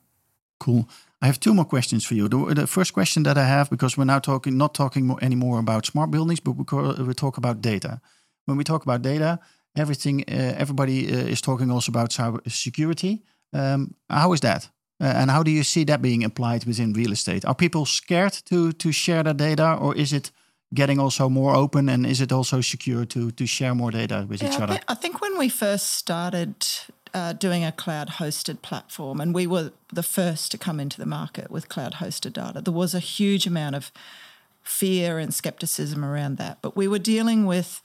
cool. 0.58 0.88
I 1.20 1.26
have 1.26 1.38
two 1.38 1.54
more 1.54 1.64
questions 1.64 2.04
for 2.04 2.14
you. 2.14 2.28
The, 2.28 2.54
the 2.54 2.66
first 2.66 2.92
question 2.92 3.22
that 3.22 3.38
I 3.38 3.44
have, 3.44 3.70
because 3.70 3.96
we're 3.96 4.04
now 4.04 4.18
talking 4.18 4.56
not 4.56 4.74
talking 4.74 5.06
more, 5.06 5.18
anymore 5.22 5.58
about 5.58 5.86
smart 5.86 6.10
buildings, 6.10 6.40
but 6.40 6.52
we, 6.52 6.64
we 7.04 7.14
talk 7.14 7.36
about 7.36 7.60
data. 7.60 8.00
When 8.46 8.56
we 8.56 8.64
talk 8.64 8.82
about 8.82 9.02
data, 9.02 9.38
everything, 9.76 10.24
uh, 10.28 10.54
everybody 10.58 11.12
uh, 11.12 11.26
is 11.28 11.40
talking 11.40 11.70
also 11.70 11.92
about 11.92 12.10
cyber 12.10 12.40
security. 12.50 13.22
Um, 13.52 13.94
how 14.10 14.32
is 14.32 14.40
that? 14.40 14.68
Uh, 15.00 15.04
and 15.04 15.30
how 15.30 15.42
do 15.42 15.50
you 15.50 15.62
see 15.62 15.84
that 15.84 16.02
being 16.02 16.24
applied 16.24 16.64
within 16.64 16.92
real 16.92 17.12
estate? 17.12 17.44
Are 17.44 17.54
people 17.54 17.86
scared 17.86 18.32
to 18.46 18.72
to 18.72 18.92
share 18.92 19.22
that 19.22 19.36
data, 19.36 19.74
or 19.80 19.96
is 19.96 20.12
it 20.12 20.32
getting 20.74 20.98
also 20.98 21.28
more 21.28 21.54
open? 21.54 21.88
And 21.88 22.06
is 22.06 22.20
it 22.20 22.32
also 22.32 22.60
secure 22.60 23.04
to 23.06 23.30
to 23.30 23.46
share 23.46 23.74
more 23.74 23.90
data 23.90 24.26
with 24.28 24.42
each 24.42 24.52
Yeah, 24.52 24.60
I, 24.60 24.62
other? 24.62 24.80
I 24.88 24.94
think 24.94 25.20
when 25.20 25.38
we 25.38 25.48
first 25.48 25.92
started 25.92 26.54
uh, 27.14 27.32
doing 27.34 27.64
a 27.64 27.72
cloud 27.72 28.08
hosted 28.08 28.62
platform, 28.62 29.20
and 29.20 29.34
we 29.34 29.46
were 29.46 29.72
the 29.92 30.02
first 30.02 30.50
to 30.52 30.58
come 30.58 30.80
into 30.80 30.98
the 30.98 31.06
market 31.06 31.50
with 31.50 31.68
cloud 31.68 31.94
hosted 31.94 32.32
data, 32.32 32.60
there 32.60 32.74
was 32.74 32.94
a 32.94 33.00
huge 33.00 33.46
amount 33.46 33.76
of 33.76 33.92
fear 34.62 35.18
and 35.18 35.34
skepticism 35.34 36.04
around 36.04 36.38
that. 36.38 36.58
But 36.62 36.76
we 36.76 36.88
were 36.88 36.98
dealing 36.98 37.46
with 37.46 37.82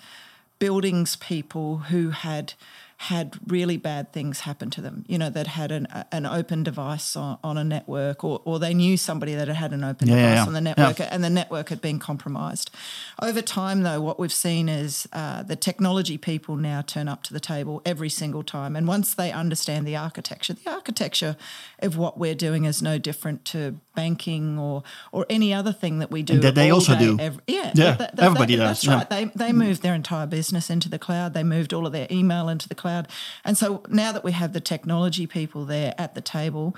buildings 0.60 1.16
people 1.16 1.78
who 1.90 2.10
had 2.12 2.54
had 3.00 3.36
really 3.46 3.78
bad 3.78 4.12
things 4.12 4.40
happen 4.42 4.72
to 4.72 4.82
them. 4.82 5.06
You 5.08 5.20
know, 5.20 5.30
that 5.30 5.46
had 5.48 5.72
an 5.72 5.88
an 6.12 6.26
open 6.26 6.64
device 6.64 7.16
on, 7.16 7.38
on 7.44 7.56
a 7.58 7.64
network, 7.64 8.24
or 8.24 8.42
or 8.44 8.58
they 8.60 8.74
knew 8.74 8.98
somebody 8.98 9.36
that 9.36 9.48
had 9.48 9.58
had 9.58 9.72
an 9.74 9.84
open 9.84 10.08
Yeah, 10.08 10.16
yeah, 10.16 10.22
device 10.22 10.36
yeah. 10.38 10.46
on 10.48 10.54
the 10.54 10.60
Yeah. 10.70 10.74
network, 10.76 11.08
and 11.12 11.24
the 11.24 11.30
network 11.30 11.70
had 11.70 11.80
been 11.80 12.00
compromised. 12.00 12.72
Over 13.22 13.42
time, 13.44 13.84
though, 13.84 14.02
what 14.02 14.20
we've 14.20 14.34
seen 14.34 14.68
is 14.68 15.08
uh, 15.14 15.44
the 15.44 15.56
technology 15.56 16.18
people 16.18 16.56
now 16.56 16.82
turn 16.82 17.08
up 17.08 17.22
to 17.24 17.34
the 17.34 17.40
table 17.40 17.84
every 17.86 18.10
single 18.10 18.44
time, 18.44 18.76
and 18.76 18.88
once 18.88 19.14
they 19.14 19.32
understand 19.32 19.86
the 19.88 19.96
architecture, 19.96 20.54
the 20.54 20.70
architecture 20.72 21.38
of 21.84 21.98
what 21.98 22.18
we're 22.18 22.36
doing 22.36 22.66
is 22.66 22.82
no 22.82 22.98
different 22.98 23.46
to 23.46 23.76
banking 23.96 24.58
or 24.58 24.82
or 25.12 25.26
any 25.30 25.54
other 25.54 25.72
thing 25.72 26.00
that 26.00 26.10
we 26.10 26.24
do. 26.24 26.34
And 26.34 26.42
that 26.44 26.56
they 26.56 26.72
also 26.72 26.94
day, 26.94 27.00
do. 27.00 27.20
every- 27.20 27.44
yeah, 27.48 27.72
Yeah, 27.76 27.92
that- 27.94 28.16
that- 28.16 28.24
everybody 28.26 28.56
that- 28.56 28.64
does, 28.64 28.82
That's 28.82 28.86
yeah. 28.86 28.94
right. 28.96 29.10
They 29.10 29.46
they 29.46 29.54
moved 29.54 29.84
their 29.84 29.94
entire 29.94 30.26
business 30.26 30.70
into 30.72 30.90
the 30.90 30.98
cloud. 31.00 31.36
They 31.36 31.44
moved 31.44 31.74
all 31.74 31.86
of 31.86 31.92
their 31.94 32.08
email 32.10 32.50
into 32.50 32.68
the 32.68 32.76
cloud, 32.76 32.87
and 33.44 33.58
so 33.58 33.84
now 33.90 34.12
that 34.12 34.24
we 34.24 34.32
have 34.32 34.54
the 34.54 34.62
technology 34.62 35.28
people 35.28 35.66
there 35.66 35.94
at 35.98 36.16
the 36.16 36.22
table. 36.22 36.76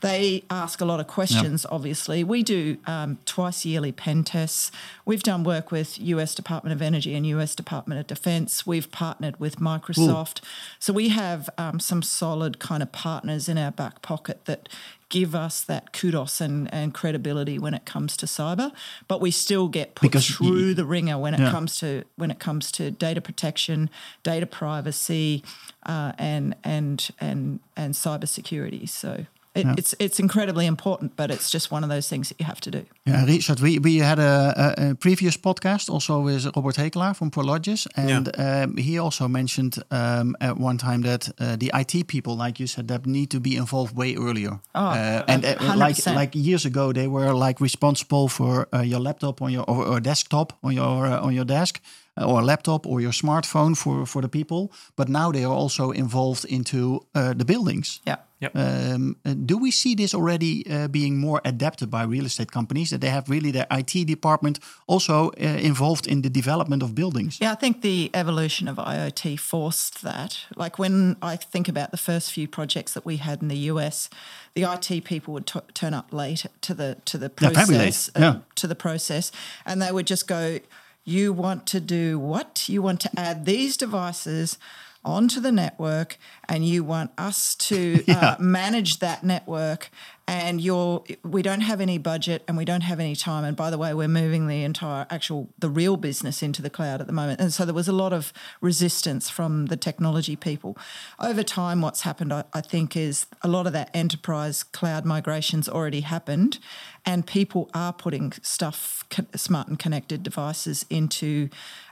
They 0.00 0.44
ask 0.48 0.80
a 0.80 0.84
lot 0.86 0.98
of 1.00 1.06
questions, 1.06 1.66
obviously. 1.70 2.24
We 2.24 2.42
do 2.42 2.78
um, 2.86 3.18
twice 3.26 3.66
yearly 3.66 3.92
pen 3.92 4.24
tests. 4.24 4.70
We've 5.04 5.22
done 5.22 5.44
work 5.44 5.70
with 5.70 5.98
US 6.00 6.34
Department 6.34 6.72
of 6.74 6.80
Energy 6.80 7.14
and 7.14 7.26
US 7.26 7.54
Department 7.54 8.00
of 8.00 8.06
Defense. 8.06 8.66
We've 8.66 8.90
partnered 8.90 9.38
with 9.38 9.56
Microsoft. 9.56 10.40
So 10.78 10.92
we 10.94 11.10
have 11.10 11.50
um, 11.58 11.80
some 11.80 12.02
solid 12.02 12.58
kind 12.58 12.82
of 12.82 12.92
partners 12.92 13.48
in 13.48 13.58
our 13.58 13.70
back 13.70 14.00
pocket 14.00 14.46
that 14.46 14.68
give 15.10 15.34
us 15.34 15.60
that 15.62 15.92
kudos 15.92 16.40
and, 16.40 16.72
and 16.72 16.94
credibility 16.94 17.58
when 17.58 17.74
it 17.74 17.84
comes 17.84 18.16
to 18.16 18.26
cyber. 18.26 18.72
But 19.06 19.20
we 19.20 19.30
still 19.30 19.68
get 19.68 19.96
put 19.96 20.02
Because 20.10 20.26
through 20.26 20.72
the 20.74 20.86
ringer 20.86 21.18
when 21.18 21.34
it 21.34 21.40
Yeah. 21.40 21.50
comes 21.50 21.76
to 21.80 22.04
when 22.16 22.30
it 22.30 22.38
comes 22.38 22.72
to 22.72 22.90
data 22.90 23.20
protection, 23.20 23.90
data 24.22 24.46
privacy, 24.46 25.42
uh, 25.84 26.12
and 26.16 26.54
and 26.64 27.10
and 27.20 27.60
and 27.76 27.94
cybersecurity. 27.94 28.88
So 28.88 29.26
It, 29.54 29.66
It's 29.78 29.94
it's 29.98 30.20
incredibly 30.20 30.66
important, 30.66 31.16
but 31.16 31.30
it's 31.30 31.50
just 31.50 31.72
one 31.72 31.82
of 31.84 31.90
those 31.90 32.08
things 32.08 32.28
that 32.28 32.38
you 32.38 32.46
have 32.46 32.60
to 32.60 32.70
do. 32.70 32.84
Yeah, 33.04 33.24
Richard, 33.26 33.60
we, 33.60 33.78
we 33.80 33.98
had 33.98 34.18
a, 34.18 34.74
a, 34.78 34.90
a 34.90 34.94
previous 34.94 35.36
podcast 35.36 35.90
also 35.90 36.20
with 36.20 36.44
Robert 36.54 36.76
Hekelaar 36.76 37.14
from 37.14 37.30
Prologis, 37.30 37.86
and 37.96 38.30
yeah. 38.38 38.62
um, 38.62 38.76
he 38.76 39.00
also 39.00 39.28
mentioned 39.28 39.82
um, 39.90 40.36
at 40.40 40.56
one 40.56 40.78
time 40.78 41.02
that 41.02 41.28
uh, 41.40 41.56
the 41.56 41.70
IT 41.74 42.06
people, 42.06 42.36
like 42.36 42.60
you 42.60 42.68
said, 42.68 42.86
that 42.88 43.06
need 43.06 43.30
to 43.30 43.40
be 43.40 43.56
involved 43.56 43.96
way 43.96 44.14
earlier. 44.14 44.60
Oh, 44.74 44.86
uh, 44.86 45.24
and 45.26 45.44
uh, 45.44 45.76
like 45.76 46.06
like 46.06 46.34
years 46.34 46.64
ago, 46.64 46.92
they 46.92 47.08
were 47.08 47.32
like 47.48 47.60
responsible 47.60 48.28
for 48.28 48.68
uh, 48.72 48.82
your 48.82 49.00
laptop 49.00 49.42
on 49.42 49.52
your 49.52 49.64
or, 49.66 49.84
or 49.84 50.00
desktop 50.00 50.52
on 50.62 50.74
your 50.74 51.06
uh, 51.06 51.26
on 51.26 51.34
your 51.34 51.46
desk 51.46 51.80
or 52.16 52.40
a 52.40 52.44
laptop 52.44 52.86
or 52.86 53.00
your 53.00 53.12
smartphone 53.12 53.76
for 53.76 54.06
for 54.06 54.22
the 54.22 54.28
people. 54.28 54.72
But 54.96 55.08
now 55.08 55.32
they 55.32 55.44
are 55.44 55.54
also 55.54 55.90
involved 55.90 56.44
into 56.44 57.00
uh, 57.14 57.34
the 57.34 57.44
buildings. 57.44 58.00
Yeah. 58.06 58.16
Yep. 58.40 58.56
Um, 58.56 59.16
uh, 59.26 59.34
do 59.34 59.58
we 59.58 59.70
see 59.70 59.94
this 59.94 60.14
already 60.14 60.64
uh, 60.70 60.88
being 60.88 61.18
more 61.18 61.42
adapted 61.44 61.90
by 61.90 62.04
real 62.04 62.24
estate 62.24 62.50
companies 62.50 62.88
that 62.88 63.00
they 63.00 63.10
have 63.10 63.28
really 63.28 63.50
their 63.50 63.66
IT 63.70 64.06
department 64.06 64.58
also 64.86 65.28
uh, 65.28 65.58
involved 65.60 66.06
in 66.06 66.22
the 66.22 66.30
development 66.30 66.82
of 66.82 66.94
buildings? 66.94 67.38
Yeah, 67.38 67.52
I 67.52 67.56
think 67.56 67.82
the 67.82 68.10
evolution 68.14 68.66
of 68.66 68.76
IoT 68.76 69.38
forced 69.38 70.02
that. 70.02 70.46
Like 70.56 70.78
when 70.78 71.16
I 71.20 71.36
think 71.36 71.68
about 71.68 71.90
the 71.90 71.98
first 71.98 72.32
few 72.32 72.48
projects 72.48 72.94
that 72.94 73.04
we 73.04 73.18
had 73.18 73.42
in 73.42 73.48
the 73.48 73.70
US, 73.72 74.08
the 74.54 74.62
IT 74.62 75.04
people 75.04 75.34
would 75.34 75.46
t- 75.46 75.60
turn 75.74 75.92
up 75.92 76.10
late 76.10 76.46
to 76.62 76.74
the 76.74 76.96
to 77.04 77.18
the 77.18 77.28
process, 77.28 78.10
yeah, 78.16 78.22
yeah. 78.22 78.38
to 78.54 78.66
the 78.66 78.74
process, 78.74 79.32
and 79.66 79.82
they 79.82 79.92
would 79.92 80.06
just 80.06 80.26
go 80.26 80.60
you 81.04 81.32
want 81.32 81.66
to 81.68 81.80
do 81.80 82.18
what? 82.18 82.68
You 82.68 82.82
want 82.82 83.00
to 83.00 83.10
add 83.18 83.44
these 83.44 83.76
devices 83.76 84.58
onto 85.04 85.40
the 85.40 85.52
network 85.52 86.18
and 86.48 86.64
you 86.64 86.84
want 86.84 87.10
us 87.16 87.54
to 87.54 88.04
yeah. 88.08 88.30
uh, 88.30 88.36
manage 88.38 88.98
that 88.98 89.24
network 89.24 89.90
and 90.30 90.60
you're 90.60 91.02
we 91.24 91.42
don't 91.42 91.62
have 91.62 91.80
any 91.80 91.98
budget 91.98 92.44
and 92.46 92.56
we 92.56 92.64
don't 92.64 92.82
have 92.82 93.00
any 93.00 93.16
time. 93.16 93.42
And 93.42 93.56
by 93.56 93.68
the 93.68 93.78
way 93.78 93.92
we're 93.94 94.06
moving 94.06 94.46
the 94.46 94.62
entire 94.62 95.04
actual 95.10 95.48
the 95.58 95.68
real 95.68 95.96
business 95.96 96.40
into 96.42 96.62
the 96.62 96.70
cloud 96.70 97.00
at 97.00 97.08
the 97.08 97.12
moment. 97.12 97.40
And 97.40 97.52
so 97.52 97.64
there 97.64 97.74
was 97.74 97.88
a 97.88 97.92
lot 97.92 98.12
of 98.12 98.32
resistance 98.60 99.28
from 99.28 99.66
the 99.66 99.76
technology 99.76 100.36
people. 100.36 100.78
Over 101.18 101.42
time 101.42 101.80
what's 101.80 102.02
happened 102.02 102.32
I, 102.32 102.44
I 102.52 102.60
think 102.60 102.96
is 102.96 103.26
a 103.42 103.48
lot 103.48 103.66
of 103.66 103.72
that 103.72 103.90
enterprise 103.92 104.62
cloud 104.62 105.04
migrations 105.04 105.68
already 105.68 106.02
happened 106.02 106.60
and 107.04 107.26
people 107.26 107.68
are 107.74 107.92
putting 107.92 108.32
stuff 108.42 109.04
smart 109.34 109.66
and 109.66 109.78
connected 109.78 110.22
devices 110.22 110.86
into 110.90 111.48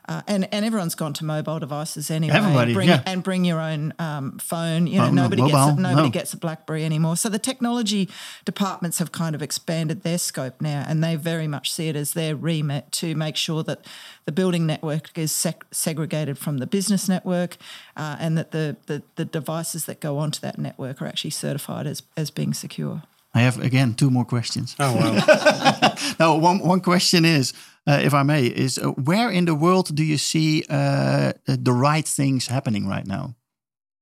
uh, 0.08 0.22
and 0.26 0.52
and 0.52 0.64
everyone's 0.64 0.94
gone 0.94 1.12
to 1.12 1.24
mobile 1.24 1.58
devices 1.58 2.10
anyway. 2.10 2.34
Everybody, 2.34 2.72
bring, 2.72 2.88
yeah. 2.88 3.02
and 3.04 3.22
bring 3.22 3.44
your 3.44 3.60
own 3.60 3.92
um, 3.98 4.38
phone. 4.38 4.86
You 4.86 4.98
know, 4.98 5.04
um, 5.04 5.14
nobody 5.14 5.42
mobile, 5.42 5.66
gets 5.66 5.78
a, 5.78 5.80
nobody 5.80 6.08
no. 6.08 6.10
gets 6.10 6.32
a 6.32 6.38
BlackBerry 6.38 6.84
anymore. 6.84 7.16
So 7.16 7.28
the 7.28 7.38
technology 7.38 8.08
departments 8.46 8.98
have 9.00 9.12
kind 9.12 9.34
of 9.34 9.42
expanded 9.42 10.02
their 10.02 10.16
scope 10.16 10.62
now, 10.62 10.84
and 10.88 11.04
they 11.04 11.14
very 11.16 11.46
much 11.46 11.70
see 11.70 11.88
it 11.88 11.96
as 11.96 12.14
their 12.14 12.34
remit 12.34 12.90
to 12.92 13.14
make 13.14 13.36
sure 13.36 13.62
that 13.64 13.84
the 14.24 14.32
building 14.32 14.66
network 14.66 15.16
is 15.18 15.30
seg- 15.30 15.62
segregated 15.70 16.38
from 16.38 16.56
the 16.56 16.66
business 16.66 17.06
network, 17.06 17.58
uh, 17.94 18.16
and 18.18 18.38
that 18.38 18.50
the, 18.50 18.76
the 18.86 19.02
the 19.16 19.26
devices 19.26 19.84
that 19.84 20.00
go 20.00 20.16
onto 20.16 20.40
that 20.40 20.58
network 20.58 21.02
are 21.02 21.06
actually 21.06 21.30
certified 21.30 21.86
as 21.86 22.02
as 22.16 22.30
being 22.30 22.54
secure. 22.54 23.02
I 23.34 23.40
have 23.40 23.60
again 23.60 23.94
two 23.94 24.10
more 24.10 24.24
questions. 24.24 24.74
Oh 24.78 24.96
wow! 24.96 25.94
now, 26.18 26.36
one 26.38 26.60
one 26.60 26.80
question 26.80 27.24
is, 27.24 27.52
uh, 27.88 28.00
if 28.02 28.12
I 28.12 28.22
may, 28.22 28.46
is 28.46 28.78
uh, 28.78 28.90
where 28.90 29.30
in 29.30 29.46
the 29.46 29.54
world 29.54 29.94
do 29.94 30.04
you 30.04 30.18
see 30.18 30.62
uh, 30.68 31.32
the 31.46 31.72
right 31.72 32.06
things 32.06 32.48
happening 32.48 32.86
right 32.86 33.06
now? 33.06 33.34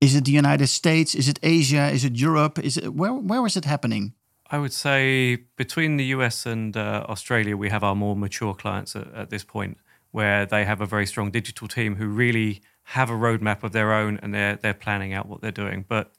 Is 0.00 0.14
it 0.14 0.24
the 0.24 0.32
United 0.32 0.66
States? 0.66 1.14
Is 1.14 1.28
it 1.28 1.38
Asia? 1.42 1.88
Is 1.92 2.04
it 2.04 2.16
Europe? 2.16 2.58
Is 2.58 2.76
it 2.76 2.94
where? 2.94 3.14
Where 3.14 3.46
is 3.46 3.56
it 3.56 3.64
happening? 3.64 4.12
I 4.50 4.58
would 4.58 4.72
say 4.72 5.36
between 5.56 5.96
the 5.96 6.04
US 6.16 6.46
and 6.46 6.76
uh, 6.76 7.06
Australia, 7.08 7.56
we 7.56 7.70
have 7.70 7.82
our 7.84 7.94
more 7.94 8.16
mature 8.16 8.54
clients 8.54 8.94
at, 8.96 9.12
at 9.14 9.30
this 9.30 9.44
point, 9.44 9.78
where 10.10 10.46
they 10.46 10.64
have 10.64 10.80
a 10.80 10.86
very 10.86 11.06
strong 11.06 11.30
digital 11.30 11.68
team 11.68 11.96
who 11.96 12.08
really 12.08 12.60
have 12.82 13.08
a 13.08 13.14
roadmap 13.14 13.62
of 13.62 13.72
their 13.72 13.92
own 13.92 14.18
and 14.22 14.34
they're 14.34 14.56
they're 14.56 14.74
planning 14.74 15.14
out 15.14 15.28
what 15.28 15.40
they're 15.40 15.50
doing. 15.64 15.84
But 15.88 16.12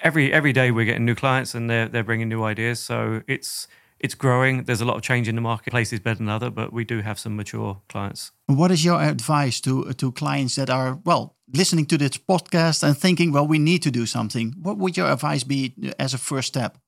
every 0.00 0.32
every 0.32 0.52
day 0.52 0.70
we're 0.70 0.84
getting 0.84 1.06
new 1.06 1.14
clients 1.14 1.54
and 1.54 1.70
they're 1.70 1.88
they're 1.88 2.04
bringing 2.04 2.28
new 2.28 2.44
ideas. 2.44 2.80
So 2.80 3.22
it's 3.26 3.66
it's 4.00 4.14
growing. 4.14 4.64
There's 4.64 4.80
a 4.80 4.84
lot 4.84 4.96
of 4.96 5.02
change 5.02 5.28
in 5.28 5.34
the 5.34 5.40
market. 5.40 5.70
Places 5.70 6.00
better 6.00 6.18
than 6.18 6.28
other, 6.28 6.50
but 6.50 6.72
we 6.72 6.84
do 6.84 7.00
have 7.00 7.18
some 7.18 7.36
mature 7.36 7.80
clients. 7.88 8.32
What 8.46 8.70
is 8.70 8.84
your 8.84 9.00
advice 9.02 9.60
to 9.60 9.92
to 9.92 10.12
clients 10.12 10.54
that 10.54 10.70
are 10.70 10.98
well 11.04 11.36
listening 11.54 11.86
to 11.86 11.98
this 11.98 12.18
podcast 12.18 12.82
and 12.82 12.96
thinking, 12.96 13.32
well, 13.32 13.46
we 13.46 13.58
need 13.58 13.82
to 13.82 13.90
do 13.90 14.06
something? 14.06 14.54
What 14.62 14.78
would 14.78 14.96
your 14.96 15.10
advice 15.10 15.44
be 15.44 15.72
as 15.98 16.14
a 16.14 16.18
first 16.18 16.48
step? 16.48 16.78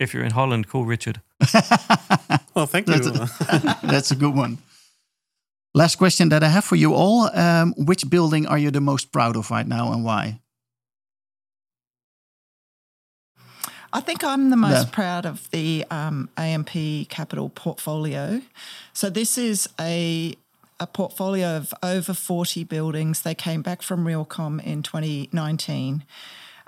If 0.00 0.14
you're 0.14 0.24
in 0.24 0.32
Holland, 0.32 0.66
call 0.66 0.86
Richard. 0.86 1.20
well, 2.54 2.66
thank 2.66 2.88
you. 2.88 2.94
That's 2.94 3.06
a, 3.06 3.78
that's 3.86 4.10
a 4.10 4.16
good 4.16 4.34
one. 4.34 4.58
Last 5.74 5.98
question 5.98 6.30
that 6.30 6.42
I 6.42 6.48
have 6.48 6.64
for 6.64 6.76
you 6.76 6.94
all: 6.94 7.30
um, 7.34 7.74
Which 7.76 8.08
building 8.08 8.46
are 8.46 8.58
you 8.58 8.70
the 8.70 8.80
most 8.80 9.12
proud 9.12 9.36
of 9.36 9.50
right 9.50 9.68
now, 9.68 9.92
and 9.92 10.04
why? 10.04 10.40
I 13.92 14.00
think 14.00 14.22
I'm 14.22 14.50
the 14.50 14.56
most 14.56 14.86
yeah. 14.86 14.92
proud 14.92 15.26
of 15.26 15.50
the 15.50 15.84
um, 15.90 16.28
AMP 16.36 17.08
Capital 17.08 17.48
portfolio. 17.48 18.40
So 18.92 19.10
this 19.10 19.36
is 19.36 19.68
a 19.78 20.36
a 20.80 20.86
portfolio 20.86 21.58
of 21.58 21.74
over 21.82 22.14
40 22.14 22.64
buildings. 22.64 23.20
They 23.20 23.34
came 23.34 23.60
back 23.60 23.82
from 23.82 24.06
Realcomm 24.06 24.64
in 24.64 24.82
2019. 24.82 26.04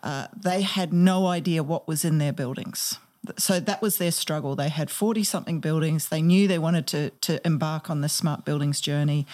Uh, 0.02 0.26
they 0.36 0.60
had 0.60 0.92
no 0.92 1.26
idea 1.28 1.62
what 1.62 1.88
was 1.88 2.04
in 2.04 2.18
their 2.18 2.32
buildings. 2.32 2.98
So 3.38 3.58
that 3.58 3.80
was 3.80 3.96
their 3.96 4.10
struggle. 4.10 4.54
They 4.54 4.68
had 4.68 4.90
40 4.90 5.24
something 5.24 5.60
buildings. 5.60 6.08
They 6.08 6.20
knew 6.20 6.46
they 6.46 6.58
wanted 6.58 6.86
to, 6.88 7.10
to 7.22 7.46
embark 7.46 7.88
on 7.88 8.02
the 8.02 8.08
smart 8.08 8.44
buildings 8.44 8.82
journey. 8.82 9.26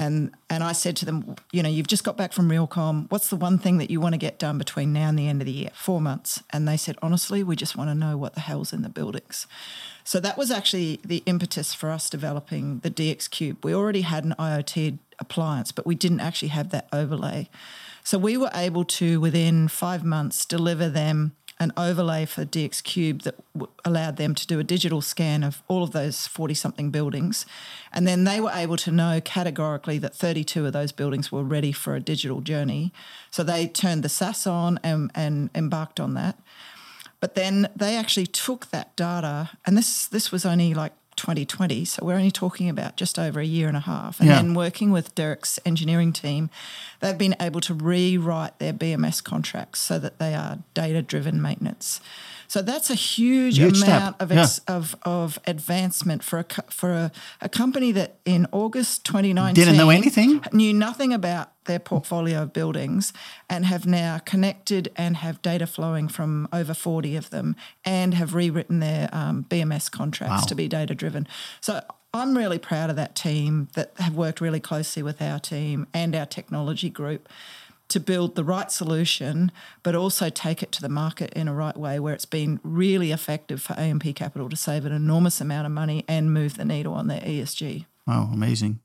And 0.00 0.32
and 0.48 0.64
I 0.64 0.72
said 0.72 0.96
to 0.96 1.04
them, 1.04 1.36
you 1.52 1.62
know, 1.62 1.68
you've 1.68 1.86
just 1.86 2.04
got 2.04 2.16
back 2.16 2.32
from 2.32 2.48
Realcomm. 2.48 3.10
What's 3.10 3.28
the 3.28 3.36
one 3.36 3.58
thing 3.58 3.76
that 3.76 3.90
you 3.90 4.00
want 4.00 4.14
to 4.14 4.18
get 4.18 4.38
done 4.38 4.56
between 4.56 4.94
now 4.94 5.10
and 5.10 5.18
the 5.18 5.28
end 5.28 5.42
of 5.42 5.46
the 5.46 5.52
year? 5.52 5.70
Four 5.74 6.00
months. 6.00 6.42
And 6.48 6.66
they 6.66 6.78
said, 6.78 6.96
honestly, 7.02 7.42
we 7.42 7.54
just 7.54 7.76
want 7.76 7.90
to 7.90 7.94
know 7.94 8.16
what 8.16 8.32
the 8.32 8.40
hell's 8.40 8.72
in 8.72 8.80
the 8.80 8.88
buildings. 8.88 9.46
So 10.02 10.18
that 10.18 10.38
was 10.38 10.50
actually 10.50 11.00
the 11.04 11.22
impetus 11.26 11.74
for 11.74 11.90
us 11.90 12.08
developing 12.08 12.78
the 12.78 12.90
DX 12.90 13.30
Cube. 13.30 13.62
We 13.62 13.74
already 13.74 14.00
had 14.00 14.24
an 14.24 14.34
IoT 14.38 14.98
appliance, 15.18 15.70
but 15.70 15.84
we 15.84 15.94
didn't 15.94 16.20
actually 16.20 16.48
have 16.48 16.70
that 16.70 16.88
overlay. 16.94 17.50
So 18.02 18.16
we 18.16 18.38
were 18.38 18.50
able 18.54 18.86
to, 18.86 19.20
within 19.20 19.68
five 19.68 20.02
months, 20.02 20.46
deliver 20.46 20.88
them 20.88 21.36
an 21.60 21.72
overlay 21.76 22.24
for 22.24 22.44
DX 22.44 22.82
Cube 22.82 23.22
that 23.22 23.36
w- 23.54 23.70
allowed 23.84 24.16
them 24.16 24.34
to 24.34 24.46
do 24.46 24.58
a 24.58 24.64
digital 24.64 25.02
scan 25.02 25.44
of 25.44 25.62
all 25.68 25.82
of 25.82 25.92
those 25.92 26.26
40 26.26 26.54
something 26.54 26.90
buildings. 26.90 27.46
And 27.92 28.08
then 28.08 28.24
they 28.24 28.40
were 28.40 28.50
able 28.52 28.78
to 28.78 28.90
know 28.90 29.20
categorically 29.22 29.98
that 29.98 30.14
32 30.16 30.66
of 30.66 30.72
those 30.72 30.90
buildings 30.90 31.30
were 31.30 31.44
ready 31.44 31.70
for 31.70 31.94
a 31.94 32.00
digital 32.00 32.40
journey. 32.40 32.92
So 33.30 33.44
they 33.44 33.68
turned 33.68 34.02
the 34.02 34.08
SaaS 34.08 34.46
on 34.46 34.80
and, 34.82 35.12
and 35.14 35.50
embarked 35.54 36.00
on 36.00 36.14
that. 36.14 36.38
But 37.20 37.34
then 37.34 37.68
they 37.76 37.96
actually 37.96 38.26
took 38.26 38.70
that 38.70 38.96
data, 38.96 39.50
and 39.66 39.76
this 39.76 40.06
this 40.06 40.32
was 40.32 40.46
only 40.46 40.72
like 40.72 40.94
2020. 41.20 41.84
So 41.84 42.04
we're 42.04 42.14
only 42.14 42.30
talking 42.30 42.70
about 42.70 42.96
just 42.96 43.18
over 43.18 43.40
a 43.40 43.44
year 43.44 43.68
and 43.68 43.76
a 43.76 43.80
half. 43.80 44.20
And 44.20 44.28
yeah. 44.28 44.36
then 44.36 44.54
working 44.54 44.90
with 44.90 45.14
Derek's 45.14 45.58
engineering 45.66 46.12
team, 46.12 46.48
they've 47.00 47.18
been 47.18 47.36
able 47.38 47.60
to 47.62 47.74
rewrite 47.74 48.58
their 48.58 48.72
BMS 48.72 49.22
contracts 49.22 49.80
so 49.80 49.98
that 49.98 50.18
they 50.18 50.34
are 50.34 50.60
data 50.72 51.02
driven 51.02 51.40
maintenance. 51.42 52.00
So 52.50 52.62
that's 52.62 52.90
a 52.90 52.96
huge, 52.96 53.58
huge 53.58 53.80
amount 53.80 54.16
of, 54.18 54.32
ex- 54.32 54.60
yeah. 54.66 54.74
of 54.74 54.96
of 55.04 55.38
advancement 55.46 56.24
for 56.24 56.40
a 56.40 56.46
for 56.68 56.90
a, 56.90 57.12
a 57.40 57.48
company 57.48 57.92
that 57.92 58.18
in 58.24 58.48
August 58.50 59.04
2019 59.04 59.54
didn't 59.54 59.76
know 59.76 59.90
anything, 59.90 60.42
knew 60.52 60.74
nothing 60.74 61.12
about 61.12 61.52
their 61.66 61.78
portfolio 61.78 62.42
of 62.42 62.52
buildings, 62.52 63.12
and 63.48 63.66
have 63.66 63.86
now 63.86 64.18
connected 64.18 64.90
and 64.96 65.18
have 65.18 65.40
data 65.42 65.64
flowing 65.64 66.08
from 66.08 66.48
over 66.52 66.74
40 66.74 67.14
of 67.14 67.30
them, 67.30 67.54
and 67.84 68.14
have 68.14 68.34
rewritten 68.34 68.80
their 68.80 69.08
um, 69.12 69.46
BMS 69.48 69.88
contracts 69.88 70.42
wow. 70.42 70.46
to 70.48 70.56
be 70.56 70.66
data 70.66 70.92
driven. 70.92 71.28
So 71.60 71.80
I'm 72.12 72.36
really 72.36 72.58
proud 72.58 72.90
of 72.90 72.96
that 72.96 73.14
team 73.14 73.68
that 73.74 73.92
have 73.98 74.16
worked 74.16 74.40
really 74.40 74.58
closely 74.58 75.04
with 75.04 75.22
our 75.22 75.38
team 75.38 75.86
and 75.94 76.16
our 76.16 76.26
technology 76.26 76.90
group 76.90 77.28
to 77.90 78.00
build 78.00 78.34
the 78.34 78.44
right 78.44 78.70
solution, 78.70 79.52
but 79.82 79.94
also 79.94 80.28
take 80.30 80.62
it 80.62 80.72
to 80.72 80.80
the 80.80 80.88
market 80.88 81.32
in 81.34 81.48
a 81.48 81.54
right 81.54 81.76
way 81.76 82.00
where 82.00 82.14
it's 82.14 82.24
been 82.24 82.60
really 82.62 83.12
effective 83.12 83.60
for 83.60 83.78
AMP 83.78 84.14
Capital 84.14 84.48
to 84.48 84.56
save 84.56 84.84
an 84.86 84.92
enormous 84.92 85.40
amount 85.40 85.66
of 85.66 85.72
money 85.72 86.04
and 86.08 86.32
move 86.32 86.56
the 86.56 86.64
needle 86.64 86.94
on 86.94 87.06
their 87.08 87.20
ESG. 87.20 87.86
Wow, 88.06 88.30
amazing. 88.32 88.80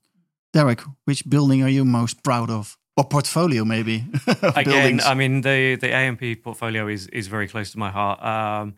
Derek, 0.54 0.82
which 1.06 1.28
building 1.30 1.64
are 1.64 1.70
you 1.70 1.86
most 1.86 2.24
proud 2.24 2.50
of? 2.50 2.78
Or 2.98 3.04
portfolio, 3.04 3.66
maybe? 3.66 4.06
Again, 4.28 4.64
buildings? 4.64 5.06
I 5.06 5.14
mean, 5.16 5.42
the, 5.42 5.76
the 5.76 5.94
AMP 5.94 6.44
portfolio 6.44 6.88
is, 6.88 7.08
is 7.08 7.28
very 7.28 7.48
close 7.48 7.72
to 7.72 7.80
my 7.80 7.92
heart. 7.92 8.24
Um, 8.24 8.76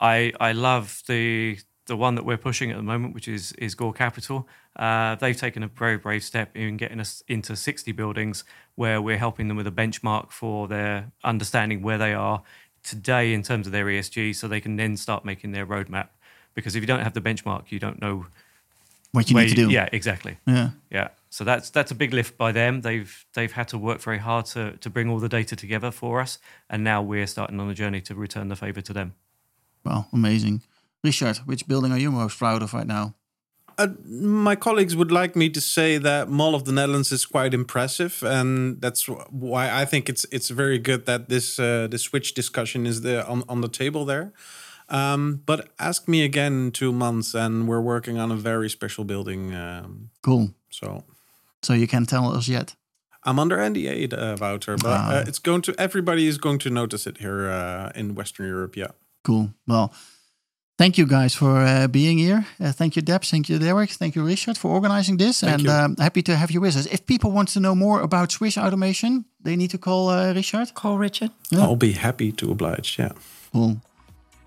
I, 0.00 0.32
I 0.40 0.52
love 0.52 1.02
the 1.06 1.58
the 1.90 1.96
one 1.96 2.14
that 2.14 2.24
we're 2.24 2.38
pushing 2.38 2.70
at 2.70 2.76
the 2.76 2.84
moment, 2.84 3.14
which 3.14 3.26
is 3.26 3.52
is 3.58 3.74
Gore 3.74 3.92
Capital. 3.92 4.48
Uh, 4.76 5.16
they've 5.16 5.36
taken 5.36 5.64
a 5.64 5.66
very 5.66 5.98
brave 5.98 6.22
step 6.22 6.56
in 6.56 6.76
getting 6.76 7.00
us 7.00 7.24
into 7.26 7.56
60 7.56 7.90
buildings, 7.92 8.44
where 8.76 9.02
we're 9.02 9.18
helping 9.18 9.48
them 9.48 9.56
with 9.56 9.66
a 9.66 9.72
benchmark 9.72 10.30
for 10.30 10.68
their 10.68 11.10
understanding 11.24 11.82
where 11.82 11.98
they 11.98 12.14
are 12.14 12.42
today 12.84 13.34
in 13.34 13.42
terms 13.42 13.66
of 13.66 13.72
their 13.72 13.86
ESG, 13.86 14.36
so 14.36 14.46
they 14.46 14.60
can 14.60 14.76
then 14.76 14.96
start 14.96 15.24
making 15.24 15.50
their 15.50 15.66
roadmap. 15.66 16.10
Because 16.54 16.76
if 16.76 16.80
you 16.80 16.86
don't 16.86 17.00
have 17.00 17.12
the 17.12 17.20
benchmark, 17.20 17.72
you 17.72 17.80
don't 17.80 18.00
know 18.00 18.26
What 19.10 19.28
you 19.28 19.36
need 19.36 19.48
to 19.48 19.54
do. 19.56 19.68
Yeah, 19.68 19.88
exactly. 19.92 20.38
Yeah. 20.46 20.70
Yeah. 20.90 21.08
So 21.28 21.42
that's 21.42 21.70
that's 21.70 21.90
a 21.90 21.96
big 21.96 22.12
lift 22.14 22.38
by 22.38 22.52
them. 22.52 22.82
They've 22.82 23.26
they've 23.34 23.52
had 23.52 23.66
to 23.68 23.78
work 23.78 24.00
very 24.00 24.18
hard 24.18 24.46
to 24.46 24.76
to 24.76 24.88
bring 24.88 25.10
all 25.10 25.18
the 25.18 25.28
data 25.28 25.56
together 25.56 25.90
for 25.90 26.20
us, 26.20 26.38
and 26.68 26.84
now 26.84 27.02
we're 27.02 27.26
starting 27.26 27.58
on 27.58 27.68
a 27.68 27.74
journey 27.74 28.00
to 28.02 28.14
return 28.14 28.48
the 28.48 28.56
favor 28.56 28.80
to 28.80 28.92
them. 28.92 29.14
Well, 29.84 30.08
amazing. 30.12 30.62
Richard, 31.04 31.38
which 31.46 31.66
building 31.66 31.92
are 31.92 31.98
you 31.98 32.10
most 32.10 32.38
proud 32.38 32.62
of 32.62 32.74
right 32.74 32.86
now? 32.86 33.14
Uh, 33.78 33.88
my 34.06 34.56
colleagues 34.56 34.94
would 34.94 35.10
like 35.10 35.34
me 35.34 35.48
to 35.48 35.60
say 35.60 35.96
that 35.98 36.28
Mall 36.28 36.54
of 36.54 36.64
the 36.64 36.72
Netherlands 36.72 37.12
is 37.12 37.24
quite 37.24 37.54
impressive, 37.54 38.22
and 38.22 38.80
that's 38.82 39.06
why 39.30 39.70
I 39.82 39.86
think 39.86 40.08
it's 40.08 40.26
it's 40.30 40.50
very 40.50 40.78
good 40.78 41.06
that 41.06 41.28
this 41.28 41.58
uh, 41.58 41.86
the 41.90 41.98
switch 41.98 42.34
discussion 42.34 42.86
is 42.86 43.00
there 43.00 43.24
on, 43.26 43.42
on 43.48 43.60
the 43.62 43.68
table 43.68 44.04
there. 44.04 44.32
Um, 44.90 45.42
but 45.46 45.68
ask 45.78 46.08
me 46.08 46.24
again 46.24 46.52
in 46.52 46.70
two 46.72 46.92
months, 46.92 47.34
and 47.34 47.66
we're 47.68 47.80
working 47.80 48.18
on 48.18 48.30
a 48.32 48.36
very 48.36 48.68
special 48.68 49.04
building. 49.04 49.54
Um, 49.54 50.10
Cool. 50.22 50.50
so 50.70 51.04
So 51.62 51.72
you 51.74 51.86
can't 51.86 52.08
tell 52.08 52.36
us 52.36 52.48
yet. 52.48 52.76
I'm 53.24 53.38
under 53.38 53.56
NDA, 53.58 54.12
uh, 54.12 54.36
Wouter, 54.40 54.76
but 54.76 54.98
Ah. 54.98 55.10
uh, 55.20 55.24
it's 55.28 55.38
going 55.40 55.62
to 55.62 55.72
everybody 55.78 56.26
is 56.26 56.38
going 56.38 56.58
to 56.60 56.70
notice 56.70 57.06
it 57.10 57.18
here 57.18 57.48
uh, 57.48 57.90
in 57.94 58.14
Western 58.14 58.46
Europe. 58.46 58.76
Yeah. 58.76 58.90
Cool. 59.22 59.50
Well, 59.66 59.92
thank 60.80 60.96
you 60.96 61.06
guys 61.06 61.34
for 61.34 61.52
uh, 61.60 61.86
being 61.88 62.18
here. 62.18 62.44
Uh, 62.58 62.72
thank 62.72 62.94
you, 62.96 63.02
Debs. 63.02 63.30
Thank 63.30 63.48
you, 63.48 63.58
Derek. 63.58 63.90
Thank 63.90 64.14
you, 64.16 64.26
Richard, 64.26 64.56
for 64.58 64.70
organizing 64.70 65.18
this. 65.18 65.40
Thank 65.40 65.60
and. 65.60 65.68
Um, 65.68 65.96
happy 65.98 66.22
to 66.22 66.32
have 66.34 66.50
you 66.50 66.60
with 66.62 66.76
us. 66.76 66.86
If 66.86 67.00
people 67.04 67.30
want 67.30 67.48
to 67.54 67.60
know 67.60 67.74
more 67.74 68.00
about 68.00 68.32
Switch 68.32 68.56
Automation, 68.58 69.24
they 69.44 69.56
need 69.56 69.70
to 69.70 69.78
call 69.78 70.08
uh, 70.08 70.32
Richard. 70.34 70.72
Call 70.74 70.98
Richard. 70.98 71.30
Yeah. 71.50 71.62
I'll 71.64 71.76
be 71.76 71.92
happy 71.92 72.32
to 72.32 72.50
oblige. 72.50 72.98
Yeah. 72.98 73.12
Cool. 73.52 73.76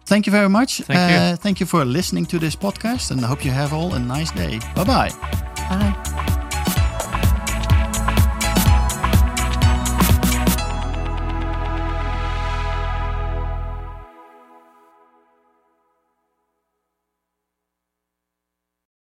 Thank 0.05 0.25
you 0.25 0.31
very 0.31 0.49
much. 0.49 0.81
Thank 0.81 1.11
you. 1.11 1.17
Uh, 1.17 1.35
thank 1.35 1.59
you 1.59 1.67
for 1.67 1.85
listening 1.85 2.25
to 2.25 2.39
this 2.39 2.55
podcast, 2.55 3.11
and 3.11 3.23
I 3.23 3.27
hope 3.27 3.45
you 3.45 3.51
have 3.51 3.73
all 3.73 3.93
a 3.93 3.99
nice 3.99 4.31
day. 4.31 4.59
Bye 4.75 4.83
bye. 4.83 5.11
Bye. 5.69 6.32